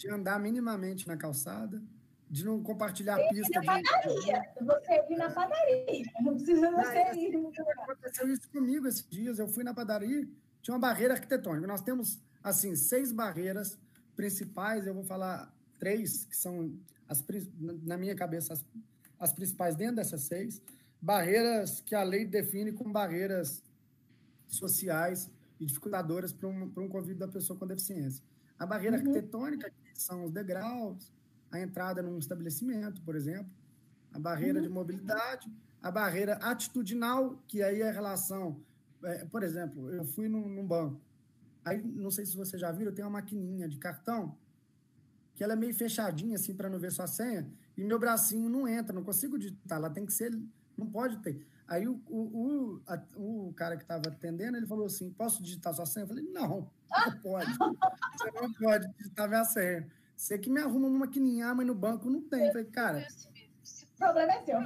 De 0.00 0.10
andar 0.10 0.40
minimamente 0.40 1.06
na 1.06 1.16
calçada, 1.16 1.82
de 2.30 2.44
não 2.44 2.62
compartilhar 2.62 3.16
a 3.16 3.28
pista. 3.28 3.60
Na 3.60 3.66
padaria, 3.66 4.40
de... 4.58 4.64
você 4.64 5.12
ir 5.12 5.16
na 5.16 5.30
padaria, 5.30 6.04
não 6.22 6.34
precisa 6.34 6.70
você 6.70 6.98
é, 6.98 7.16
ir. 7.16 7.36
Aconteceu 7.82 8.32
isso 8.32 8.48
comigo 8.50 8.86
esses 8.86 9.06
dias, 9.08 9.38
eu 9.38 9.46
fui 9.46 9.62
na 9.62 9.74
padaria, 9.74 10.26
tinha 10.62 10.74
uma 10.74 10.80
barreira 10.80 11.14
arquitetônica, 11.14 11.66
nós 11.66 11.82
temos, 11.82 12.18
assim, 12.42 12.74
seis 12.74 13.12
barreiras 13.12 13.78
principais, 14.16 14.86
eu 14.86 14.94
vou 14.94 15.04
falar 15.04 15.52
três, 15.78 16.24
que 16.24 16.36
são, 16.36 16.72
as, 17.06 17.22
na 17.82 17.98
minha 17.98 18.14
cabeça, 18.14 18.54
as, 18.54 18.64
as 19.18 19.32
principais 19.32 19.74
dentro 19.76 19.96
dessas 19.96 20.22
seis, 20.22 20.62
barreiras 21.00 21.80
que 21.80 21.94
a 21.94 22.02
lei 22.02 22.24
define 22.24 22.72
como 22.72 22.92
barreiras 22.92 23.62
sociais 24.46 25.30
e 25.58 25.66
dificultadoras 25.66 26.32
para 26.32 26.48
um, 26.48 26.70
para 26.70 26.82
um 26.82 26.88
convívio 26.88 27.18
da 27.18 27.28
pessoa 27.28 27.58
com 27.58 27.66
deficiência. 27.66 28.22
A 28.58 28.66
barreira 28.66 28.98
uhum. 28.98 29.02
arquitetônica, 29.02 29.70
que 29.70 29.89
são 30.00 30.24
os 30.24 30.30
degraus, 30.30 31.12
a 31.50 31.60
entrada 31.60 32.02
num 32.02 32.18
estabelecimento, 32.18 33.00
por 33.02 33.16
exemplo, 33.16 33.50
a 34.12 34.18
barreira 34.18 34.58
uhum. 34.58 34.66
de 34.66 34.68
mobilidade, 34.68 35.52
a 35.82 35.90
barreira 35.90 36.34
atitudinal, 36.34 37.42
que 37.46 37.62
aí 37.62 37.82
é 37.82 37.88
a 37.88 37.92
relação. 37.92 38.60
É, 39.02 39.24
por 39.24 39.42
exemplo, 39.42 39.90
eu 39.90 40.04
fui 40.04 40.28
num, 40.28 40.48
num, 40.48 40.66
banco, 40.66 41.00
aí 41.64 41.82
não 41.82 42.10
sei 42.10 42.26
se 42.26 42.36
você 42.36 42.58
já 42.58 42.70
viu, 42.70 42.92
tem 42.92 43.04
uma 43.04 43.10
maquininha 43.10 43.68
de 43.68 43.78
cartão 43.78 44.36
que 45.34 45.42
ela 45.42 45.54
é 45.54 45.56
meio 45.56 45.74
fechadinha, 45.74 46.36
assim, 46.36 46.54
para 46.54 46.68
não 46.68 46.78
ver 46.78 46.92
sua 46.92 47.06
senha, 47.06 47.50
e 47.74 47.82
meu 47.82 47.98
bracinho 47.98 48.50
não 48.50 48.68
entra, 48.68 48.92
não 48.92 49.02
consigo 49.02 49.38
digitar, 49.38 49.78
ela 49.78 49.88
tem 49.88 50.04
que 50.04 50.12
ser, 50.12 50.38
não 50.76 50.86
pode 50.86 51.16
ter. 51.20 51.46
Aí 51.70 51.86
o, 51.86 52.02
o, 52.08 52.18
o, 52.18 52.82
a, 52.84 53.00
o 53.14 53.52
cara 53.54 53.76
que 53.76 53.84
estava 53.84 54.08
atendendo, 54.08 54.56
ele 54.56 54.66
falou 54.66 54.86
assim, 54.86 55.08
posso 55.12 55.40
digitar 55.40 55.72
sua 55.72 55.86
senha? 55.86 56.02
Eu 56.02 56.08
falei, 56.08 56.24
não, 56.24 56.68
não 56.90 57.18
pode. 57.22 57.52
Você 57.56 58.30
não 58.34 58.52
pode 58.54 58.92
digitar 58.94 59.28
minha 59.28 59.44
senha. 59.44 59.88
Você 60.16 60.36
que 60.36 60.50
me 60.50 60.60
arruma 60.60 60.88
uma 60.88 60.98
maquininha, 60.98 61.54
mas 61.54 61.64
no 61.64 61.74
banco 61.74 62.10
não 62.10 62.22
tem. 62.22 62.46
Eu 62.46 62.52
falei, 62.52 62.66
cara. 62.66 63.06
O 63.94 63.96
problema 63.96 64.32
é 64.32 64.42
seu. 64.42 64.58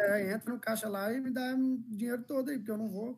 É, 0.00 0.32
entra 0.32 0.52
no 0.52 0.58
caixa 0.58 0.88
lá 0.88 1.12
e 1.12 1.20
me 1.20 1.30
dá 1.30 1.54
dinheiro 1.86 2.24
todo 2.24 2.50
aí, 2.50 2.58
porque 2.58 2.72
eu 2.72 2.78
não 2.78 2.88
vou. 2.88 3.16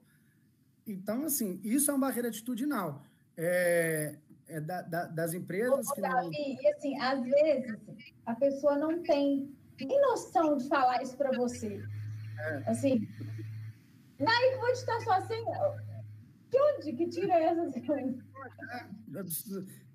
Então, 0.87 1.25
assim, 1.25 1.59
isso 1.65 1.91
é 1.91 1.95
uma 1.95 2.07
barreira 2.09 2.29
atitudinal. 2.29 3.03
É, 3.35 4.19
é 4.47 4.61
da, 4.61 4.83
da, 4.83 5.07
das 5.07 5.33
empresas. 5.33 5.89
Ô, 5.89 5.95
que 5.95 6.03
Davi, 6.03 6.25
não... 6.25 6.31
e 6.31 6.69
assim, 6.69 7.01
às 7.01 7.23
vezes 7.23 7.79
a 8.27 8.35
pessoa 8.35 8.77
não 8.77 9.03
tem 9.03 9.57
nem 9.81 10.01
noção 10.03 10.59
de 10.59 10.69
falar 10.69 11.03
isso 11.03 11.17
para 11.17 11.35
você. 11.35 11.83
É. 12.39 12.71
Assim, 12.71 13.09
daí 14.19 14.57
vou 14.59 14.69
estar 14.69 15.01
só 15.01 15.13
assim. 15.13 15.45
De 16.51 16.61
onde 16.61 16.93
que 16.93 17.09
tira 17.09 17.35
essas 17.35 17.75
coisas? 17.85 18.17
É, 18.73 18.87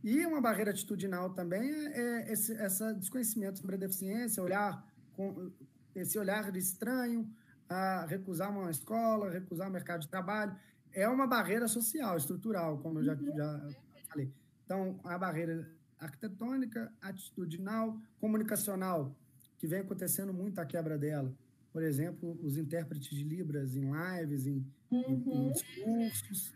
e 0.03 0.25
uma 0.25 0.41
barreira 0.41 0.71
atitudinal 0.71 1.29
também 1.33 1.71
é, 1.71 2.23
é 2.29 2.33
esse 2.33 2.53
essa 2.53 2.93
desconhecimento 2.93 3.59
sobre 3.59 3.75
a 3.75 3.79
deficiência, 3.79 4.43
olhar 4.43 4.85
com 5.13 5.51
esse 5.95 6.17
olhar 6.17 6.51
de 6.51 6.59
estranho, 6.59 7.29
a 7.69 8.05
recusar 8.05 8.51
uma 8.51 8.69
escola, 8.69 9.29
recusar 9.29 9.69
o 9.69 9.71
mercado 9.71 10.01
de 10.01 10.09
trabalho. 10.09 10.55
É 10.93 11.07
uma 11.07 11.25
barreira 11.25 11.67
social, 11.67 12.17
estrutural, 12.17 12.79
como 12.79 12.99
eu 12.99 13.03
já, 13.03 13.13
uhum. 13.13 13.35
já 13.35 13.69
falei. 14.09 14.33
Então, 14.65 14.99
a 15.03 15.17
barreira 15.17 15.69
arquitetônica, 15.99 16.91
atitudinal, 17.01 17.97
comunicacional, 18.19 19.15
que 19.57 19.67
vem 19.67 19.81
acontecendo 19.81 20.33
muito 20.33 20.59
a 20.59 20.65
quebra 20.65 20.97
dela. 20.97 21.31
Por 21.72 21.84
exemplo, 21.84 22.38
os 22.43 22.57
intérpretes 22.57 23.09
de 23.09 23.24
Libras 23.24 23.76
em 23.76 23.89
lives, 23.91 24.45
em, 24.45 24.65
uhum. 24.91 25.24
em, 25.26 25.51
discursos. 25.51 26.53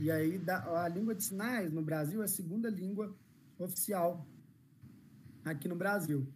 E 0.00 0.10
aí, 0.10 0.40
a 0.48 0.88
língua 0.88 1.14
de 1.14 1.24
sinais 1.24 1.72
no 1.72 1.82
Brasil 1.82 2.20
é 2.20 2.24
a 2.24 2.28
segunda 2.28 2.68
língua 2.68 3.16
oficial 3.58 4.26
aqui 5.44 5.68
no 5.68 5.76
Brasil. 5.76 6.26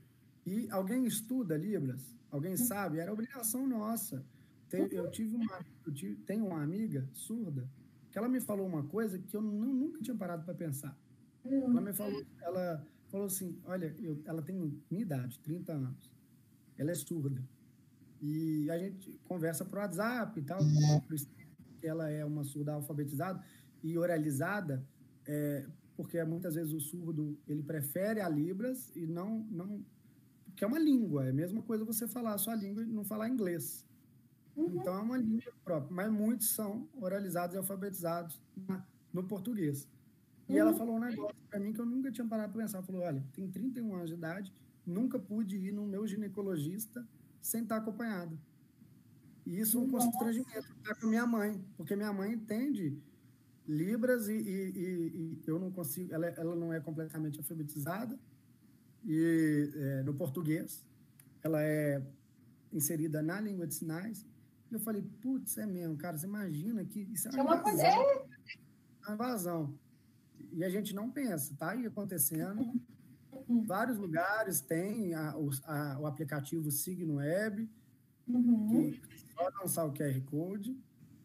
E 0.46 0.68
alguém 0.70 1.06
estuda 1.06 1.56
Libras? 1.56 2.14
Alguém 2.30 2.56
sabe? 2.56 2.98
Era 2.98 3.12
obrigação 3.12 3.66
nossa. 3.66 4.24
Eu 4.72 5.10
tive 5.10 5.34
uma, 5.34 5.66
eu 5.84 5.92
tive, 5.92 6.14
tenho 6.22 6.46
uma 6.46 6.62
amiga 6.62 7.08
surda 7.12 7.68
que 8.10 8.18
ela 8.18 8.28
me 8.28 8.40
falou 8.40 8.66
uma 8.66 8.84
coisa 8.84 9.18
que 9.18 9.36
eu 9.36 9.42
não, 9.42 9.52
nunca 9.52 10.00
tinha 10.00 10.16
parado 10.16 10.44
para 10.44 10.54
pensar. 10.54 10.96
Ela 11.44 11.80
me 11.80 11.92
falou, 11.92 12.24
ela 12.40 12.86
falou 13.08 13.26
assim, 13.26 13.58
olha, 13.64 13.94
eu, 13.98 14.20
ela 14.24 14.42
tem 14.42 14.56
minha 14.90 15.02
idade, 15.02 15.38
30 15.40 15.72
anos. 15.72 16.10
Ela 16.76 16.90
é 16.90 16.94
surda. 16.94 17.42
E 18.22 18.70
a 18.70 18.78
gente 18.78 19.18
conversa 19.24 19.64
por 19.64 19.78
WhatsApp 19.78 20.38
e 20.38 20.42
tal, 20.42 20.60
ela 21.82 22.10
é 22.10 22.24
uma 22.24 22.44
surda 22.44 22.74
alfabetizada 22.74 23.42
e 23.82 23.96
oralizada, 23.96 24.86
é, 25.26 25.66
porque 25.96 26.22
muitas 26.24 26.54
vezes 26.54 26.72
o 26.72 26.80
surdo 26.80 27.38
ele 27.48 27.62
prefere 27.62 28.20
a 28.20 28.28
Libras 28.28 28.92
e 28.94 29.06
não 29.06 29.46
não 29.50 29.84
que 30.54 30.64
é 30.64 30.66
uma 30.66 30.78
língua, 30.78 31.26
é 31.26 31.30
a 31.30 31.32
mesma 31.32 31.62
coisa 31.62 31.84
você 31.84 32.06
falar 32.06 32.34
a 32.34 32.38
sua 32.38 32.54
língua 32.54 32.82
e 32.82 32.86
não 32.86 33.04
falar 33.04 33.28
inglês. 33.28 33.86
Uhum. 34.54 34.74
Então 34.74 34.94
é 34.94 35.00
uma 35.00 35.16
língua 35.16 35.52
própria, 35.64 35.94
mas 35.94 36.12
muitos 36.12 36.50
são 36.50 36.86
oralizados 37.00 37.54
e 37.54 37.58
alfabetizados 37.58 38.38
na, 38.68 38.84
no 39.12 39.24
português. 39.24 39.88
E 40.48 40.52
uhum. 40.52 40.58
ela 40.58 40.74
falou 40.74 40.96
um 40.96 41.00
negócio 41.00 41.36
para 41.48 41.60
mim 41.60 41.72
que 41.72 41.80
eu 41.80 41.86
nunca 41.86 42.10
tinha 42.10 42.26
parado 42.26 42.52
para 42.52 42.62
pensar. 42.62 42.78
Ela 42.78 42.86
falou: 42.86 43.02
olha, 43.02 43.24
tem 43.32 43.48
31 43.48 43.94
anos 43.94 44.10
de 44.10 44.16
idade, 44.16 44.52
nunca 44.84 45.18
pude 45.18 45.56
ir 45.56 45.72
no 45.72 45.86
meu 45.86 46.06
ginecologista 46.06 47.06
sem 47.40 47.62
estar 47.62 47.76
acompanhado. 47.76 48.38
E 49.46 49.58
isso 49.58 49.78
é 49.78 49.80
um 49.80 49.90
constrangimento 49.90 50.72
estar 50.78 50.94
com 50.96 51.06
minha 51.06 51.26
mãe, 51.26 51.64
porque 51.76 51.96
minha 51.96 52.12
mãe 52.12 52.32
entende 52.32 52.98
Libras 53.66 54.28
e, 54.28 54.32
e, 54.32 54.70
e, 54.74 55.40
e 55.42 55.42
eu 55.46 55.58
não 55.58 55.70
consigo, 55.70 56.12
ela, 56.12 56.26
ela 56.26 56.56
não 56.56 56.72
é 56.72 56.80
completamente 56.80 57.38
alfabetizada 57.38 58.18
e 59.04 59.70
é, 59.74 60.02
no 60.02 60.14
português, 60.14 60.84
ela 61.42 61.62
é 61.62 62.02
inserida 62.72 63.22
na 63.22 63.40
língua 63.40 63.66
de 63.66 63.74
sinais. 63.74 64.26
E 64.70 64.74
eu 64.74 64.80
falei, 64.80 65.02
putz, 65.20 65.56
é 65.58 65.66
mesmo, 65.66 65.96
cara, 65.96 66.18
você 66.18 66.26
imagina 66.26 66.84
que 66.84 67.00
isso 67.12 67.28
é 67.28 67.42
uma, 67.42 67.56
invasão, 67.56 67.84
é 67.84 68.26
uma 69.06 69.14
invasão. 69.14 69.78
E 70.52 70.64
a 70.64 70.68
gente 70.68 70.94
não 70.94 71.10
pensa, 71.10 71.54
tá 71.56 71.70
aí 71.70 71.86
acontecendo. 71.86 72.72
Uhum. 73.50 73.64
Vários 73.64 73.98
lugares 73.98 74.60
tem 74.60 75.12
a, 75.12 75.36
o, 75.36 75.50
a, 75.64 75.98
o 75.98 76.06
aplicativo 76.06 76.70
Signo 76.70 77.16
Web, 77.16 77.68
uhum. 78.28 78.92
que 78.92 79.02
só 79.34 79.48
lançar 79.60 79.84
o 79.86 79.92
QR 79.92 80.20
Code. 80.26 80.78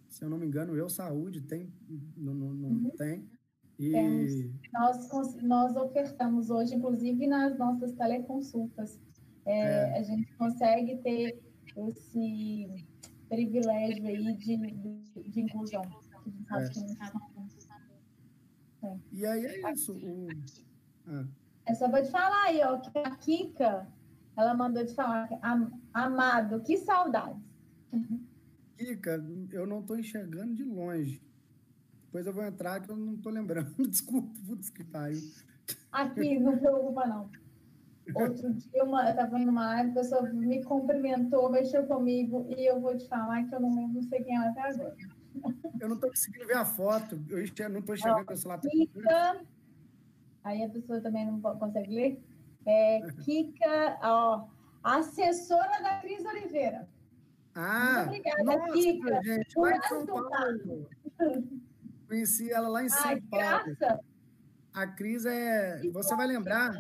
Se 0.10 0.26
eu 0.26 0.30
não 0.30 0.40
me 0.40 0.48
engano, 0.48 0.76
Eu 0.76 0.90
Saúde 0.90 1.42
tem, 1.42 1.72
não, 2.18 2.34
não, 2.34 2.54
não 2.54 2.70
uhum. 2.70 2.90
tem. 2.98 3.30
E... 3.78 4.50
Nós, 4.74 5.36
nós 5.44 5.76
ofertamos 5.76 6.50
hoje, 6.50 6.74
inclusive 6.74 7.28
nas 7.28 7.56
nossas 7.60 7.92
teleconsultas, 7.92 9.00
é, 9.46 9.60
é. 9.60 10.00
a 10.00 10.02
gente 10.02 10.34
consegue 10.36 10.98
ter 11.04 11.40
esse 11.78 12.86
privilégio 13.30 14.08
aí 14.08 14.36
de, 14.38 14.58
de, 14.58 15.30
de 15.30 15.42
inclusão. 15.42 15.84
É. 18.82 18.88
É. 18.88 18.98
E 19.12 19.26
aí 19.28 19.46
é 19.46 19.72
isso. 19.72 19.94
O... 19.94 20.28
Ah. 21.06 21.28
É 21.66 21.74
só 21.74 21.90
para 21.90 22.04
te 22.04 22.12
falar 22.12 22.44
aí, 22.46 22.62
ó, 22.64 22.78
que 22.78 22.98
a 23.00 23.16
Kika, 23.16 23.88
ela 24.38 24.54
mandou 24.54 24.86
te 24.86 24.94
falar, 24.94 25.28
amado, 25.94 26.62
que 26.62 26.78
saudades. 26.78 27.42
Kika, 28.78 29.24
eu 29.52 29.66
não 29.66 29.80
estou 29.80 29.98
enxergando 29.98 30.54
de 30.54 30.64
longe. 30.64 31.22
Depois 32.06 32.28
eu 32.28 32.34
vou 32.34 32.46
entrar 32.46 32.80
que 32.82 32.90
eu 32.90 32.96
não 32.96 33.16
estou 33.16 33.32
lembrando. 33.32 33.74
Desculpa, 33.90 34.32
putz, 34.46 34.70
que 34.70 34.84
pariu. 34.84 35.22
Aqui, 35.92 36.40
não 36.40 36.58
preocupa, 36.58 37.06
não. 37.08 37.30
Outro 38.14 38.54
dia, 38.54 38.84
uma, 38.84 39.04
eu 39.06 39.10
estava 39.10 39.40
numa 39.40 39.66
live, 39.66 39.92
a 39.92 39.94
pessoa 39.96 40.22
me 40.32 40.64
cumprimentou, 40.64 41.50
mexeu 41.50 41.88
comigo, 41.88 42.46
e 42.56 42.70
eu 42.70 42.80
vou 42.80 42.96
te 42.96 43.08
falar 43.08 43.44
que 43.46 43.56
eu 43.56 43.60
não 43.60 43.76
lembro, 43.76 43.96
não 43.96 44.04
sei 44.04 44.24
quem 44.24 44.38
é 44.38 44.48
até 44.48 44.62
agora. 44.62 44.96
Eu 45.80 45.90
não 45.90 45.96
estou 45.96 46.10
conseguindo 46.12 46.46
ver 46.46 46.58
a 46.58 46.66
foto, 46.66 47.20
eu 47.30 47.70
não 47.70 47.80
estou 47.80 47.96
enxergando 47.96 48.32
o 48.32 48.38
celular. 48.38 48.62
Kika, 48.62 49.42
aí 50.46 50.64
a 50.64 50.70
pessoa 50.70 51.02
também 51.02 51.26
não 51.26 51.42
consegue 51.42 51.94
ler. 51.94 52.24
É, 52.66 53.02
Kika, 53.24 54.00
ó, 54.02 54.48
assessora 54.84 55.82
da 55.82 56.00
Cris 56.00 56.24
Oliveira. 56.24 56.88
Ah, 57.54 58.06
Muito 58.08 58.08
obrigada, 58.08 58.44
nossa, 58.44 58.74
Kika. 58.74 59.22
Gente, 59.24 59.60
lá 59.60 59.76
em 59.76 59.82
São 59.82 60.06
Paulo. 60.06 60.90
Conheci 62.08 62.52
ela 62.52 62.68
lá 62.70 62.84
em 62.84 62.90
São 62.90 63.06
Ai, 63.06 63.22
Paulo. 63.22 63.76
Graça. 63.76 64.00
A 64.74 64.88
Cris 64.88 65.26
é. 65.26 65.80
Que 65.82 65.90
você 65.90 66.16
vai 66.16 66.28
lembrar 66.28 66.80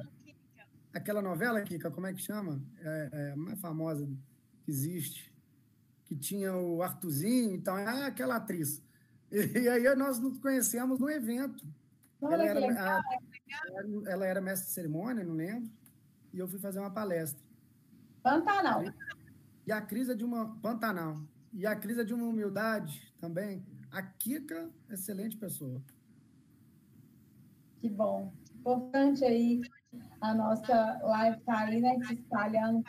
aquela 0.94 1.22
novela, 1.22 1.62
Kika, 1.62 1.90
como 1.90 2.08
é 2.08 2.14
que 2.14 2.22
chama? 2.22 2.62
É, 2.80 3.10
é, 3.12 3.32
a 3.32 3.36
mais 3.36 3.60
famosa 3.60 4.08
que 4.64 4.72
existe. 4.72 5.34
Que 6.06 6.16
tinha 6.16 6.56
o 6.56 6.84
Artuzinho, 6.84 7.56
então 7.56 7.78
é 7.78 8.06
aquela 8.06 8.36
atriz. 8.36 8.84
E, 9.32 9.38
e 9.60 9.70
aí 9.70 9.96
nós 9.96 10.20
nos 10.20 10.38
conhecemos 10.38 11.00
no 11.00 11.10
evento. 11.10 11.66
Ela 12.32 12.46
era, 12.46 12.98
a, 12.98 13.04
ela 14.08 14.26
era 14.26 14.42
mestre 14.42 14.68
de 14.68 14.74
cerimônia, 14.74 15.24
não 15.24 15.34
lembro. 15.34 15.70
E 16.34 16.40
eu 16.40 16.48
fui 16.48 16.60
fazer 16.60 16.80
uma 16.80 16.92
palestra. 16.92 17.44
Pantanal. 18.22 18.84
E 19.66 19.72
a 19.72 19.82
Cris 19.82 20.10
é 20.10 20.16
de 20.16 20.24
uma. 20.24 20.56
Pantanal. 20.62 21.22
E 21.54 21.66
a 21.66 21.76
Cris 21.76 21.98
é 21.98 22.04
de 22.04 22.14
uma 22.14 22.28
humildade 22.28 23.14
também 23.20 23.66
a 23.96 24.02
Kika, 24.02 24.70
excelente 24.90 25.38
pessoa. 25.38 25.82
Que 27.80 27.90
bom. 27.90 28.34
Importante 28.60 29.24
aí 29.24 29.62
a 30.20 30.34
nossa 30.34 31.00
live 31.02 31.40
tá 31.44 31.60
aí, 31.60 31.80
né, 31.80 31.98
se 32.06 32.16
espalhando 32.16 32.84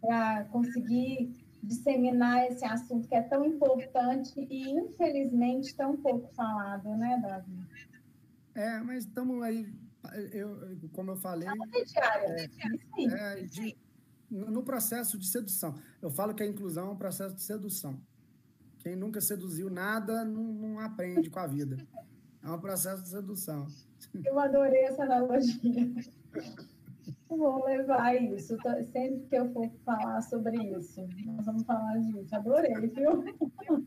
para 0.00 0.44
conseguir 0.44 1.34
disseminar 1.60 2.46
esse 2.46 2.64
assunto 2.64 3.08
que 3.08 3.16
é 3.16 3.22
tão 3.22 3.44
importante 3.44 4.32
e, 4.48 4.70
infelizmente, 4.70 5.74
tão 5.74 5.96
pouco 5.96 6.32
falado, 6.34 6.88
né, 6.96 7.18
Davi? 7.20 7.67
É, 8.58 8.80
mas 8.80 9.04
estamos 9.04 9.40
aí, 9.40 9.72
eu, 10.32 10.76
como 10.92 11.12
eu 11.12 11.16
falei... 11.16 11.46
É, 11.48 12.44
é, 13.14 13.42
de, 13.42 13.76
no 14.28 14.64
processo 14.64 15.16
de 15.16 15.28
sedução. 15.28 15.76
Eu 16.02 16.10
falo 16.10 16.34
que 16.34 16.42
a 16.42 16.46
inclusão 16.46 16.88
é 16.88 16.90
um 16.90 16.96
processo 16.96 17.36
de 17.36 17.42
sedução. 17.42 18.00
Quem 18.80 18.96
nunca 18.96 19.20
seduziu 19.20 19.70
nada 19.70 20.24
não, 20.24 20.42
não 20.42 20.80
aprende 20.80 21.30
com 21.30 21.38
a 21.38 21.46
vida. 21.46 21.76
É 22.42 22.50
um 22.50 22.58
processo 22.58 23.00
de 23.00 23.10
sedução. 23.10 23.68
Eu 24.24 24.36
adorei 24.40 24.86
essa 24.86 25.04
analogia. 25.04 25.94
Vou 27.28 27.64
levar 27.64 28.20
isso. 28.20 28.56
Sempre 28.90 29.24
que 29.28 29.36
eu 29.36 29.52
for 29.52 29.70
falar 29.84 30.20
sobre 30.22 30.56
isso, 30.76 31.06
nós 31.26 31.46
vamos 31.46 31.62
falar 31.62 31.96
disso. 31.98 32.34
Adorei, 32.34 32.74
viu? 32.88 33.24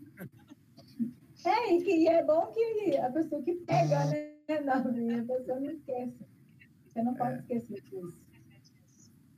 É, 1.44 1.74
e, 1.74 2.04
e 2.04 2.08
é 2.08 2.24
bom 2.24 2.54
que 2.54 2.96
a 2.98 3.10
pessoa 3.10 3.42
que 3.42 3.56
pega, 3.56 4.06
né, 4.06 4.31
Davi, 4.64 5.14
a 5.14 5.24
pessoa 5.24 5.60
não 5.60 5.72
esquece. 5.72 6.26
Você 6.86 7.02
não 7.02 7.14
pode 7.14 7.36
é. 7.36 7.38
esquecer 7.40 7.82
disso. 7.82 8.20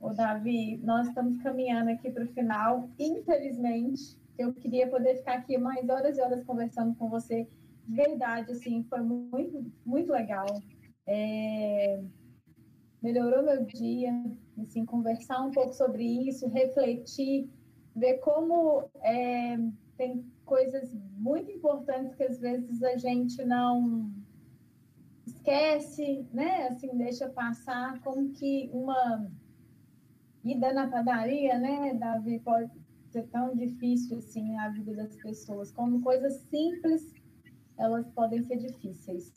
Ô, 0.00 0.12
Davi, 0.12 0.76
nós 0.78 1.08
estamos 1.08 1.38
caminhando 1.38 1.90
aqui 1.90 2.10
para 2.10 2.24
o 2.24 2.28
final. 2.28 2.88
Infelizmente, 2.98 4.18
eu 4.36 4.52
queria 4.52 4.88
poder 4.88 5.16
ficar 5.16 5.34
aqui 5.34 5.56
mais 5.56 5.88
horas 5.88 6.18
e 6.18 6.20
horas 6.20 6.44
conversando 6.44 6.94
com 6.96 7.08
você. 7.08 7.48
De 7.86 7.94
verdade, 7.94 8.52
assim, 8.52 8.82
foi 8.84 9.00
muito, 9.00 9.72
muito 9.84 10.12
legal. 10.12 10.46
É... 11.06 12.02
melhorou 13.02 13.42
meu 13.42 13.64
dia, 13.64 14.12
assim, 14.60 14.84
conversar 14.84 15.42
um 15.42 15.50
pouco 15.50 15.72
sobre 15.74 16.02
isso, 16.28 16.48
refletir, 16.48 17.48
ver 17.94 18.18
como 18.18 18.88
é, 19.02 19.56
tem 19.96 20.24
coisas 20.44 20.94
muito 21.16 21.50
importantes 21.50 22.14
que 22.14 22.24
às 22.24 22.38
vezes 22.38 22.82
a 22.82 22.96
gente 22.96 23.44
não 23.44 24.12
esquece, 25.26 26.26
né? 26.32 26.68
Assim, 26.68 26.96
deixa 26.96 27.28
passar, 27.28 28.00
como 28.00 28.30
que 28.32 28.70
uma 28.72 29.30
ida 30.44 30.72
na 30.72 30.88
padaria, 30.88 31.58
né, 31.58 31.94
Davi, 31.94 32.38
pode 32.40 32.70
ser 33.10 33.26
tão 33.28 33.54
difícil 33.54 34.18
assim 34.18 34.58
a 34.58 34.68
vida 34.68 34.94
das 34.94 35.16
pessoas, 35.16 35.70
como 35.70 36.02
coisas 36.02 36.34
simples, 36.50 37.14
elas 37.78 38.06
podem 38.10 38.42
ser 38.42 38.58
difíceis. 38.58 39.32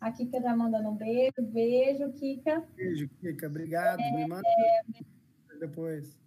A 0.00 0.12
Kika 0.12 0.40
já 0.40 0.54
mandando 0.54 0.90
um 0.90 0.96
beijo, 0.96 1.40
beijo, 1.40 2.12
Kika. 2.12 2.62
Beijo, 2.76 3.08
Kika, 3.20 3.46
obrigado, 3.46 4.00
é, 4.00 4.12
me 4.12 4.28
manda 4.28 4.46
é, 4.46 4.82
depois. 5.58 6.18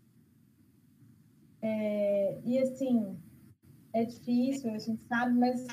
É, 1.61 2.39
e 2.43 2.57
assim, 2.59 3.17
é 3.93 4.05
difícil, 4.05 4.71
a 4.71 4.79
gente 4.79 5.03
sabe, 5.03 5.37
mas 5.37 5.67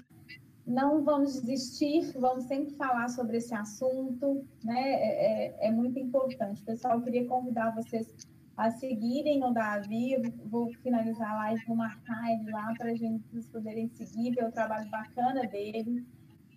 não 0.66 1.04
vamos 1.04 1.42
desistir, 1.42 2.10
vamos 2.18 2.44
sempre 2.44 2.74
falar 2.74 3.08
sobre 3.08 3.36
esse 3.36 3.54
assunto, 3.54 4.46
né? 4.62 4.80
É, 4.80 5.66
é, 5.66 5.68
é 5.68 5.70
muito 5.70 5.98
importante. 5.98 6.62
Pessoal, 6.62 6.98
eu 6.98 7.02
queria 7.02 7.26
convidar 7.26 7.74
vocês 7.74 8.14
a 8.56 8.70
seguirem 8.70 9.44
o 9.44 9.50
Davi, 9.50 10.16
vou 10.46 10.72
finalizar 10.82 11.32
a 11.32 11.36
live, 11.38 11.64
vou 11.66 11.76
marcar 11.76 12.32
ele 12.32 12.50
lá 12.50 12.72
para 12.78 12.92
a 12.92 12.94
gente 12.94 13.22
poderem 13.50 13.88
seguir, 13.88 14.34
ver 14.34 14.44
o 14.44 14.52
trabalho 14.52 14.88
bacana 14.90 15.46
dele. 15.46 16.06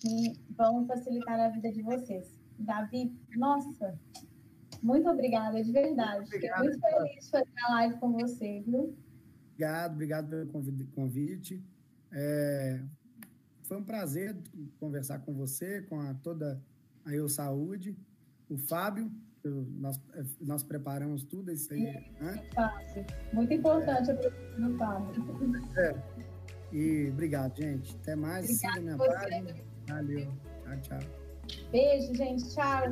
que 0.00 0.32
vão 0.56 0.86
facilitar 0.86 1.38
a 1.38 1.48
vida 1.48 1.70
de 1.70 1.82
vocês. 1.82 2.33
Davi, 2.58 3.12
nossa, 3.36 3.98
muito 4.82 5.08
obrigada, 5.08 5.62
de 5.62 5.72
verdade. 5.72 6.28
Fiquei 6.30 6.50
muito 6.58 6.78
feliz 6.80 7.24
de 7.24 7.30
fazer 7.30 7.48
a 7.66 7.72
live 7.74 7.98
com 7.98 8.12
você, 8.12 8.62
viu? 8.66 8.96
Obrigado, 9.52 9.92
obrigado 9.92 10.28
pelo 10.28 10.86
convite. 10.88 11.64
É, 12.12 12.80
foi 13.62 13.78
um 13.78 13.84
prazer 13.84 14.36
conversar 14.78 15.20
com 15.20 15.32
você, 15.34 15.82
com 15.82 16.00
a, 16.00 16.14
toda 16.14 16.62
a 17.04 17.12
Eu 17.12 17.28
Saúde, 17.28 17.96
o 18.48 18.56
Fábio, 18.56 19.10
nós, 19.78 20.00
nós 20.40 20.62
preparamos 20.62 21.24
tudo 21.24 21.50
isso 21.52 21.72
aí. 21.72 21.82
Né? 22.20 22.50
Fábio. 22.54 23.06
Muito 23.32 23.52
importante 23.52 24.10
é. 24.10 24.14
a 24.14 24.16
presença 24.16 24.60
do 24.60 24.78
Fábio. 24.78 25.22
É. 25.78 26.24
E 26.72 27.08
obrigado, 27.10 27.56
gente. 27.56 27.94
Até 27.96 28.16
mais. 28.16 28.46
Siga 28.46 28.80
minha 28.80 28.96
página. 28.96 29.54
Valeu. 29.88 30.32
Tchau, 30.64 30.80
tchau. 30.98 31.23
Beijo, 31.70 32.14
gente. 32.14 32.44
Tchau. 32.54 32.82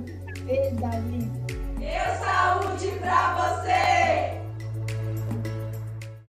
Beijo, 0.45 0.77
Davi. 0.77 1.31
Eu 1.81 2.15
saúde 2.25 2.99
pra 3.01 3.35
você! 3.35 4.41